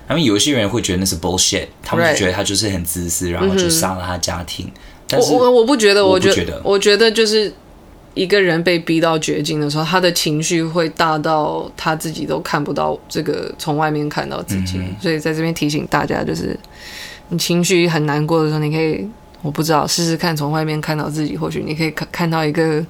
[0.07, 4.65] 他们有一些人会觉得那是 bullshit，他们就觉得他就是很自私，然后就杀了他家庭。
[4.65, 4.71] 嗯、
[5.07, 7.53] 但是我我我不觉得，我觉得，我觉得就是
[8.13, 14.77] 一个人被逼到绝境的时候，他的情绪会大到他自己都看不到这个，从外面看到自己。
[14.77, 16.59] 嗯、所以在这边提醒大家，就是
[17.29, 19.07] 你情绪很难过的时候，你可以。
[19.41, 22.85] 我不知道，试试看从外面看到自己，或许你可以看看到一个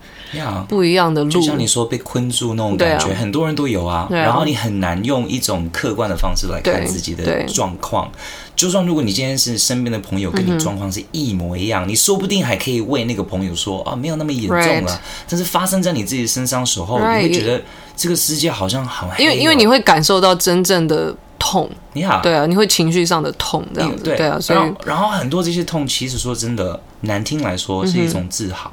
[0.68, 1.30] 不一样的路。
[1.30, 4.15] 就像你说被困住那种感觉，啊、很多人都有啊，啊。
[4.15, 8.11] 然后你很难用一种客观的方式来看自己的状况。
[8.56, 15.02] 就算如果你今天是身边的朋友跟你状况是一模一样，嗯，你说不定还可以为那个朋友说啊，没有那么严重了。
[15.28, 17.61] 但是发生在你自己身上的时候.你会觉得
[17.95, 21.15] 这个世界好像好黑，因为因为你会感受到真正的。
[21.41, 28.72] 痛，你好，对啊，你会情绪上的痛这样子，对，对啊，所以然，然后很多这些痛，其实说真的，难听来说是一种自豪，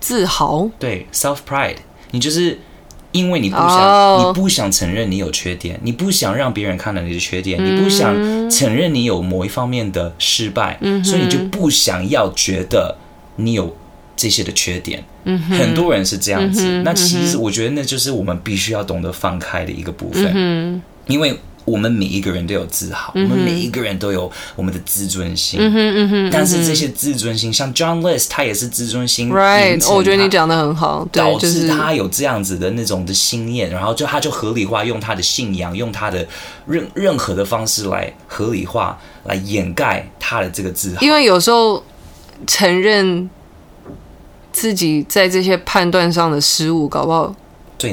[0.00, 1.76] 自豪，对，self pride，
[2.12, 2.58] 你就是
[3.12, 4.26] 因为你不想，oh.
[4.26, 12.96] 你不想承认你有缺点，你不想让别人看到你的缺点，嗯，你不想承认你有某一方面的失败，嗯，所以你就不想要觉得
[13.36, 13.76] 你有
[14.16, 21.38] 这些的缺点，嗯，很多人是这样子，嗯，那其实我觉得那就是我们必须要懂得放开的一个部分，嗯，因为。
[21.68, 25.60] 我们每一个人都有自豪，嗯，我们每一个人都有我们的自尊心。
[25.60, 29.30] 嗯哼嗯哼，但是这些自尊心，嗯，像 John List，他也是自尊心。
[29.30, 36.26] Right，我觉得你讲的很好，导致他有这样子的那种的心念，然后就他就合理化，用他的信仰，用他的
[36.66, 41.00] 任任何的方式来合理化，来掩盖他的这个自豪。
[41.00, 41.82] 因为有时候
[42.46, 43.28] 承认
[44.52, 47.34] 自己在这些判断上的失误，搞不好。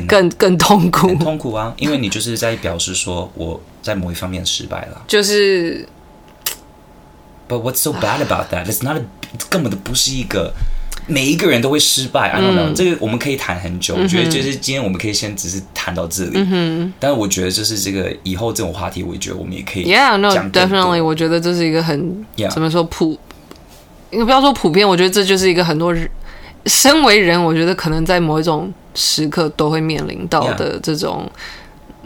[0.07, 1.73] 更更痛苦，痛苦啊！
[1.77, 5.87] 因为你就是在表示说我在某一方面失败了，就是。
[7.47, 8.65] But what's so bad about that?
[8.65, 9.05] It's not a,
[9.51, 10.51] 根本都不是一个
[11.05, 12.29] 每一个人都会失败。
[12.29, 13.95] I don't know，这个我们可以谈很久。
[13.95, 16.31] 我觉得就是今天我们可以先只是谈到这里。
[16.33, 19.85] 嗯，但是我觉得就是这个以后这种话题，我觉得我们也可以。
[19.85, 21.03] Yeah, no, definitely。
[21.03, 23.15] 我觉得这是一个很怎么说普，
[24.09, 24.89] 你不要说普遍。
[24.89, 26.09] 我觉得这就是一个很多人。
[26.65, 31.29] 身为人，我觉得可能在某一种时刻都会面临到的这种.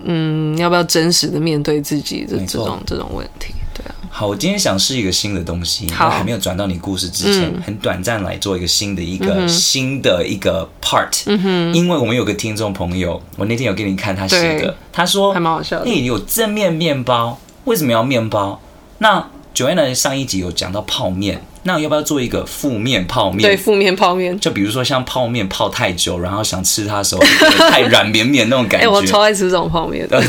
[0.01, 3.53] 嗯，要不要真实的面对自己的这种这种问题？
[3.73, 3.95] 对啊。
[4.09, 11.23] 好，我今天想试一个新的东西，好，还没有转到你故事之前，嗯、很短暂来做一个新的一个、嗯、新的一个 part。
[11.25, 11.73] 嗯哼。
[11.73, 15.85] 因为我们有个听众朋友，我那天有给你看他写的，他说还蛮好笑的。
[15.85, 18.61] 你，有正面面包，为什么要面包？
[18.99, 23.41] 那 Joanna 上一集有讲到泡面，那要不要做一个负面泡面？
[23.41, 24.37] 对，负面泡面。
[24.39, 27.21] 就比如说像泡面泡太久，然后想吃它的时候
[27.69, 28.85] 太软绵绵那种感觉。
[28.87, 30.21] 哎、欸，我超爱吃这种泡面 的。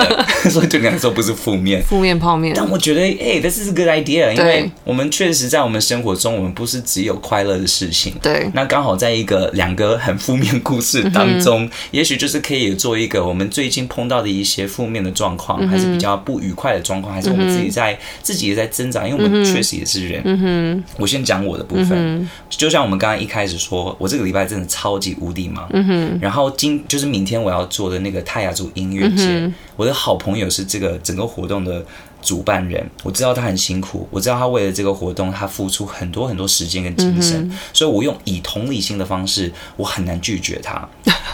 [0.50, 2.54] 所以对你来说不是负面，负面泡面。
[2.56, 8.14] 但我觉得，哎、欸，这是 good idea，因为我们确实在我们生活中，我们不是只有快乐的事情。
[8.22, 8.50] 对。
[8.54, 20.22] 那刚好在一个两个很负面故事当中，嗯、也许就是可以做一个我们最近碰到的一些负面的状况，嗯、还是比较不愉快的状况，还是我们自己在、嗯、自己也在增长，因为我们确实也是人。
[20.24, 20.77] 嗯哼。
[20.96, 25.68] 我先讲我的部分，嗯、就像我们刚刚一开始说，我这个礼拜真的超级无敌忙。
[25.72, 26.18] 嗯哼。
[26.20, 31.84] 然后今就是明天我要做的那个泰雅族音乐节，嗯、我的好朋友是这个整个活动的
[32.22, 40.88] 主办人，我知道他很辛苦，我知道他为了这个活动，他付出很多很多时间跟精神，嗯、所以我用以同理心的方式，我很难拒绝他。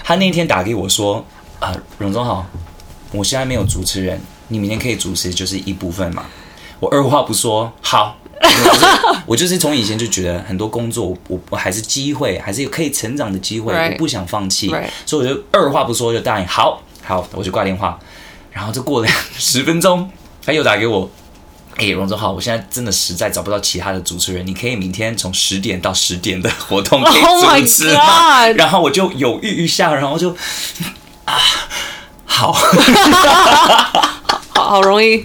[0.05, 1.25] 他那天打给我说
[1.61, 2.47] ：“啊，荣总好，
[3.13, 6.25] 我现在没有主持人，你明天可以主持，就是一部分嘛。”
[6.81, 8.19] 我二话不说，好。
[9.27, 13.93] 我就是从以前就觉得很多工作，我我还是机会，还是有可以成长的机会，Right.
[13.93, 14.89] 我不想放弃，Right.
[15.07, 16.47] 所以我就二话不说就答应。
[16.47, 17.99] 好，好，我就挂电话。
[18.53, 20.09] 然后就过了十分钟，
[20.45, 21.11] 他又打给我，
[21.77, 27.21] 哎，荣总好，我现在真的实在找不到其他的主持人，你可以明天从十点到十点的活动可以
[27.63, 30.31] 主持吗？Oh、然后我就犹豫一下，然后就
[31.25, 31.35] 啊，
[32.25, 32.53] 好，
[34.55, 35.25] 好好容易。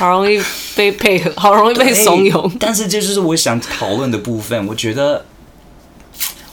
[0.00, 0.42] 好容易
[0.74, 2.50] 被配合，好容易被怂恿。
[2.58, 4.66] 但是这就是我想讨论的部分。
[4.66, 5.26] 我觉得，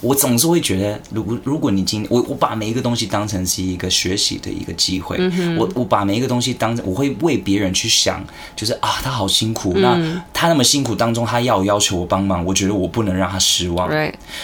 [0.02, 8.22] 我总是会觉得，如果如果你今天我我把每一个东西当成是一个学习的一个机会，嗯、我我把每一个东西当成我会为别人去想，
[8.54, 13.90] 就是啊，他好辛苦，嗯、那他那么辛苦当中，他要要求我帮忙，我觉得我不能让他失望。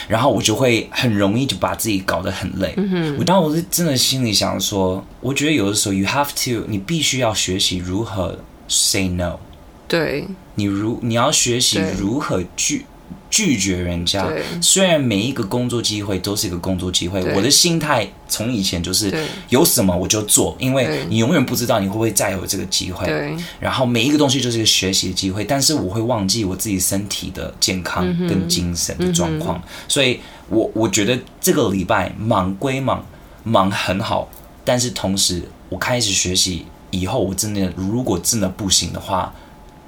[0.08, 2.72] 然后我就会很容易就把自己搞得很累。
[2.78, 8.38] 嗯哼，然后我是真的心里想说，我觉得有的时候，you have to，你必须要学习如何。
[8.66, 9.38] Say no，
[9.86, 12.86] 对，你如你要学习如何拒
[13.28, 14.26] 拒绝人家。
[14.62, 19.12] 虽然每一个工作机会都是一个工作机会，我的心态从以前就是
[19.50, 23.36] 有什么我就做，因为你永远不知道你会不会再有这个机会。
[23.60, 33.04] 然后每一个东西就是一个学习的机会，但是我会忘记我自己身体的健康跟精神的状况，嗯、所以我我觉得这个礼拜忙归忙，
[33.42, 34.30] 忙很好，
[34.64, 36.64] 但是同时我开始学习。
[36.94, 39.32] 以后我真的如果真的不行的话，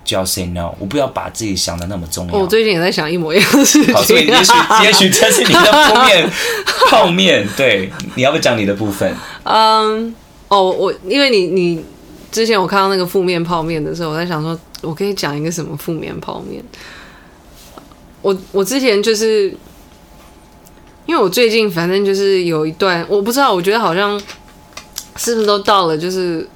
[0.04, 0.74] 就要 say no。
[0.80, 2.34] 我不要把自己想的那么重要。
[2.36, 3.94] 我最近也在想一模一样的事情。
[3.94, 4.52] 好，所以也许
[4.82, 6.30] 也许这是你的负面
[6.90, 7.48] 泡面。
[7.56, 9.14] 对，你要不讲你的部分？
[9.44, 10.12] 嗯，
[10.48, 11.84] 哦，我因为你你
[12.32, 16.62] 之前我看到那个负面泡面的时候，我在想说，我可以讲一个什么负面泡面？
[18.22, 19.54] 我我之前就是
[21.06, 24.20] 因为我最近反正就是有一段，我不知道，我觉得好像
[25.16, 26.48] 是不是都到了就是。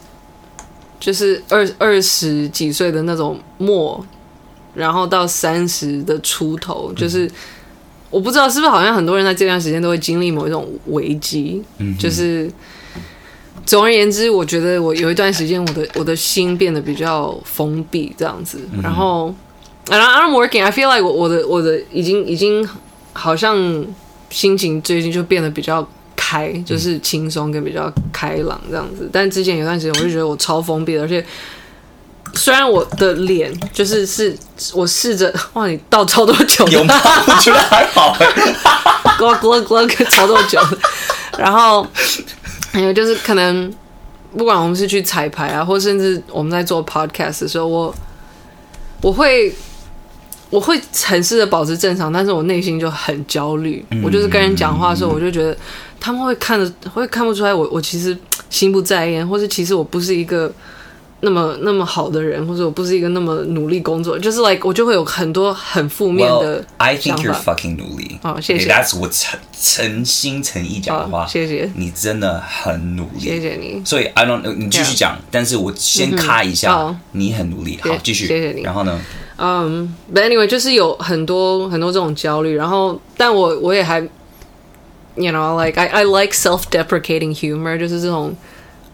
[1.01, 4.05] 就是二二十几岁的那种末，
[4.74, 7.28] 然后到三十的出头，就是
[8.10, 11.62] 我不知道是不是好像很多人在这段时间都会经历某一种危机。
[11.78, 12.51] 嗯，就是
[13.64, 18.60] 总而言之，我觉得我有一段时间，我的我的心变得比较封闭，这样子。
[18.82, 19.35] 然后
[19.86, 22.68] ，and I'm working, I feel like 我我的我的已经已经
[23.14, 23.56] 好像
[24.28, 25.89] 心情最近就变得比较。
[26.31, 31.24] 开就是轻松跟比较开朗这样子，但之前有段时间我就觉得我超封闭的，而且
[32.35, 34.32] 虽然我的脸就是是
[34.73, 36.94] 我试着哇，你倒超多酒，有吗？
[37.27, 38.16] 我觉得还好，
[39.19, 40.61] 咕咕咕超多酒，
[41.36, 41.85] 然后
[42.70, 43.69] 还有就是可能
[44.36, 47.93] 不管我们是去彩排啊，或甚至我们在做 podcast 的时候，我
[49.01, 49.52] 我会。
[50.51, 53.86] 我会很试着保持正常，但是我内心就很焦虑。
[53.93, 55.57] 嗯、我就是跟人讲话的时候，我就觉得
[56.01, 58.16] 他们会看的，会看不出来我我其实
[58.48, 60.51] 心不在焉，或是其实我不是一个
[61.20, 68.18] 那么那么好的人，或者我不是一个那么努力工作，就是 like 我就会有很多很负面的 I think you're fucking 努力。
[68.22, 68.72] 哦，谢谢。
[68.72, 71.27] That's 我诚诚心诚意讲的话。
[71.27, 71.70] 谢谢。
[71.77, 73.20] 你真的很努力。
[73.20, 73.82] 谢谢你。
[73.85, 77.78] 所以 I don't，你继续讲.但是我先卡一下，嗯、你很努力。
[77.82, 78.27] 好，继续。
[78.27, 78.62] 谢谢你。
[78.62, 78.98] 然后呢？
[79.43, 84.06] 嗯、um,，but anyway，就是有很多很多这种焦虑，然后，但我我也还
[85.20, 88.34] ，you know，like I I like self-deprecating humor，就是这种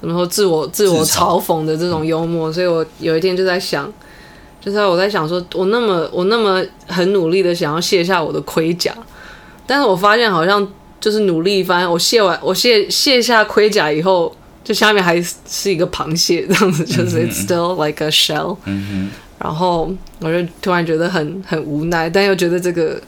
[0.00, 3.92] 怎么说自我自我嘲讽的这种幽默，所以我有一天就在想，
[4.60, 8.92] 就是我在想说，我那么我那么很努力的想要卸下我的盔甲，
[9.66, 10.66] 但是我发现好像
[11.00, 14.34] 就是努力一番，我卸完我卸卸下盔甲以后，
[14.64, 18.56] 就下面还是一个螃蟹这样子，就是 it's still like a shell。
[18.64, 19.10] 嗯。
[19.38, 22.98] 然后我就突然觉得很很无奈，但又觉得这个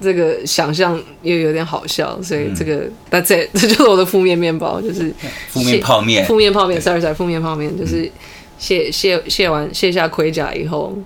[0.00, 5.12] 这个想象又有点好笑，所以这个 That's it， 这就是我的负面面包，就是
[5.48, 8.10] 负面泡面，负面泡面，sorry sorry，负面泡面就是
[8.58, 10.96] 卸卸卸完卸下盔甲以后，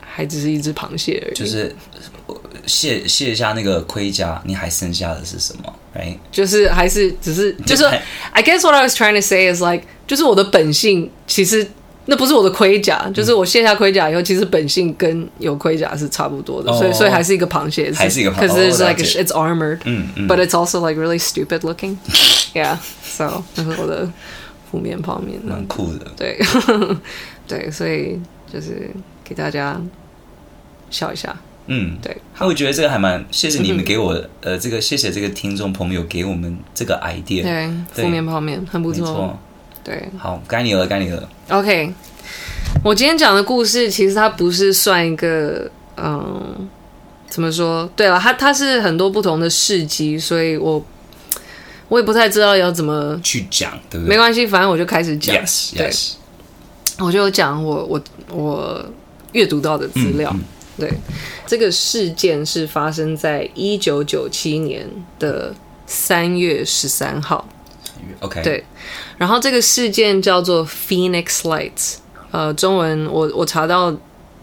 [0.00, 1.34] 还只是一只螃蟹而已。
[1.34, 1.74] 就是
[2.66, 6.16] 卸卸下那个盔甲，你还剩下的是什么？Right？
[6.30, 7.84] 就是还是只是就是
[8.32, 11.66] ，I guess what I was trying to say is like，就是我的本性其实。
[12.08, 24.08] 那不是我的盔甲，就是我卸下盔甲以后，其实本性跟有盔甲是差不多的，所以所以还是一个螃蟹，还是一个螃蟹，可是 it's like it's armored，嗯嗯，but it's also like really stupid looking，yeah，so 那是我的
[24.70, 26.38] 负面泡面，蛮酷的，对
[27.48, 28.20] 对，所以
[28.52, 28.88] 就是
[29.24, 29.80] 给大家
[30.90, 39.36] 笑一下，嗯，对，那我觉得这个还蛮，谢谢你们给我，呃，这个谢谢这个听众朋友给我们这个 idea，对，负面泡面很不错。
[39.86, 41.28] 对，好，该你了，该你了。
[41.48, 41.94] OK，
[42.82, 46.68] 我今天讲的故事其实它不是算一个，嗯，
[47.28, 47.88] 怎么说？
[47.94, 50.84] 对了，它它是很多不同的事迹，所以我
[51.86, 54.08] 我也不太知道要怎么去讲，对不对？
[54.08, 55.36] 没关系，反正我就开始讲。
[55.36, 56.12] Yes, yes。
[56.98, 58.02] 我就讲我我
[58.32, 58.84] 我
[59.30, 60.28] 阅读到的资料。
[60.34, 60.44] 嗯嗯、
[60.78, 60.92] 对，
[61.46, 64.88] 这个事件是发生在一九九七年
[65.20, 65.54] 的
[65.86, 67.46] 三月十三号。
[68.20, 68.64] OK，对。
[69.18, 71.96] 然后这个事件叫做 Phoenix Lights，
[72.30, 73.94] 呃，中文我我查到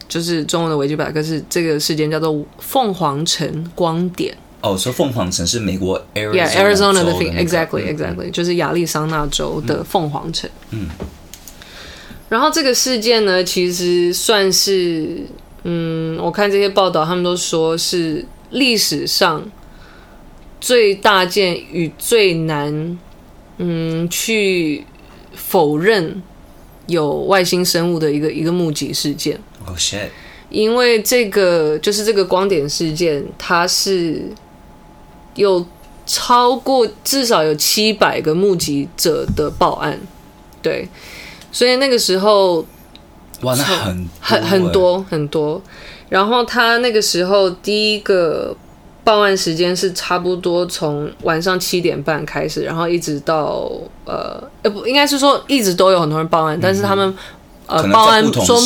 [0.07, 4.35] 就是中文的维基百科是这个事件叫做凤凰城光点。
[4.61, 10.49] 哦，说凤凰城是美国 Arizona 的 Exactly Exactly，就是亚利桑那州的凤凰城。
[10.69, 10.87] 嗯。
[12.29, 15.23] 然后这个事件呢，其实算是，
[15.63, 19.43] 嗯，我看这些报道，他们都说是历史上
[20.61, 22.97] 最大件与最难。
[23.57, 24.85] 嗯，去
[25.33, 26.21] 否认
[26.87, 29.39] 有外星生物的一个一个目击事件。
[29.65, 30.09] Oh shit！
[30.49, 34.23] 因为这个就是这个光点事件，它是
[35.35, 35.65] 有
[36.05, 39.99] 超过至少有七百个目击者的报案，
[40.61, 40.87] 对，
[41.51, 42.65] 所以那个时候
[43.41, 45.61] 哇，那很很很多很多。
[46.09, 48.55] 然后他那个时候第一个。
[49.03, 53.69] 报案时间是差不多从晚上七点半开始，然后一直到
[54.05, 57.13] 呃呃不应该是说一直都有很多人报案，嗯、但是他们
[57.67, 58.57] 呃报案说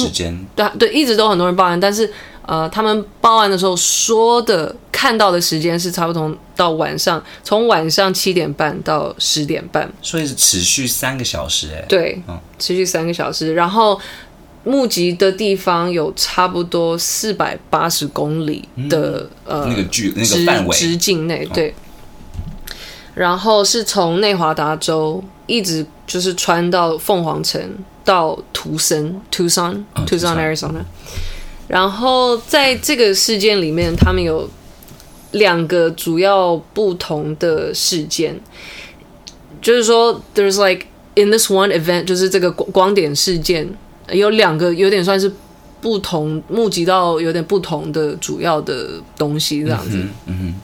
[0.55, 2.11] 对对一直都很多人报案，但是
[2.45, 13.99] 呃他们报案的时候说的看到的时间是差不多到晚上从晚上七点半到十点半，所以是持续三个小时哎，对，嗯、持续三个小时，然后。
[14.67, 20.75] 目击的地方有差不多四百八十公里的、嗯、呃那个距那个范围。
[20.75, 21.73] 直径内对，
[23.15, 27.61] 然后是从内华达州一直就是穿到凤凰城
[28.03, 30.83] 到图森 Tucson Tucson Arizona，
[31.69, 34.49] 然后在这个事件里面，他们有
[35.31, 38.37] 两个主要不同的事件，
[39.61, 43.73] 就是说 there's like in this one event 就是这个光光点事件。
[44.11, 45.31] 有两个有点算是
[45.79, 49.97] 不同，募集到有点不同的主要的东西这样子。
[49.97, 50.55] 嗯，嗯，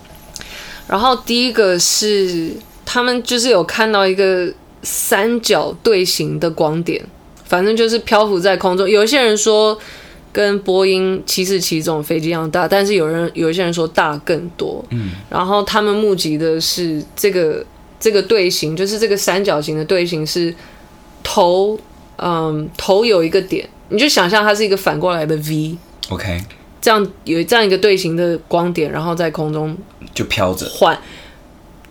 [0.88, 2.52] 然后第一个是
[2.84, 4.52] 他们就是有看到一个
[4.82, 7.06] 三角队形的光点，
[7.46, 8.90] 反正就是漂浮在空中。
[8.90, 9.78] 有一些人说
[10.32, 14.84] 跟波音七四七这种飞机一样大，但是有人有一些人说大更多。
[14.90, 17.64] 嗯，然后他们募集的是这个
[18.00, 20.54] 这个队形，就是这个三角形的队形是
[21.22, 21.80] 头。
[22.18, 26.40] 嗯，头有一个点，你就想象它是一个反过来的 V，OK，
[26.80, 29.76] 这样有这样一个队形的光点，然后在空中
[30.14, 30.98] 就飘着，缓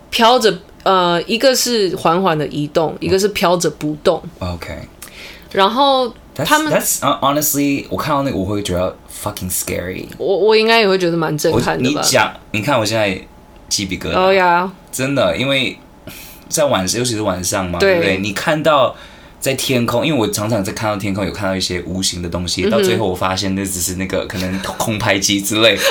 [0.09, 4.73] 飘着，呃，一个是缓缓的移动，一个是飘着不动，OK，
[5.51, 12.01] 然后他们 That's, honestly，我看到那个我会觉得 fucking scary，我我应该也会觉得蛮震撼的吧？
[12.01, 13.19] 你讲，你看我现在
[13.67, 15.77] 鸡皮疙瘩，哦呀，真的，因为
[16.47, 18.17] 在晚上，尤其是晚上嘛，对不对？
[18.19, 18.95] 你看到。
[19.43, 25.77] 在天空，因为我常常在看到天空，有看到一些无形的东西，到最后我发现那只是那个可能空拍机之类。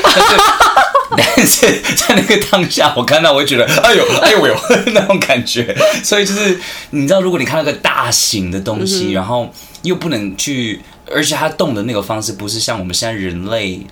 [1.15, 4.57] 但是在那个当下，我看到我会觉得，哎呦，哎呦，呦，
[4.95, 5.77] 那种感觉。
[6.03, 6.59] 所以就是
[6.93, 9.53] 你知道，如果你看到个大型的东西，然后
[9.83, 10.81] 又不能去，
[11.15, 13.87] 而且它动的那个方式不是像我们现在人类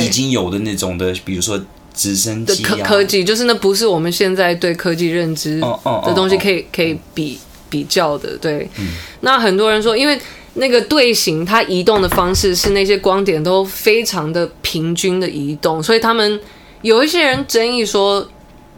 [0.00, 1.64] 已经有的那种的，比如说
[1.94, 7.38] 直升机科科技，就是那不是我们现在对科技认知的东西可以可以比。
[7.74, 8.86] 比较的对，嗯、
[9.22, 10.16] 那很多人说，因为
[10.52, 16.40] 那个队形它移动的方式是那些光点都非常的平均的移动，所以他们
[16.82, 18.24] 有一些人争议说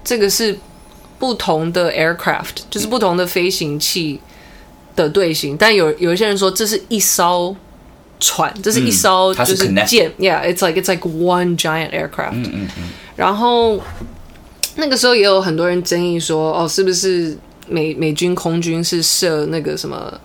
[0.02, 0.58] 这个是
[1.18, 4.18] 不同的 aircraft，就是不同的飞行器
[4.94, 7.54] 的队形，但有有一些人说这是一艘
[8.18, 12.32] 船，这是一艘就是舰、嗯、，Yeah，it's like it's like one giant aircraft。
[12.32, 12.84] 嗯嗯嗯。
[13.14, 13.78] 然后
[14.76, 17.36] 那个时候也有很多人争议说，哦，是不是？
[17.68, 20.20] 美美军空军是射那个什么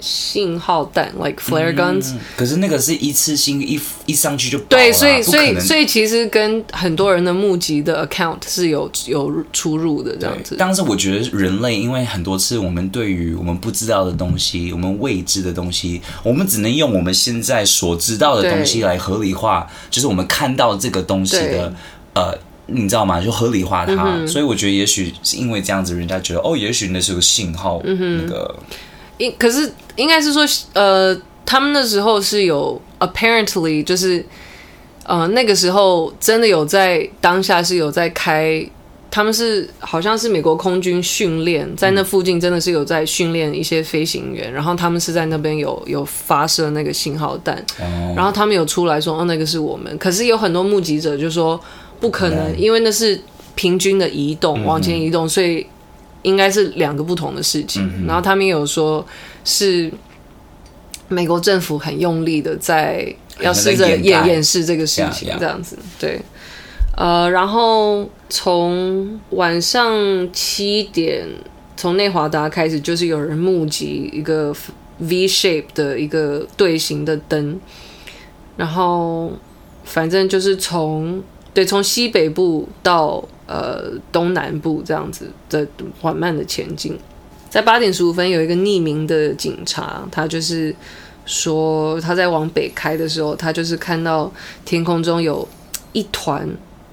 [0.00, 2.18] 信号弹，like flare guns、嗯。
[2.36, 10.56] 可是那个是一次性一一上去就对，所以所以所以其实跟很多人的目击的 account 是有有出入的这样子。
[10.58, 21.72] 但是我觉得人类因为很多次我们对于我们不知道的东西，我们未知的东西，我们只能用我们现在所知道的东西来合理化，就是我们看到这个东西的
[22.14, 22.36] 呃。
[22.74, 23.20] 你知道吗？
[23.20, 27.80] 就合理化它，嗯、所以我觉得也许是因为这样子，人家觉得哦，也许那是个信号。
[27.84, 28.54] 嗯，那个，
[29.18, 30.42] 应可是应该是说，
[30.72, 34.24] 呃，他们那时候是有 apparently 就是，
[35.04, 38.66] 呃，那个时候真的有在当下是有在开，
[39.10, 51.60] 他们是好像是美国空军训练，在那附近真的是有在训练一些飞行员，嗯、然后他们是在那边有有发射那个信号弹，哦、然后他们有出来说哦，那个是我们，可是有很多目击者就说。
[52.02, 53.18] 不可能，因为那是
[53.54, 55.64] 平均的移动，往前移动，所以
[56.22, 57.88] 应该是两个不同的事情。
[58.08, 59.06] 然后他们也有说，
[59.44, 59.88] 是
[61.06, 65.78] 美国政府很用力的在要试着掩掩饰这个事情，这样子。
[66.00, 66.20] 对，
[66.96, 69.96] 呃，然后从晚上
[70.32, 71.24] 七点，
[71.76, 74.52] 从内华达开始，就是有人募集一个
[74.98, 77.60] V shape 的一个队形的灯，
[78.56, 79.30] 然后
[79.84, 81.22] 反正就是从。
[81.54, 85.66] 对，从西北部到呃东南部这样子的
[86.00, 86.98] 缓慢的前进，
[87.50, 90.74] 在八点十五分有一个匿名的警察，他就是
[91.26, 94.32] 说他在往北开的时候，他就是看到
[94.64, 95.46] 天空中有
[95.92, 96.48] 一团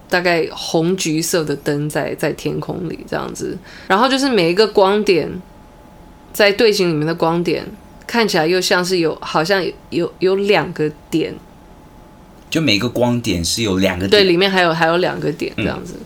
[0.09, 3.57] 大概红橘色的灯在在天空里这样子，
[3.87, 5.31] 然后就是每一个光点
[6.33, 7.65] 在队形里面的光点
[8.05, 11.33] 看起来又像是有好像有有两个点。
[12.49, 15.93] 就每个光点是有两个点，对，里面还有还有两个点这样子。
[15.99, 16.05] 嗯、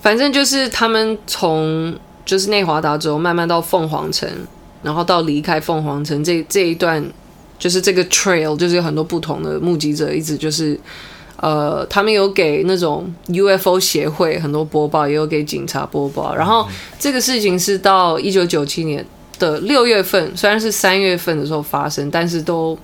[0.00, 1.92] 反正就是他们从
[2.24, 4.28] 就是内华达州慢慢到凤凰城，
[4.82, 7.04] 然后到离开凤凰城这这一段，
[7.58, 10.78] 就是这个 trail，就是有很多不同的目击者，一直就是
[11.38, 16.32] 呃，他们有给那种 UFO 协会很多播报，也有给警察播报。
[16.34, 19.04] 然后这个事情是到一九九七年
[19.40, 22.78] 的六月份，虽然是三月份的时候发生，但是都。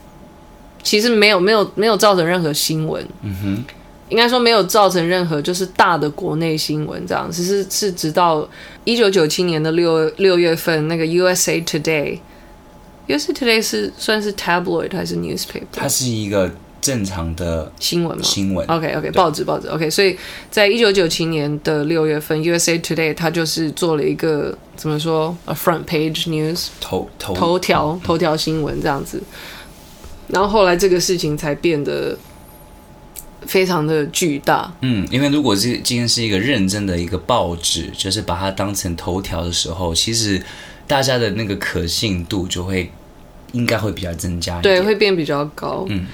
[0.82, 3.64] 其实没有没有没有造成任何新闻，嗯哼，
[4.08, 8.48] 应该说没有造成任何就是大的国内新闻这样，只是是直到
[8.84, 15.64] 一九九七年的六六月份，那个 USA Today，USA Today 是算是 tabloid 还是 newspaper？
[15.72, 16.50] 它是一个
[16.80, 18.22] 正常的新闻吗？
[18.24, 20.16] 新闻，OK OK，报纸报纸，OK，所以
[20.50, 29.22] 在一九九七年的六月份，USA Today 它就是做了一个怎么说，a front page news 头头头条头条新闻这样子。
[30.32, 32.16] 然后后来这个事情才变得
[33.42, 34.72] 非常的巨大。
[34.80, 40.42] 嗯，因为如果是今天是一个认真的一个报纸，就是把它当成头条的时候，其实
[40.86, 42.90] 大家的那个可信度就会
[43.52, 45.84] 应该会比较增加，对，会变比较高。
[45.88, 46.06] 嗯。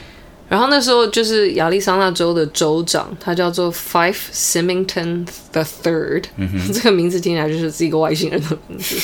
[0.48, 8.96] 然后那时候就是亚利桑那州的州长，他叫做 Five Simington the Third，嗯， 这个名字听起来就是是一个外星人的名字。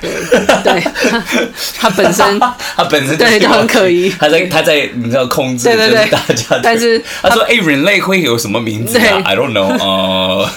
[0.00, 0.10] 对
[0.62, 1.24] 对，他，
[1.78, 10.50] 他本身他本身对就很可疑，他在他在你知道控制对对对大家，但是他说哎，人类会有什么名字啊？I don't know，呃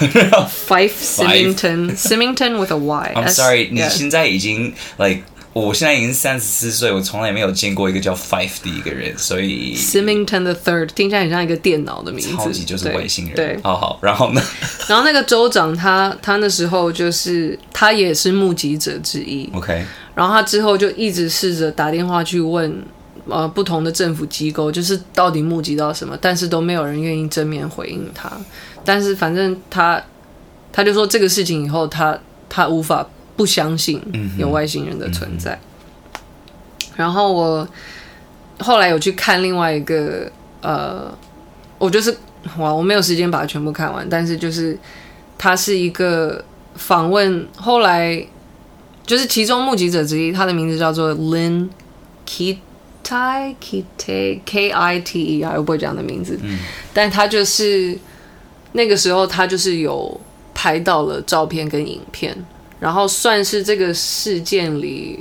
[0.68, 3.12] ，Five Simington Simington with a Y。
[3.14, 5.22] I'm sorry，你现在已经 like。
[5.54, 13.36] 我现在已经三十四岁，我从来没有见过一个叫 Fife 的一个人，所以 Simington the Third 听起来很像一个电脑的名字，超级就是外星人。
[13.36, 14.42] 对，好好，然后呢？
[14.88, 19.86] 然后那个州长他他那时候就是他也是目击者之一，OK。
[20.16, 22.84] 然后他之后就一直试着打电话去问
[23.28, 28.28] 呃不同的政府机构，就是到底目击到什么，但是都没有人愿意正面回应他。
[28.84, 30.02] 但是反正他
[30.72, 32.18] 他就说这个事情以后他
[32.48, 33.08] 他无法。
[33.36, 34.00] 不相信
[34.38, 35.52] 有外星人的存在。
[35.52, 35.58] 嗯
[36.14, 37.68] 嗯、然后我
[38.60, 40.30] 后来有去看另外一个，
[40.62, 41.12] 呃，
[41.78, 42.16] 我就是
[42.58, 44.78] 哇，我没有时间把它全部看完，但是就是
[45.36, 46.44] 他是一个
[46.76, 48.24] 访问，后来
[49.04, 51.68] 就是其中目击者之一，他的名字叫做 Lynn
[52.26, 52.58] Kitei
[53.60, 56.58] Kitei K I T E，我不会讲的名字，嗯、
[56.92, 57.98] 但他就是
[58.72, 60.20] 那个时候他就是有
[60.54, 62.36] 拍到了照片跟影片。
[62.84, 65.18] 然后算是这个事件里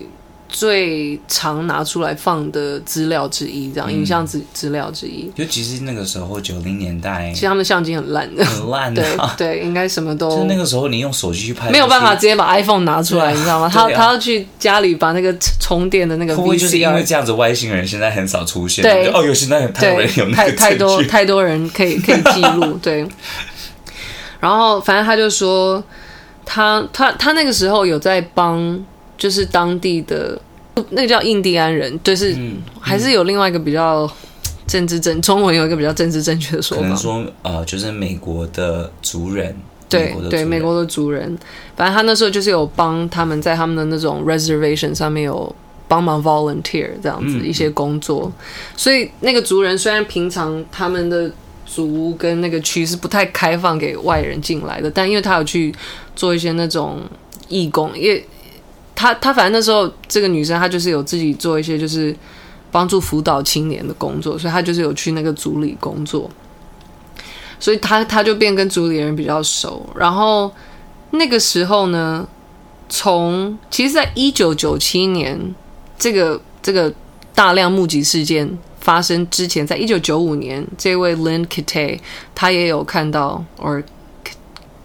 [0.50, 5.32] 最常拿出来放的资料之一，这样、嗯、影像资资料之一。
[5.34, 9.34] 就其实那个时候九零年代，其实他们相机很烂的，很烂的、啊。
[9.38, 10.30] 对对，应该什么都。
[10.30, 13.70] 就那个时候，你用手机去拍，没有办法直接把 iPhone 拿出来，啊、你知道吗？
[13.74, 16.36] 他、啊、他要去家里把那个 充电的那个 VCR。
[16.36, 18.84] 会不会就是因为这样子，外星人现在很少出现？
[18.84, 22.78] 对哦，有现在有太多人有那个太太多太多人可以可以记录。
[22.82, 23.08] 对。
[24.42, 25.82] 然后反正他就说。
[26.46, 28.84] 他他他那个时候有在帮，
[29.18, 30.40] 就是当地的
[30.90, 34.10] 那个叫印第安人，就是、嗯、还是有另外一个比较
[34.68, 39.56] 政治正，中文有一个比较政治正确的说法，可能说呃，就是美国的族人，
[39.90, 41.38] 对对，美国的族人，
[41.76, 45.54] 反正他那时候就是有帮他们在他们的那种 reservation 上面有
[45.88, 48.44] 帮忙 volunteer 这样子一些工作，嗯、
[48.76, 51.32] 所以那个族人虽然平常他们的
[51.74, 55.74] 族跟那个区是不太开放给外人进来的，但因为他有去
[56.16, 57.02] 做一些那种
[57.48, 58.24] 义工，因为
[58.94, 62.16] 他他反正那时候这个女生她就是有自己做一些就是
[62.72, 66.30] 帮助辅导青年的工作，所以她就是有去那个组里工作，
[67.60, 69.84] 所以她她就变跟组里人比较熟。
[69.96, 70.52] 然后
[71.12, 72.28] 那个时候呢，
[72.88, 75.56] 从其实在一九九七年
[75.98, 76.94] 这个这个
[77.34, 78.58] 大量目击事件。
[78.84, 81.98] 发生之前，在一九九五年，这位 Lynn Kitei
[82.36, 83.82] 他也有看到，or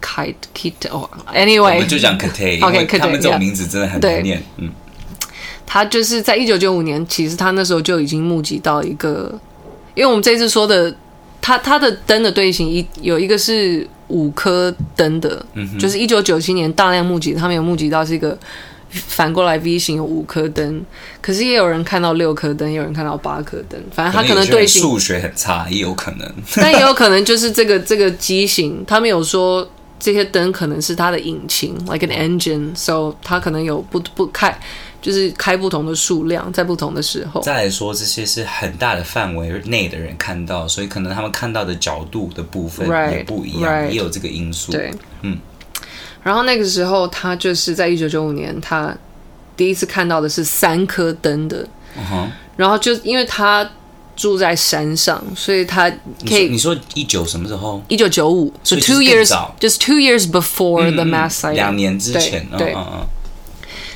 [0.01, 4.41] Kite Kite 哦，Anyway，我们就讲 Kitei，OK，他们这种名字真的很难念。
[4.59, 4.71] 嗯，
[5.67, 9.37] 他就是在一九九五年，其实他那时候就已经募集到一个，
[9.97, 10.95] 因为我们这次说的，
[11.41, 18.39] 他他的灯的队形一有一个是五颗灯的，嗯，就是一九九七年大量募集，他们有募集到是一个。
[18.91, 20.85] 反过来 V 型有五颗灯，
[21.21, 23.79] 可是也有人看到六颗灯，也有人看到八颗灯。
[23.93, 26.33] 反正他可能对数学很差，也有可能。
[26.57, 29.69] 但也有可能就是这个这个机型，他们有说
[30.01, 34.59] 这些灯可能是它的引擎，like an engine，so 它可能有不不开，
[35.03, 37.43] 就是开不同的数量，在不同的时候。
[37.43, 43.91] 再来说，这些是很大的范围内的人看到，所以可能他们看到的角度的部分也不一样，right, right.
[43.91, 44.73] 也有这个因素。
[44.73, 44.91] 对，
[45.23, 45.37] 嗯。
[46.23, 48.95] 然后那个时候，他就是在一九九五年，他
[49.57, 51.67] 第一次看到的是三颗灯的。
[51.97, 52.27] Uh-huh.
[52.57, 53.69] 然后就因为他
[54.15, 55.89] 住在山上，所以他
[56.29, 56.49] 可以。
[56.49, 57.81] 你说一九什么时候？
[57.89, 62.47] 一九九五，就 two years，just two years before the mass sighting，两年之前。
[62.59, 62.77] 对。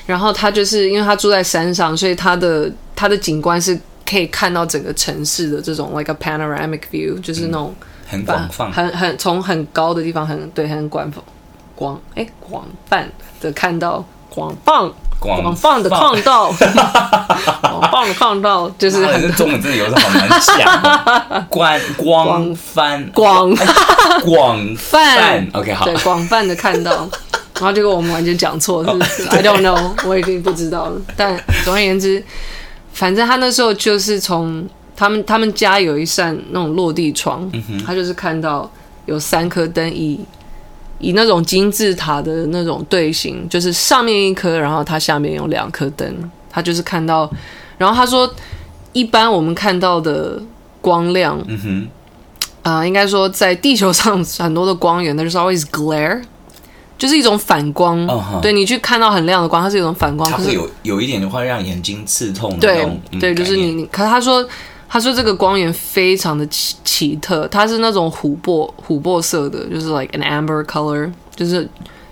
[0.06, 3.78] 然后他就是因为他住在山上，所以他的他的景观是
[4.08, 7.74] 可以看到整个城市的这种 like a panoramic view，就是那种
[8.06, 11.22] 很广泛，很很从很高的地方很对很广泛。
[11.82, 13.10] 广哎，广泛
[13.40, 21.46] 的看到广放广泛的看到广泛的看到，就是很中文字有时候好难讲。
[21.50, 23.52] 广广泛广
[24.24, 27.08] 广泛，OK 好，对，广泛的看到，
[27.54, 31.00] 然后结果我们完全讲错，是不是？I don't know，我已经不知道了。
[31.16, 32.24] 但总而言之，
[32.92, 34.64] 反正他那时候就是从
[34.96, 37.50] 他们他们家有一扇那种落地窗，
[37.84, 38.70] 他就是看到
[39.06, 40.20] 有三颗灯以。
[41.02, 47.30] 以那种金字塔的那种队形，就是上面一颗，然后它下面有两颗灯，他就是看到。
[47.76, 48.32] 然后他说，
[48.94, 50.40] 一般我们看到的
[50.80, 51.88] 光亮，嗯哼，
[52.62, 56.22] 啊、呃，应该说在地球上很多的光源，那就是 always glare，
[56.96, 58.06] 就是一种反光。
[58.06, 58.40] Uh-huh.
[58.40, 62.58] 对，你去看到很亮的光，它是一种反光，它是有有一点的话让眼睛刺痛的。
[62.58, 62.88] 对，
[63.20, 64.48] 对，就是你你，可是他说。
[64.92, 71.66] 他说这个光源非常的奇奇特，它是那种琥珀琥珀色的，就是 like an amber color，就是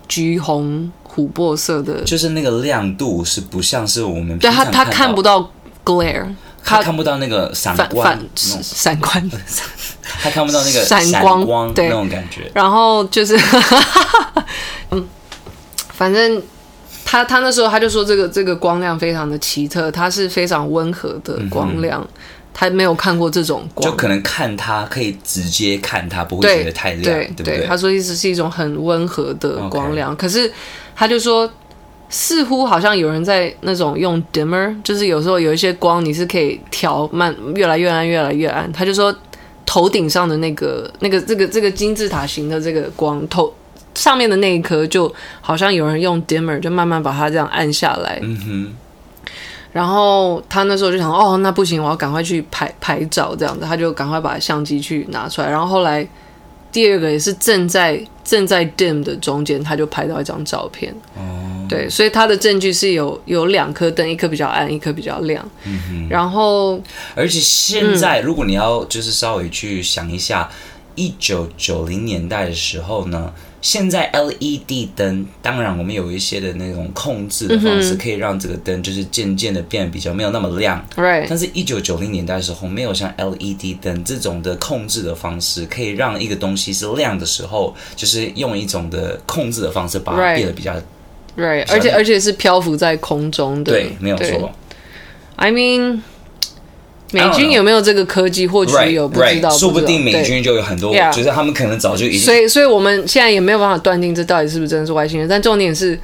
[0.08, 5.52] 橘红琥珀色的，就是那个亮度是不像是我们对他他看不到
[5.84, 6.34] glare，
[6.64, 8.18] 他看不到那个闪光
[8.62, 9.30] 闪光，
[10.22, 11.86] 他看不到那个闪光 光对。
[11.88, 12.50] 那种感觉。
[12.54, 13.38] 然后就是
[14.88, 15.06] 嗯，
[15.92, 16.42] 反正
[17.04, 22.00] 他他那时候他就说这个这个光亮非常的奇特，它是非常温和的光亮。
[22.00, 22.08] 嗯
[22.52, 27.66] 他没有看过这种光，就可能看他可以直接看他，不会觉得太亮，对，对，对不对？
[27.66, 30.50] 他说意思是一种很温和的光亮.可是
[30.94, 31.50] 他就说
[32.08, 38.70] 似乎好像有人在那种用 dimmer，就是有时候有一些光你是可以调慢，越来越暗，越来越暗。
[38.72, 39.14] 他就说
[39.64, 43.54] 头顶上的那个那个这个这个金字塔形的这个光头
[43.94, 45.10] 上面的那一颗，就
[45.40, 48.18] 好像有人用 dimmer 就慢慢把它这样按下来。
[48.22, 48.74] 嗯哼。
[49.72, 55.48] 然后他那时候就想，哦，那不行，我要赶快去拍拍照，这样子，他就赶快把相机去拿出来。
[55.48, 56.04] 然后后来
[56.72, 60.92] 第二个也是正在正在 dim 的中间，他就拍到一张照片。
[61.16, 65.48] 哦，对，所以他的证据是有有两颗灯，一颗比较暗，一颗比较亮。
[65.64, 66.08] 嗯哼。
[66.08, 66.80] 然后，
[67.14, 70.50] 而且现在如果你要就是稍微去想一下，
[70.96, 73.32] 一九九零年代的时候呢。
[73.62, 80.82] 现在 LED 灯，当然我们有一些的那种控制的方式，可以让这个灯就是渐渐的变得比较没有那么亮。
[80.96, 81.26] Right.
[81.28, 90.74] 但是，一九九零年代的时候，没有像 LED 灯这种的控制的方式，可以让一个东西是亮的时候，就是用一种的控制的方式把它变得比较。
[91.36, 91.66] Right.
[91.70, 93.72] 而且而且是漂浮在空中的。
[93.72, 94.50] 对，没有错。
[95.36, 96.00] I mean.
[97.12, 98.46] 美军有没有这个科技？
[98.46, 99.50] 或许有，不知道。
[99.50, 102.20] 说不定美军就有很多，就是他们可能早就已经。
[102.20, 105.28] 所以，所以我们现在也没有办法断定这到底是不是真的是外星人。
[105.28, 105.98] 但重点是，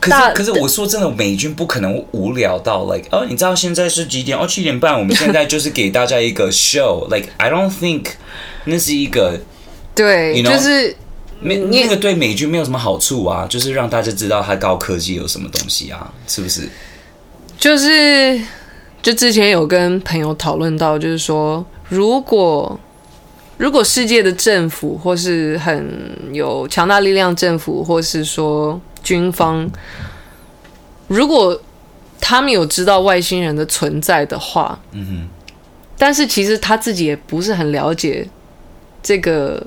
[0.00, 4.38] 可是可是我说真的，美军不可能无聊到 like 哦，你知道现在是几点？
[4.38, 4.98] 哦，七点半。
[4.98, 8.06] 我们现在就是给大家一个 show，like I don't think
[8.64, 9.38] 那是一个
[9.94, 10.96] 对就是
[11.40, 16.68] 没那个对美军没有什么好处啊，就是让大家知道它高科技有什么东西啊，是不是？
[17.58, 18.40] 就是
[19.08, 22.78] 就之前有跟朋友讨论到，就是说如果。
[23.56, 25.84] 如果世界的政府或是很
[26.30, 29.68] 有强大力量政府，或是说军方，
[31.08, 31.60] 如果
[32.20, 35.28] 他们有知道外星人的存在的话，嗯哼，
[35.98, 38.24] 但是其实他自己也不是很了解
[39.02, 39.60] 这个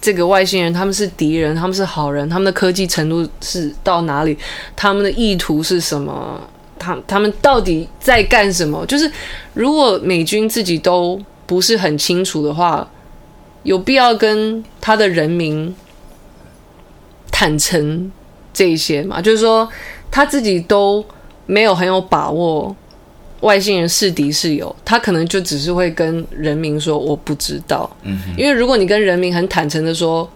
[0.00, 4.36] 这个外星人，他们是敌人，他们是好人，他们的科技程度是到哪里，
[4.74, 6.40] 他们的意图是什么，
[6.78, 8.86] 他他们到底在干什么？
[8.86, 9.10] 就是
[9.54, 12.88] 如果美军自己都不是很清楚的话。
[13.64, 15.74] 有必要跟他的人民
[17.30, 18.10] 坦诚
[18.54, 19.20] 这一些吗？
[19.20, 19.68] 就是说
[20.10, 21.04] 他自己都
[21.44, 22.74] 没有很有把握，
[23.40, 27.90] 外星人是敌是友，他可能就只是会跟人民说我不知道。
[28.04, 30.26] 嗯，因为如果你跟人民很坦诚的说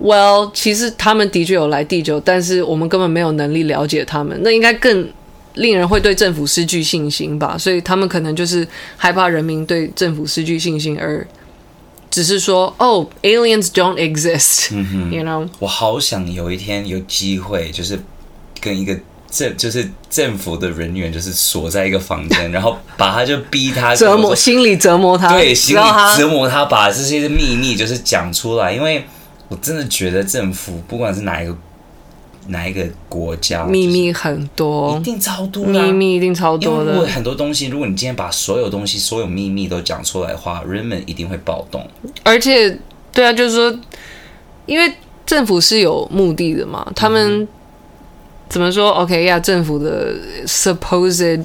[0.00, 5.06] ，Well，其实他们的确有来地球，但是我们根本没有能力了解他们，那应该更
[5.54, 7.56] 令人会对政府失去信心吧？
[7.58, 8.66] 所以他们可能就是
[8.96, 11.26] 害怕人民对政府失去信心而。
[12.10, 15.48] 只是说哦，aliens don't exist，嗯哼，you know。
[15.60, 17.96] 我好想有一天有机会，就是
[18.60, 18.98] 跟一个
[19.30, 25.80] 政，就是政府的人员，就是锁在一个房间，然后把他就逼他折磨，心理折磨他，对，心理
[26.18, 28.72] 折磨他，把这些秘密就是讲出来。
[28.72, 29.04] 因为
[29.46, 31.56] 我真的觉得政府不管是哪一个。
[32.50, 36.94] 哪一个国家秘密很多，一定超多，秘密一定超多的。
[36.94, 41.86] 因为很多东西，如果你今天把所有东西、所有秘密都讲出来的话，人们一定会暴动。
[42.24, 42.76] 而且，
[43.12, 43.78] 对啊，就是说，
[44.66, 44.92] 因为
[45.24, 47.48] 政府是有目的的嘛，他们、嗯、
[48.48, 50.14] 怎么说？OK 呀，政府的
[50.46, 51.44] supposed，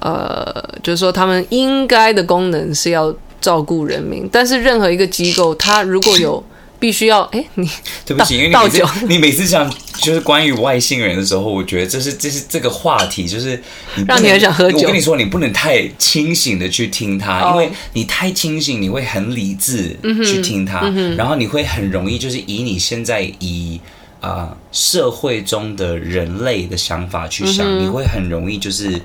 [0.00, 0.52] 呃，
[0.82, 6.44] 就是说他们应该的功能是要照顾人民，但是任何一个机构，它如果有。
[6.80, 7.70] 必须要哎，你
[8.06, 13.62] 对不起，因为你每次你每次讲就是关于外星人的时候，我觉得这是这是这个话题，就是
[13.96, 14.78] 你让你很想喝酒。
[14.78, 19.94] 我跟你说，你不能太清醒的去听它，哦、因为你太清醒，你会很理智
[20.24, 23.78] 去听它，嗯嗯、然后你会很容易就是以你现在以
[24.20, 28.98] 啊、呃、社会中的人类的想法去想，嗯、你会很容易就是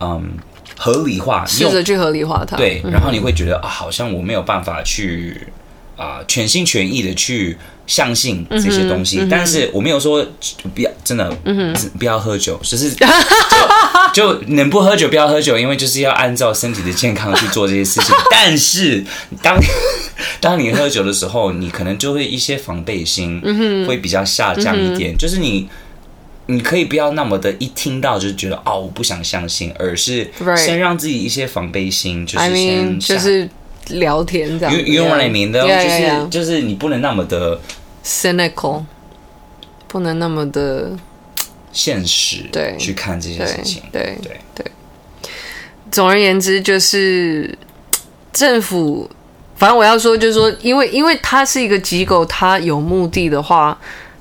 [0.00, 0.30] 嗯
[0.78, 2.56] 合理化，试着去合理化它。
[2.56, 5.46] 对，然后你会觉得啊，好像我没有办法去。
[5.98, 10.24] 啊、呃，全心全意的去相信这些东西，嗯嗯、但是我没有说
[10.74, 13.04] 不要真的，嗯、不要喝酒，就是 就，
[14.14, 18.14] 就能不喝酒不要喝酒，因为就是要按照身体的健康去做这些事情。
[18.30, 19.04] 但是
[19.42, 19.58] 当
[20.40, 23.40] 当你喝酒的时候，你可能就会一些防备心
[23.88, 25.68] 会比较下降一点，嗯、就是你
[26.46, 33.50] 你可以不要那么的一听到就觉得哦，我不想相信，而是先让自己一些防备心，就是先 I mean, 就是。
[33.90, 37.60] 聊天这样，因为里面的，就是就是你不能那么的
[38.04, 38.84] cynical，
[39.86, 40.90] 不能那么的
[41.72, 44.66] 现实，对，去看这些事情，对对对。
[45.90, 47.56] 总而言之，就是
[48.32, 49.08] 政府，
[49.56, 53.78] 反正我要说，就是说，因为因为它是一个机构，它有目的的话，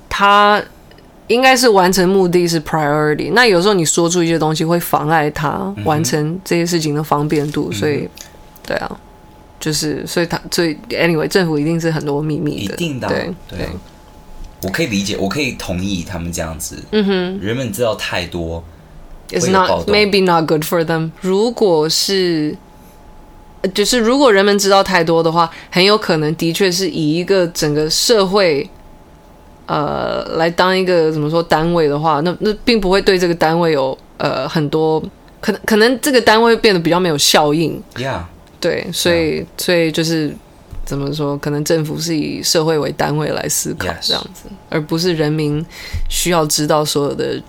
[0.07, 0.63] 它
[1.27, 3.33] 应该是完成目的是 priority。
[3.33, 8.07] 那有时候你说出一些东西，会妨碍它完成这些事情的方便度，所以，
[8.65, 8.99] 对啊。
[9.59, 13.07] 就是，所以他，所以，anyway，政府一定是很多秘密的，一定的，
[13.49, 13.67] 对
[14.63, 16.77] 我可以理解，我可以同意他们这样子。
[16.91, 18.63] 嗯哼，人们知道太多
[19.29, 21.11] ，It's not maybe not good for them。
[21.21, 22.55] 如果是，
[23.73, 28.69] 就是如果人们知道太多的话，很有可能的确是以一个整个社会，
[29.65, 34.99] 呃，来当一个怎么说单位的话，那那并不会对这个单位有呃很多
[35.41, 37.81] 可能，可能这个单位会变得比较没有效应。
[37.95, 38.21] Yeah。
[38.59, 40.35] 对，所以所以就是
[40.85, 41.37] 怎么说？
[41.37, 44.53] 可能政府是以社会为单位来思考这样子，Yes.
[44.69, 45.65] 而不是人民
[46.09, 47.41] 需要知道所有的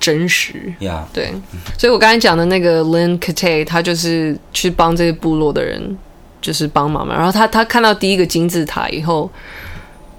[0.00, 0.74] 真实。
[0.80, 1.04] Yeah.
[1.12, 1.32] 对，
[1.78, 5.96] 所以我刚才讲的那个 Lynn Katay，他就是去帮这些部落的人，
[6.40, 7.14] 就是帮忙嘛。
[7.14, 9.30] 然后他他看到第一个金字塔以后，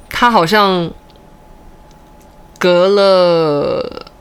[0.10, 0.92] 他好像
[2.58, 4.12] 隔了。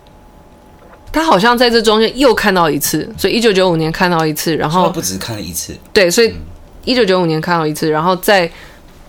[1.16, 6.30] 他好像在这中间又看到一次，所以一九九五年看到一次，然后不止看了一次，对，所以
[6.84, 8.50] 一九九五年看到一次，然后在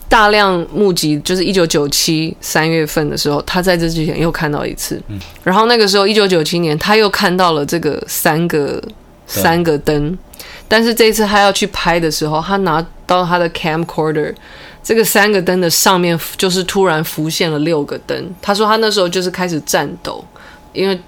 [0.07, 5.01] 大量募集，就是一九九七三月份的时候，他在这之前又看到一次，
[5.43, 8.81] 然后那个时候一九九七年他又看到了这个三个
[9.25, 10.17] 三个灯，
[10.69, 14.33] 但是这一次他要去拍的时候，他拿到他的 camcorder，
[14.81, 20.23] 这个三个灯的上面就是突然浮现了六个灯，他说他那时候就是开始颤抖。
[20.73, 20.99] 因为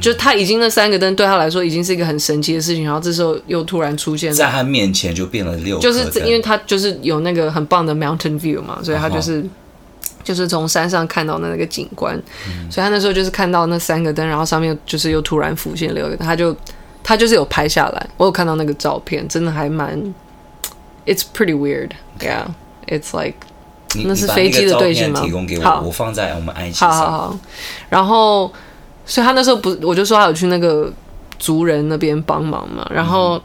[0.00, 9.48] 就他已经那三个灯对他来说已经是一个很神奇的事情，然后这时候又突然出现在他面前就变了六，就是因为他就是有那个很棒的 mountain view 嘛，所以他就是、uh.
[10.24, 12.16] 就是从山上看到的那个景观，
[12.48, 16.56] 嗯、所以他那时候就是看到那三个灯，然后上面就是又突然浮现六个灯，他就
[17.02, 19.98] 他就是有拍下来，我有看到那个照片，真的还蛮
[21.06, 23.34] ，it's pretty weird，yeah，it's like。
[24.04, 25.22] 那是飞机的队形吗？
[25.22, 26.90] 提供给我，好，我放在我们 IG 上。
[26.90, 27.38] 好好好。
[27.88, 28.52] 然后，
[29.08, 30.92] 所以他那时候不，我就说他有去那个
[31.40, 32.86] 族人那边帮忙嘛。
[32.94, 33.42] 然后，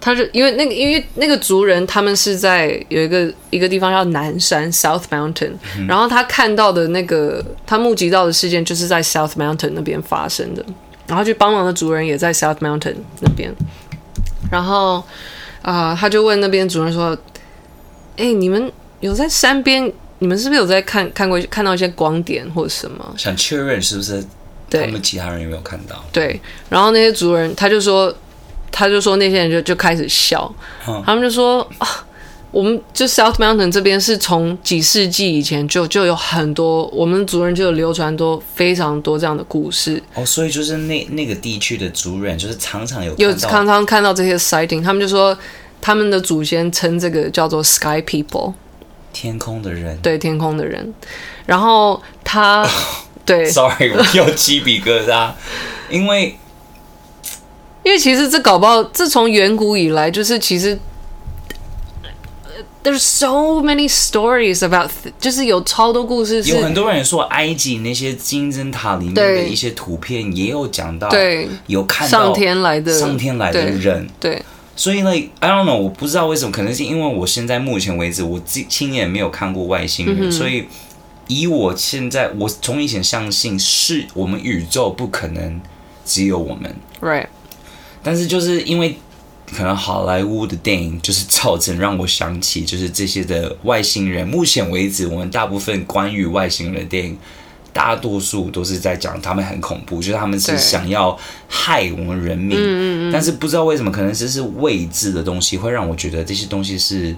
[0.00, 5.86] 他就因为那个，因为那个族人他们是在有一个一个地方叫南山 （South Mountain），嗯。
[5.86, 10.64] 然后他看到的那个他目击到的事件，就是在 South Mountain 那边发生的。
[11.06, 13.52] 然后去帮忙的族人也在 South Mountain 那边。
[14.50, 15.02] 然后，
[15.60, 17.10] 啊、呃，他就问那边族人说
[18.16, 23.14] ：“哎、欸，你们？”有在山边，你们是不是有在看看过看到一些光点或者什么？
[23.16, 24.22] 想确认是不是？
[24.70, 26.02] 对，他们其他人有没有看到？
[26.12, 26.40] 对，
[26.70, 28.14] 然后那些族人他就说，
[28.70, 30.50] 他就说那些人就就开始笑，
[30.88, 32.06] 嗯、他们就说啊，
[32.52, 40.02] 我们就 South Mountain 这边是从几世纪以前就就有很多我们族人就有流传多非常多这样的故事。
[40.14, 45.36] 哦，所以就是那那个地区的族人就是常常有有常常看到这些 sighting，他们就说
[45.80, 48.54] 他们的祖先称这个叫做 Sky People。
[49.12, 50.94] 天空的人，对天空的人，
[51.44, 52.64] 然后他，
[53.30, 55.30] 对， sorry，我又鸡皮疙瘩，
[55.88, 56.36] 因为，
[57.84, 60.78] 因为其实这搞不好，自从远古以来，就是其实
[62.82, 74.34] ，there's so many stories about，就是有超多故事，有很多人说埃及那些金字塔里面的一些图片也有讲到，对，有看到上天来的上天来的人，对。
[74.34, 74.42] 对
[74.76, 80.64] 所以呢，I don't know，我不知道为什么，可能是因为我现在目前为止，我自亲眼没有看过外星人，嗯、所以
[81.30, 85.60] 以我现在，我从以前相信是我们宇宙不可能
[86.04, 87.28] 只有我们，right？
[88.02, 88.96] 但是就是因为
[89.56, 94.26] 可能好莱坞的电影就是造成让我想起，就是这些的外星人。
[94.26, 97.16] 目前为止，我们大部分关于外星人的电影。
[97.72, 101.16] 大多数都是在讲他们很恐怖，就是他们是想要
[101.46, 102.58] 害我们人民。
[102.58, 107.14] 嗯嗯，但是不知道为什么，可能只是未知的东西会让我觉得这些东西是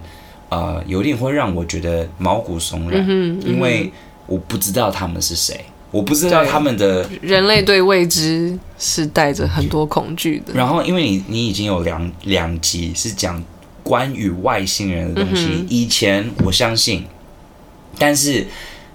[0.52, 3.90] 呃有点会让我觉得毛骨悚然，嗯嗯，因为
[4.26, 10.52] 我不知道他们是谁，我不知道他们的人类对未知是带着很多恐惧的。
[10.52, 13.42] 然后，因为你你已经有两两集是讲
[13.82, 17.04] 关于外星人的东西，嗯，以前我相信，
[17.98, 18.46] 但是。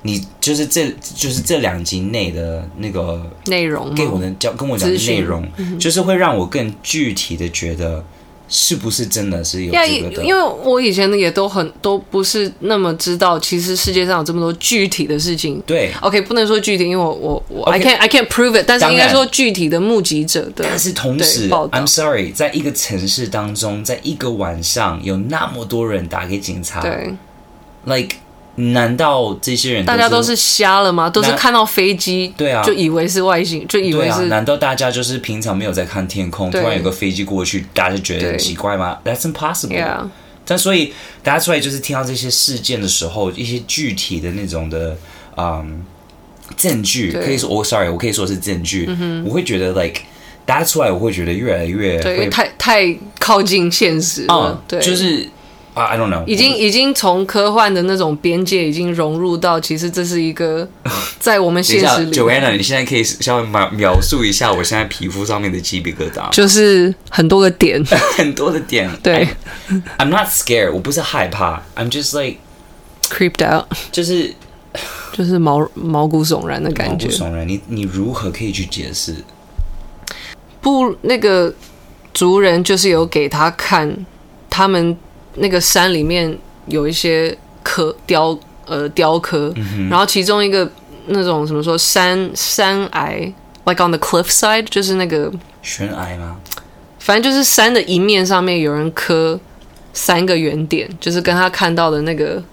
[0.04, 5.46] 你就是这就是这两集内的那个内容，给我的教跟我讲的内容，
[5.78, 8.06] 就是会让我更具体的觉得
[8.50, 10.24] 是不是真的是有这个的。
[10.24, 15.62] 因为我以前也都很都不是那么知道，其实世界上有这么多具体的事情。
[15.66, 20.64] 对，OK，不能说具体，因为我我我、okay, I can't I can't prove it，但是应该说具体的目击者的。
[20.64, 27.14] 但是同时，I'm sorry，在一个城市当中，在一个晚上有那么多人打给警察，对
[27.86, 28.18] ，like。
[28.60, 31.08] 难道这些人大家都是瞎了吗？
[31.08, 34.12] 都是看到飞机，对啊，就以为是外星，就以为是。
[34.12, 39.78] 啊、难道大家就是平常没有在看天空，突然有个飞机过去，大家就觉得很奇怪吗？That's impossible。
[39.78, 40.08] Yeah.
[40.44, 44.98] 但所以大家出来就是听到这些事件的时候，一些具体的那种的
[45.36, 45.86] 嗯
[46.56, 48.88] 证据，可以说我、oh, sorry，我可以说是证据。
[48.90, 50.02] 嗯、我会觉得 like
[50.48, 54.54] 大家出来，我会觉得越来越对，太太靠近现实了。
[54.54, 55.30] 嗯、对，就是。
[55.86, 60.68] I don't know，已经已经从科幻的那种边界已经融入到，其实这是一个
[61.20, 62.12] 在我们现实里。
[62.18, 67.84] Joanna，你现在可以稍微描描述一下我现在皮肤上面的鸡皮疙瘩，就是很多个点，
[68.18, 68.90] 很多的点。
[69.04, 69.28] 对
[69.98, 72.38] ，I'm not scared，我不是害怕，I'm just like
[73.10, 74.34] creeped out，就是
[75.14, 77.08] 就是毛毛骨悚然的感觉。
[77.08, 79.16] 毛骨悚然，你你如何可以去解释？
[80.62, 81.54] 不，那个
[82.14, 84.06] 族人就是有给他看
[84.50, 84.98] 他们。
[85.38, 86.38] 那个山里面
[86.68, 90.70] 有一些刻雕呃雕刻、嗯，然后其中一个
[91.08, 93.34] 那种怎么说山山崖
[93.66, 95.32] ，like on the cliff side，就是那个
[95.62, 96.38] 悬崖吗？
[97.00, 99.40] 反正就是山的一面上面有人刻
[99.94, 102.44] 三个圆点，就是跟他看到的那个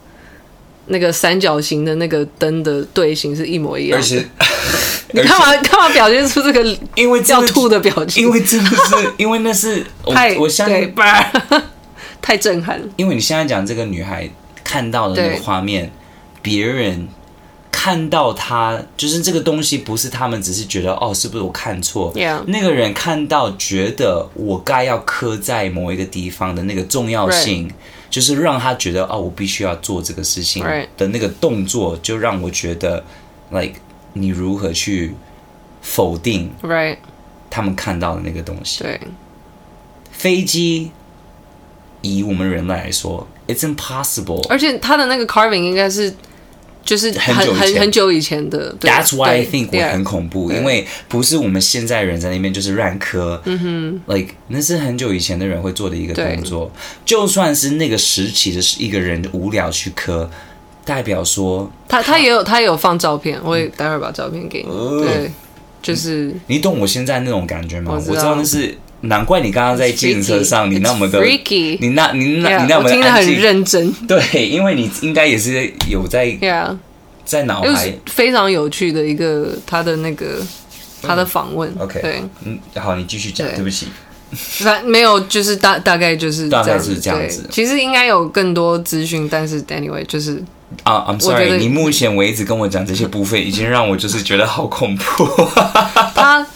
[0.86, 4.05] 那个三角形的那个灯的队形是一模一样的。
[4.05, 4.24] 而且
[5.12, 8.24] 你干嘛干嘛表现出这个因为要吐的表情？
[8.24, 10.94] 因为真的是因为那是太我，我相信。
[12.27, 14.27] 太震撼了，因为你现在讲这个女孩
[14.65, 15.93] 看到的那个画面，
[16.41, 17.07] 别人
[17.71, 22.11] 看到她就是这个东西，不是他们只是觉得哦，是不是我看错.
[22.47, 27.73] 那个人看到觉得我该要刻在某一个地方的那个重要性，Right.
[28.09, 30.65] 就是让他觉得哦，我必须要做这个事情
[30.97, 33.05] 的那个动作，就让我觉得
[33.51, 33.75] ，like
[34.15, 35.13] 你如何去
[35.83, 36.97] 否定，right，
[37.51, 38.83] 他们看到的那个东西。
[38.83, 38.99] 对，
[40.11, 40.91] 飞机
[42.05, 44.47] 以我们人类来说，it's impossible。
[44.48, 46.14] 而且他的那个 carving 应该是。
[46.86, 56.70] 就是很很很久以前的，That's why I think 我很恐怖，因为不是我们现在人在那边就是乱刻，嗯哼，like 那是很久以前的人会做的一个动作。
[57.06, 60.28] 就算是那个时期的一个人无聊去刻，
[60.85, 64.68] 代表说他他也有他也有放照片，我也待会儿把照片给你。
[65.02, 65.31] 对，
[65.81, 67.94] 就是你懂我现在那种感觉吗？
[67.94, 68.76] 我知道那是
[69.09, 76.36] 难怪你刚刚在自行车上你那么的你那你那你那么听得很认真，对，因为你应该也是有在。
[77.24, 77.90] 在脑海。
[78.05, 80.43] 非常有趣的一个他的那个
[81.01, 83.64] 他的访问，OK，对，嗯，好，你继续讲，对。
[83.64, 83.86] 不起，
[84.32, 87.48] 反没有，就是大大概就是大概是这样子。
[87.51, 90.43] 其实应该有更多资讯，但是 anyway 就是
[90.82, 95.27] 啊，I'm sorry，你目前为止跟我讲这些部分，已经让我就是觉得好恐怖。
[96.15, 96.47] 她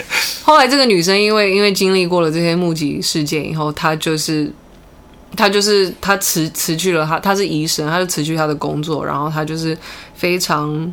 [0.43, 4.53] 后来这个女生因为因为经历过了这些目击事件以后，她就是。
[5.37, 9.77] 她就是她辞辞去了她她是医生，她就辞去她的工作，然后她就是
[10.15, 10.91] 非常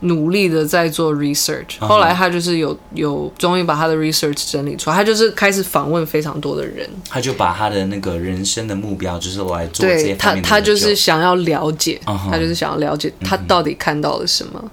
[0.00, 1.78] 努力的在做 research。
[1.80, 6.88] 后来他就是有有终于把他的 research 整理出来，他就是开始访问非常多的人。
[7.08, 12.30] 他就把他的那个人生的目标就是来做这些他他就是想要了解，uh huh.
[12.30, 14.60] 他就是想要了解他到底看到了什么。
[14.62, 14.70] 嗯、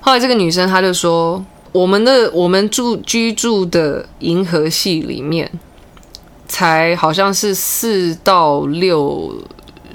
[0.00, 5.50] 后来这个女生她就说：“我们的我们住居住的银河系里面。”
[6.48, 9.34] 才好像是四到六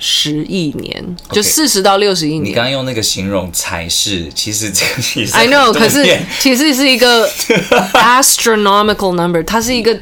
[0.03, 2.45] 十亿年.就四十到六十亿年。
[2.45, 6.03] 你刚刚用那个形容才是，其实这个其实 I know，可是
[6.39, 7.29] 其实是一个
[7.93, 9.97] astronomical number，它是一个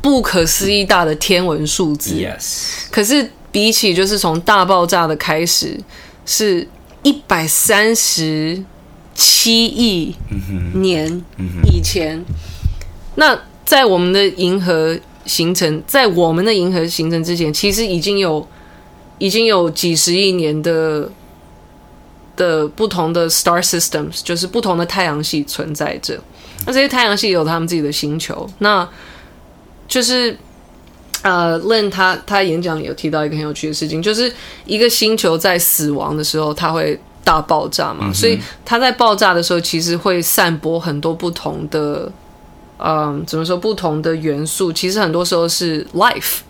[0.00, 2.14] 不可思议大的天文数字。
[2.14, 5.76] Yes，可是比起就是从大爆炸的开始
[6.24, 6.66] 是
[7.02, 8.62] 一百三十
[9.12, 10.14] 七亿
[10.74, 11.22] 年
[11.64, 12.34] 以前，mm hmm.
[13.16, 14.98] 那在我们的银河。
[15.24, 18.44] 形成在我们的银河形成之前，其实已经有
[19.18, 21.08] 已经有几十亿年的
[22.36, 26.18] 的不同的 star systems，就是不同的太阳系存在着。
[26.66, 28.88] 那这些太阳系有他们自己的星球，那
[29.88, 30.36] 就是
[31.22, 34.32] 呃，Lynn 他他演讲里有提到一个很有趣的事情，就是
[34.64, 42.10] 一个星球在死亡的时候，它会大爆炸嘛，嗯、所以它在爆炸的时候，其实会散播很多不同的。
[42.84, 43.56] 嗯，怎么说？
[43.56, 46.40] 不同的元素其实很多时候是 life，it's、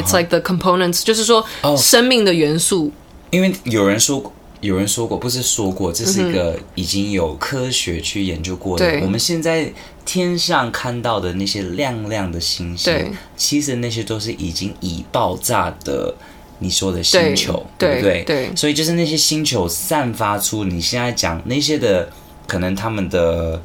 [0.00, 0.18] uh huh.
[0.18, 1.44] like the components，就是说
[1.76, 2.84] 生命的元素。
[2.84, 2.92] Oh,
[3.30, 9.00] 因为有人说，有人说过，不是说过，这是一个已经有科学去研究过的。
[9.02, 9.72] 我们现在
[10.04, 16.14] 天上看到的那些亮亮的星星，其实那些都是已经已爆炸的。
[16.58, 18.24] 你说的星球，对，对不对？
[18.24, 22.08] 对，对，所以就是那些星球散发出你现在讲那些的，
[22.46, 23.60] 可能他们的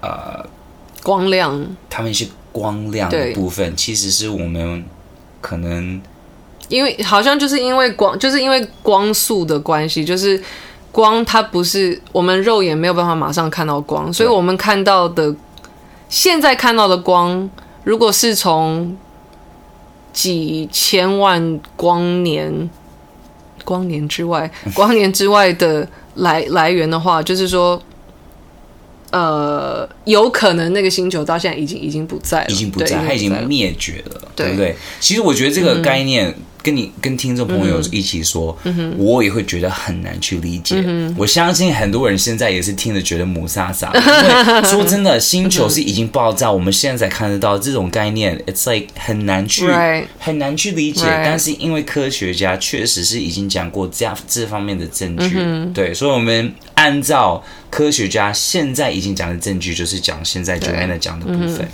[0.00, 0.44] 呃。
[1.04, 4.84] 光亮，他们一些光亮的部分，其实是我们
[5.42, 6.00] 可能
[6.68, 10.42] 因为好像就是因为光，就是因为光速的关系，就是
[10.90, 15.34] 光它不是我们肉眼没有办法马上看到光，所以我们看到的
[16.08, 17.50] 现在看到的光，
[17.84, 18.96] 如果是从
[20.14, 22.70] 几千万光年
[23.64, 27.82] 光年之外， 光年之外的来来源的话，就是说。
[29.12, 34.74] 呃，有可能那个星球到现在已经已经不在了，已经不在，它已经灭绝了，对不对？
[34.98, 36.34] 其实我觉得这个概念。
[36.62, 40.82] 跟你跟听众朋友一起说，嗯、我也会觉得很难去理解。
[40.86, 43.90] 嗯、我相信很多人现在也是听着觉得雾煞煞。
[43.98, 49.66] 因为说真的，星球是已经爆炸，我们现在才看得到这种概念，it's like 很难去.
[50.18, 51.04] 很难去理解。
[51.24, 61.68] 但是因为科学家确实是已经讲过这样这方面的证据，嗯、对，所以我们按照科学家现在已经讲的证据，就是讲现在 Joanna 讲的部分。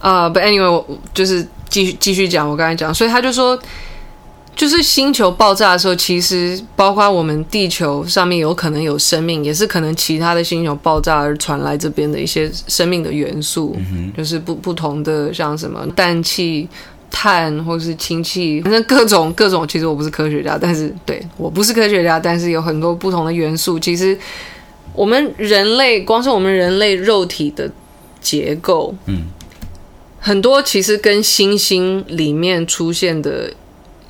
[0.00, 3.58] 啊、uh,，But anyway，我就是继续继续讲我刚才讲，所以他就说。
[4.56, 16.68] 就是星球爆炸的时候，其实包括我们地球上面有可能有生命，也是可能其他的星球爆炸而传来这边的一些生命的元素，嗯、就是不不同的，像什么氮气、
[17.10, 19.66] 碳或是氢气，反正各种各种。
[19.66, 23.76] 其实我不是科学家，但是对我不是科学家，但是有很多不同的元素。
[23.76, 24.16] 其实
[24.94, 27.68] 我们人类，光是我们人类肉体的
[28.20, 29.24] 结构，嗯，
[30.20, 33.52] 很多其实跟星星里面出现的。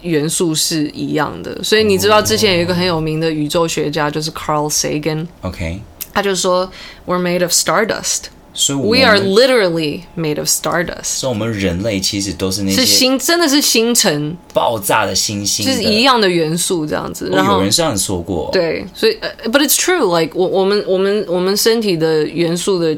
[0.04, 5.80] 元素是一样的，所以你知道之前有一个很有名的宇宙学家，就是 Carl Sagan，OK，
[6.12, 6.70] 他就说
[7.06, 17.30] We're made of stardust，所以 We are literally made of stardust，所以我们人类其实都是那些是星，真的是星辰爆炸的星星，就是一样的元素这样子。
[17.32, 22.96] 然后有人这样说过，对，所以、uh, But it's true，like 我我们我们我们身体的元素的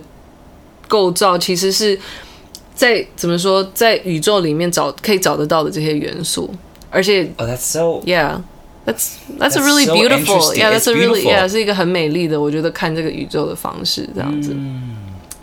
[0.88, 1.98] 构造，其实是
[2.74, 6.52] 在怎么说，在宇宙里面找可以找得到的这些元素，
[6.90, 14.52] 而且哦、oh,，That's so yeah，that's that's a really beautiful，yeah，that's a really yeah，是一个很美丽的，我觉得看这个宇宙的方式这样子。
[14.54, 14.96] 嗯、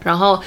[0.04, 0.40] 然后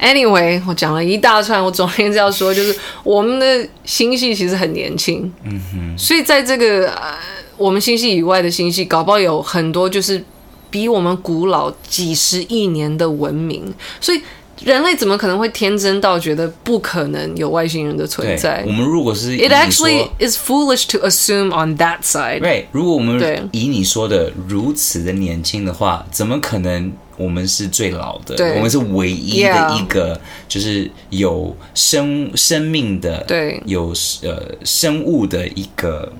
[0.00, 6.92] ，anyway，我讲了一大串，我总而言之要说，就是我们的星系其实很年轻，嗯哼，所以在这个。
[7.56, 10.20] 我们星系以外的星系，搞不好有很多就是
[10.70, 14.20] 比我们古老几十亿年的文明，所以
[14.64, 18.64] 人类怎么可能会天真到觉得不可能有外星人的存在？
[18.66, 22.40] 我们如果是，It actually is foolish to assume on that side。
[22.40, 28.54] 对，如果我们以你说的如此的年轻的话，怎么可能我们是最老的？
[28.54, 30.18] 我们是唯一的一个，
[30.48, 33.92] 就是有生生命的，对，有
[34.22, 36.10] 呃生物的一个。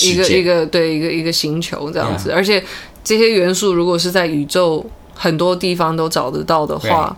[0.00, 2.64] 一个一个对一个一个星球这样子.而且
[3.04, 4.82] 这些元素如果是在宇宙
[5.14, 7.14] 很多地方都找得到的话.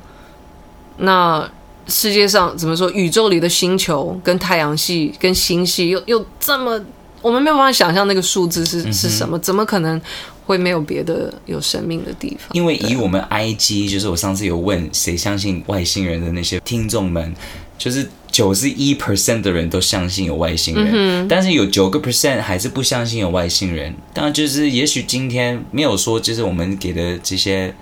[0.99, 1.49] 那
[1.87, 2.91] 世界上怎么说？
[2.91, 6.81] 宇宙里的星球跟太阳系跟星系又又这么，
[7.21, 8.97] 我们没有办法想象那个数字是、mm -hmm.
[8.97, 9.39] 是什么？
[9.39, 10.01] 怎么可能
[10.47, 12.49] 会没有别的有生命的地方？
[12.53, 17.35] 因为以我们 IG，就是我上次有问谁相信外星人的那些听众们，
[17.79, 18.09] 就是。
[18.35, 23.95] 九十一 percent 的人都相信有外星人，嗯、但是有九个 percent 还是不相信有外星人。
[24.13, 27.73] 当然，就是也许今天没有说，就是我们给的这些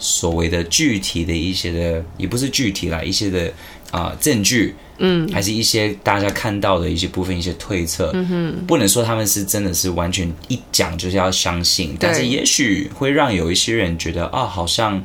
[0.00, 3.46] 所谓的具体的一些的，也不是具体啦，一些的
[3.90, 15.00] 啊、呃、证据，嗯，还是一些大家看到的一些部分，一些推测，嗯哼，不能说他们是真的是完全一讲就是要相信，但是也许会让有一些人觉得啊，好像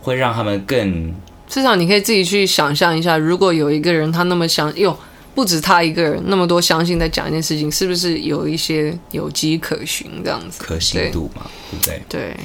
[0.00, 1.14] 会让他们更。
[1.46, 4.98] 至少你可以自己去想象一下，如果有一个人他那么相，哟，
[5.34, 10.62] 不止他一个人那么多相信在讲一件事情，是不是有一些有迹可循这样子？
[10.62, 12.02] 可信度嘛，对不对？
[12.08, 12.36] 对。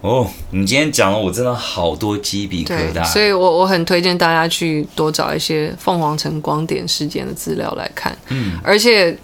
[0.00, 3.04] 哦，你今天讲了，我真的好多鸡皮疙瘩。
[3.04, 8.16] 所以我我很推荐大家去多找一些凤凰城光点事件的资料来看。
[8.28, 9.16] 嗯，而且。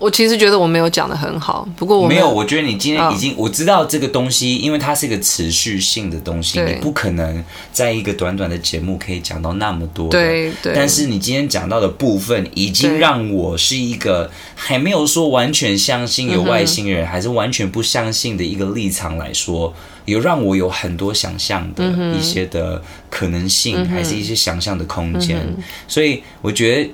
[0.00, 2.28] 我其实觉得我没有讲的很好，不过我没有。
[2.28, 10.08] 我觉得你今天已经、哦、我知道这个东西，因为它是一个持续性的东西，你不可能在一个短短的节目可以讲到那么多。
[10.08, 10.72] 对对。
[10.74, 19.74] 但是你今天讲到的部分，已经让我是一个还没有说完全相信有外星人，还是完全不相信的一个立场来说，
[20.06, 21.84] 有让我有很多想象的
[22.18, 25.46] 一些的可能性，还是一些想象的空间。
[25.86, 26.90] 所以我觉得。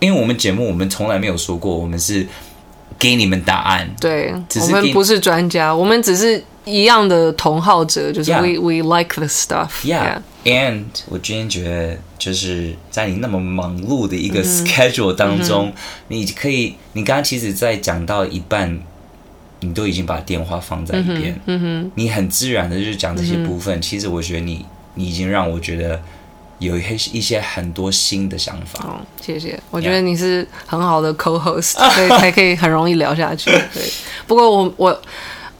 [0.00, 2.26] 因为我们节目，我们从来没有说过，我们是
[2.98, 3.88] 给你们答案。
[4.00, 10.20] 对，我们不是专家，我们只是一样的同好者，就是 we、we like the stuff yeah.
[10.44, 10.70] yeah.
[10.70, 15.72] And 我今天觉得，就是在你那么忙碌的一个 schedule 当中
[16.06, 16.26] ，mm -hmm.
[16.26, 18.78] 你可以，你刚刚其实，在讲到一半，
[19.60, 23.74] 你都已经把电话放在一边，嗯哼，你很自然的就讲这些部分。
[23.74, 23.84] Mm -hmm.
[23.84, 24.64] 其实我觉得你，
[24.94, 26.00] 你已经让我觉得。
[26.58, 28.84] 有一些一些很多新的想法。
[28.84, 29.58] 哦，谢谢。
[29.70, 33.50] 我觉得你是很好的 co-host，所以才可以很容易聊下去。
[33.74, 33.82] 对。
[34.26, 35.02] 不过我我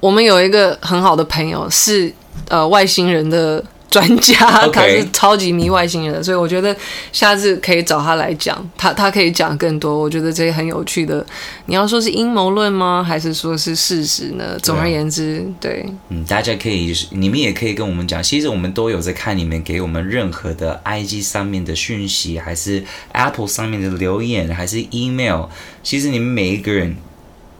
[0.00, 2.12] 我们有一个很好的朋友是
[2.48, 3.64] 呃外星人的。
[3.90, 6.76] 专家他是超级迷外星人的，所以我觉得
[7.10, 9.98] 下次可以找他来讲，他他可以讲更多。
[9.98, 11.24] 我觉得这些很有趣的。
[11.66, 13.02] 你要说是阴谋论吗？
[13.02, 14.58] 还是说是事实呢？
[14.62, 18.22] 总而言之，对，嗯，大家可以，你们也可以跟我们讲。
[18.22, 25.46] 其实我们都有在看你们给我们任何的 IG 上面的讯息，还是 Apple 上面的留言，还是 email。
[25.82, 26.96] 其实你们每一个人。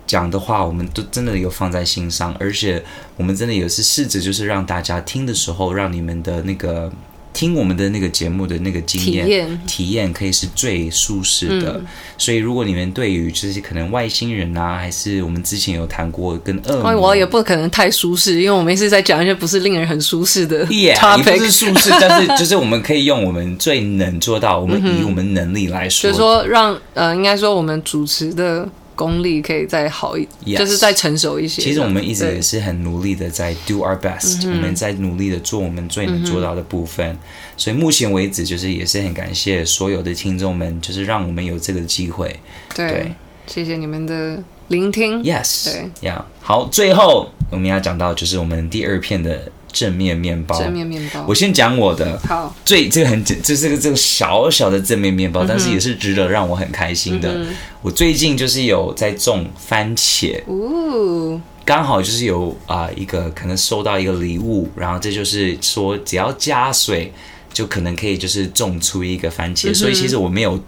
[0.08, 2.82] 讲的话，我们都真的有放在心上，而且
[3.16, 6.90] 我们真的也是试着，就是让大家听的时候，让你们的那个
[7.34, 11.74] 听我们的那个节目的那个经验体验，可以是最舒适的。
[11.78, 11.86] 嗯。
[12.16, 28.66] 所以，如果你们对于这些可能外星人啊，还是我们之前有谈过跟恶魔，我也不可能太舒适，因为我们一直在讲一些不是令人很舒适的 也不是舒适， 但是就是我们可以用我们最能做到，我们以我们能力来说，就是说让呃，应该说我们主持的。
[28.98, 30.58] 功力可以再好一，yes.
[30.58, 31.62] 就是再成熟一些。
[31.62, 37.08] 其实我们一直也是很努力的在 do our best，我们在努力的做我们最能做到的部分。
[37.10, 37.18] 嗯、
[37.56, 42.34] 所以目前为止，就是也是很感谢所有的听众们，就是让我们有这个机会。
[42.74, 43.12] 对，对
[43.46, 45.22] 谢谢你们的聆听。
[45.22, 49.52] Yes，对，呀、yeah.，好，最后我们要讲到就是我们第二片的。
[49.78, 51.24] 正面面包，正面面包。
[51.28, 57.32] 我先讲我的，好，最这个很简，这是个这个小小的正面面包，嗯，但是也是值得让我很开心的。
[57.32, 57.46] 嗯、
[57.80, 67.12] 我最近就是有在种番茄，哦，刚好就是有啊、呃、一个可能收到一个礼物，然后这就是说只要加水
[67.52, 70.60] 就可能可以就是种出一个番茄，嗯、所以其实我没有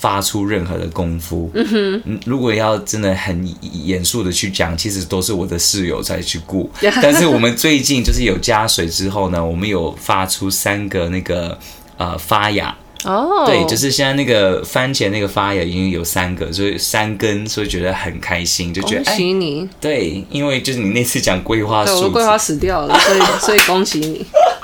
[0.00, 1.50] 发出任何的功夫。
[1.54, 3.54] 嗯哼，如果要真的很
[3.84, 6.70] 严肃的去讲，其实都是我的室友在去顾。
[7.02, 11.58] 但是我们最近就是有加水之后呢，我们有发出三个那个
[11.98, 12.74] 呃发芽。
[13.04, 19.62] 哦，对，就是现在那个番茄那个发芽已经有三个，所以三根，所以觉得很开心，就觉得恭喜你。
[19.62, 24.26] 哎，对，因为就是你那次讲桂花树，桂花死掉了，所以所以恭喜你。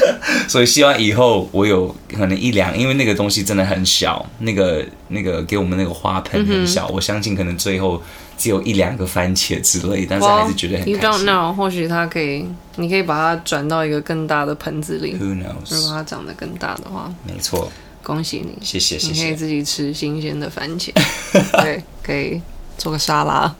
[0.48, 8.02] 所以希望以后我有可能一两，因为那个东西真的很小，那个那个给我们那个花盆很小，嗯、我相信可能最后
[8.38, 10.94] 只有一两个番茄之类，但是还是觉得很开心。
[10.94, 12.46] You don't know，或许它可以，
[12.76, 15.14] 你可以把它转到一个更大的盆子里。
[15.16, 15.74] Who knows？
[15.74, 17.70] 如果它长得更大的话，没错，
[18.02, 19.22] 恭喜你，谢谢谢谢。
[19.22, 20.90] 你可以自己吃新鲜的番茄，
[21.62, 22.40] 对，可以
[22.78, 23.54] 做个沙拉。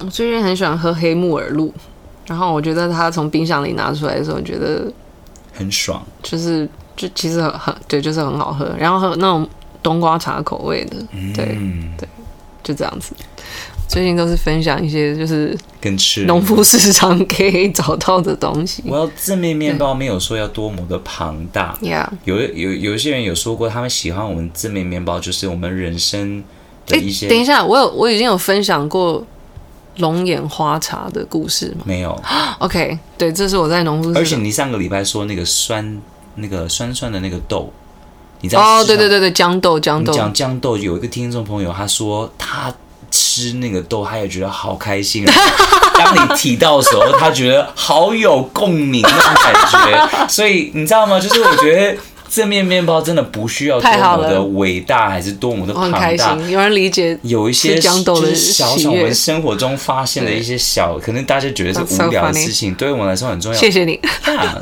[0.00, 1.74] 我最近很喜欢喝黑木耳露。
[2.28, 4.92] 然后我觉得它从冰箱里拿出来的时候，觉得
[5.54, 8.70] 很爽，就是就其实很很对，就是很好喝。
[8.78, 9.48] 然后还有那种
[9.82, 10.96] 冬瓜茶口味的，
[11.34, 12.06] 对、嗯、对，
[12.62, 13.14] 就这样子。
[13.88, 18.82] 最近都是分享一些就是跟吃农夫市场可以找到的东西。
[18.86, 21.74] 我要正面面包没有说要多么的庞大，
[22.24, 26.44] 有有有一些人有说过，他们喜欢我们正面面包，就是我们人生
[26.86, 27.28] 的一些。
[27.28, 29.26] 等一下，我有我已经有分享过。
[29.98, 31.82] 龙眼花茶的故事吗？
[31.84, 32.20] 没有。
[32.58, 34.12] OK，对，这是我在农夫。
[34.16, 36.00] 而且你上个礼拜说那个酸，
[36.36, 37.72] 那个酸酸的那个豆，
[38.40, 38.62] 你知道？
[38.62, 40.12] 哦，对对对对，豇豆，豇豆。
[40.12, 42.72] 讲豇豆，有一个听众朋友他说他
[43.10, 45.24] 吃那个豆，他也觉得好开心。
[45.94, 50.26] 当你提到的时候，他觉得好有共鸣那种感觉。
[50.28, 51.20] 所以你知道吗？
[51.20, 52.00] 就是我觉得。
[52.28, 56.36] 正面面包真的不需要多么的伟大，还是多么的庞大。
[56.48, 63.58] 有人理解，有一些就是小小我们生活中发现的一些小，可能大家觉得是无聊的事情，对我们来说很重要。
[63.58, 63.98] 谢谢你。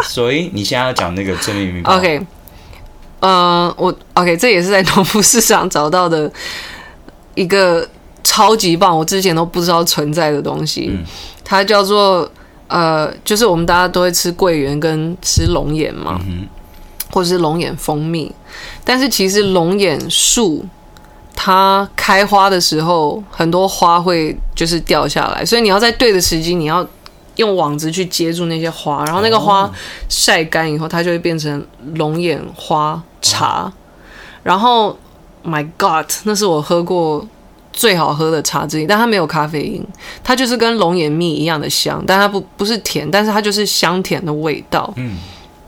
[0.04, 1.96] 所以你现在要讲那个正面面包。
[1.96, 2.20] OK，
[3.20, 6.30] 呃，我 OK，这也是在农夫市场找到的
[7.34, 7.86] 一个
[8.22, 10.90] 超级棒，我之前都不知道存在的东西。
[10.92, 11.04] 嗯、
[11.44, 12.30] 它叫做
[12.68, 16.20] 呃，就是我们大家都会吃桂圆跟吃龙眼嘛。
[16.28, 16.46] 嗯
[17.16, 18.30] 或者是龙眼蜂蜜，
[18.84, 20.62] 但是其实龙眼树
[21.34, 26.86] 它开花的时候，很多花会就是掉下来，所以你要在对的时机，你要
[27.36, 29.70] 用网子去接住那些花，然后那个花
[30.10, 33.72] 晒干以后，它就会变成龙眼花茶。
[34.42, 34.94] 然后
[35.42, 37.26] ，My God，那是我喝过
[37.72, 39.82] 最好喝的茶之一，但它没有咖啡因，
[40.22, 44.92] 它就是跟龙眼蜜一样的香，但它不不是甜，但是它就是香甜的味道。
[44.96, 45.16] 嗯。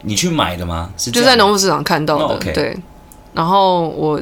[0.02, 0.90] 你去买的吗？
[0.96, 2.54] 是就在农夫市场看到的，oh.
[2.54, 2.76] 对。
[3.34, 4.20] 然后我，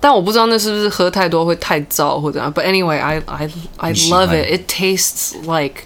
[0.00, 2.40] 但我不知道那是不是喝太多会太燥或者。
[2.54, 4.60] But anyway, I I I love it.
[4.60, 5.82] It tastes like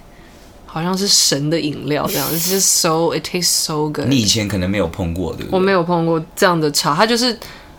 [0.66, 2.26] 好像是神的饮料这样。
[2.32, 4.08] It's just so it tastes so good.
[4.08, 5.54] 你以前可能没有碰过，对不对？
[5.54, 7.38] 我没有碰过这样的茶，它就是。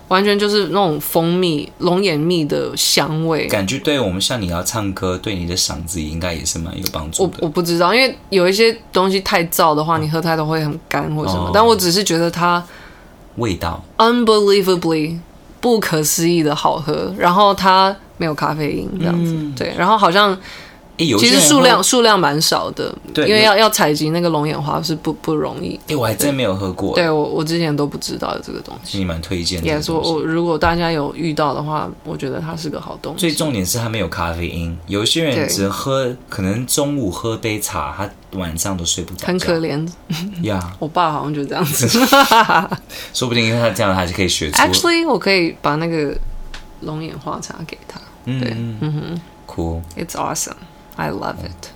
[0.10, 7.38] 完全就是那种蜂蜜、龙眼蜜的香味，感觉对我们像你要唱歌，对你的嗓子应该也是蛮有帮助的。
[7.40, 11.46] 我我不知道，因为有一些东西太燥的话，你喝太多会很干或什么。
[11.46, 12.64] 哦、但我只是觉得它
[13.38, 15.18] 味道 unbelievably
[15.62, 20.38] 不可思议的好喝，然后它没有咖啡因这样子，嗯、对，然后好像。
[21.18, 25.80] 其实数量数量蛮少的，对，因为要要采集那个龙眼花是不不容易。
[25.88, 26.94] 哎，我还真没有喝过。
[26.94, 28.98] 对，我我之前都不知道有这个东西。
[28.98, 29.66] 你蛮推荐的。
[29.68, 33.20] 也说，我如果大家有遇到的话，我觉得它是个好东西。
[33.22, 39.26] 最重点是它没有咖啡因，有些人只喝，可能中午喝杯茶，他晚上都睡不着。
[39.26, 39.88] 很可怜。
[40.42, 41.88] 呀， 我爸好像就这样子。
[43.14, 44.58] 说不定因为他这样，他就可以学出。
[44.58, 46.14] Actually，我可以把那个
[46.82, 48.00] 龙眼花茶给他。
[48.26, 49.82] 对，嗯哼，Cool。
[49.98, 50.54] It's awesome.
[51.00, 51.70] I love it。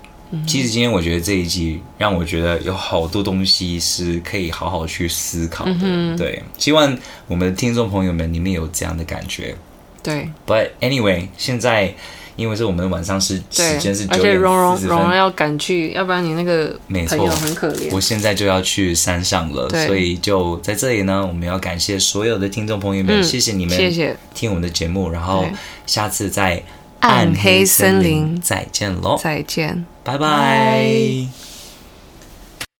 [0.45, 6.17] 其实今天我觉得这一集让我觉得有好多东西是可以好好去思考的。
[6.17, 6.97] 对，希望
[7.27, 9.55] 我们的听众朋友们里面有这样的感觉。
[10.01, 11.93] 对，But anyway，现在
[12.35, 16.77] 因为是我们晚上是时间是九点四蓉蓉蓉蓉要赶去，要不然你那个
[17.07, 17.89] 朋友很可怜。
[17.91, 25.45] 我现在就要去山上了，所以就在这里呢，我们要感谢所有的听众朋友们，嗯、谢谢你们，谢谢听我们的节目，然后
[25.85, 26.63] 下次再。
[27.03, 29.17] 暗黑森林，再见喽！
[29.21, 31.42] 再见，拜拜。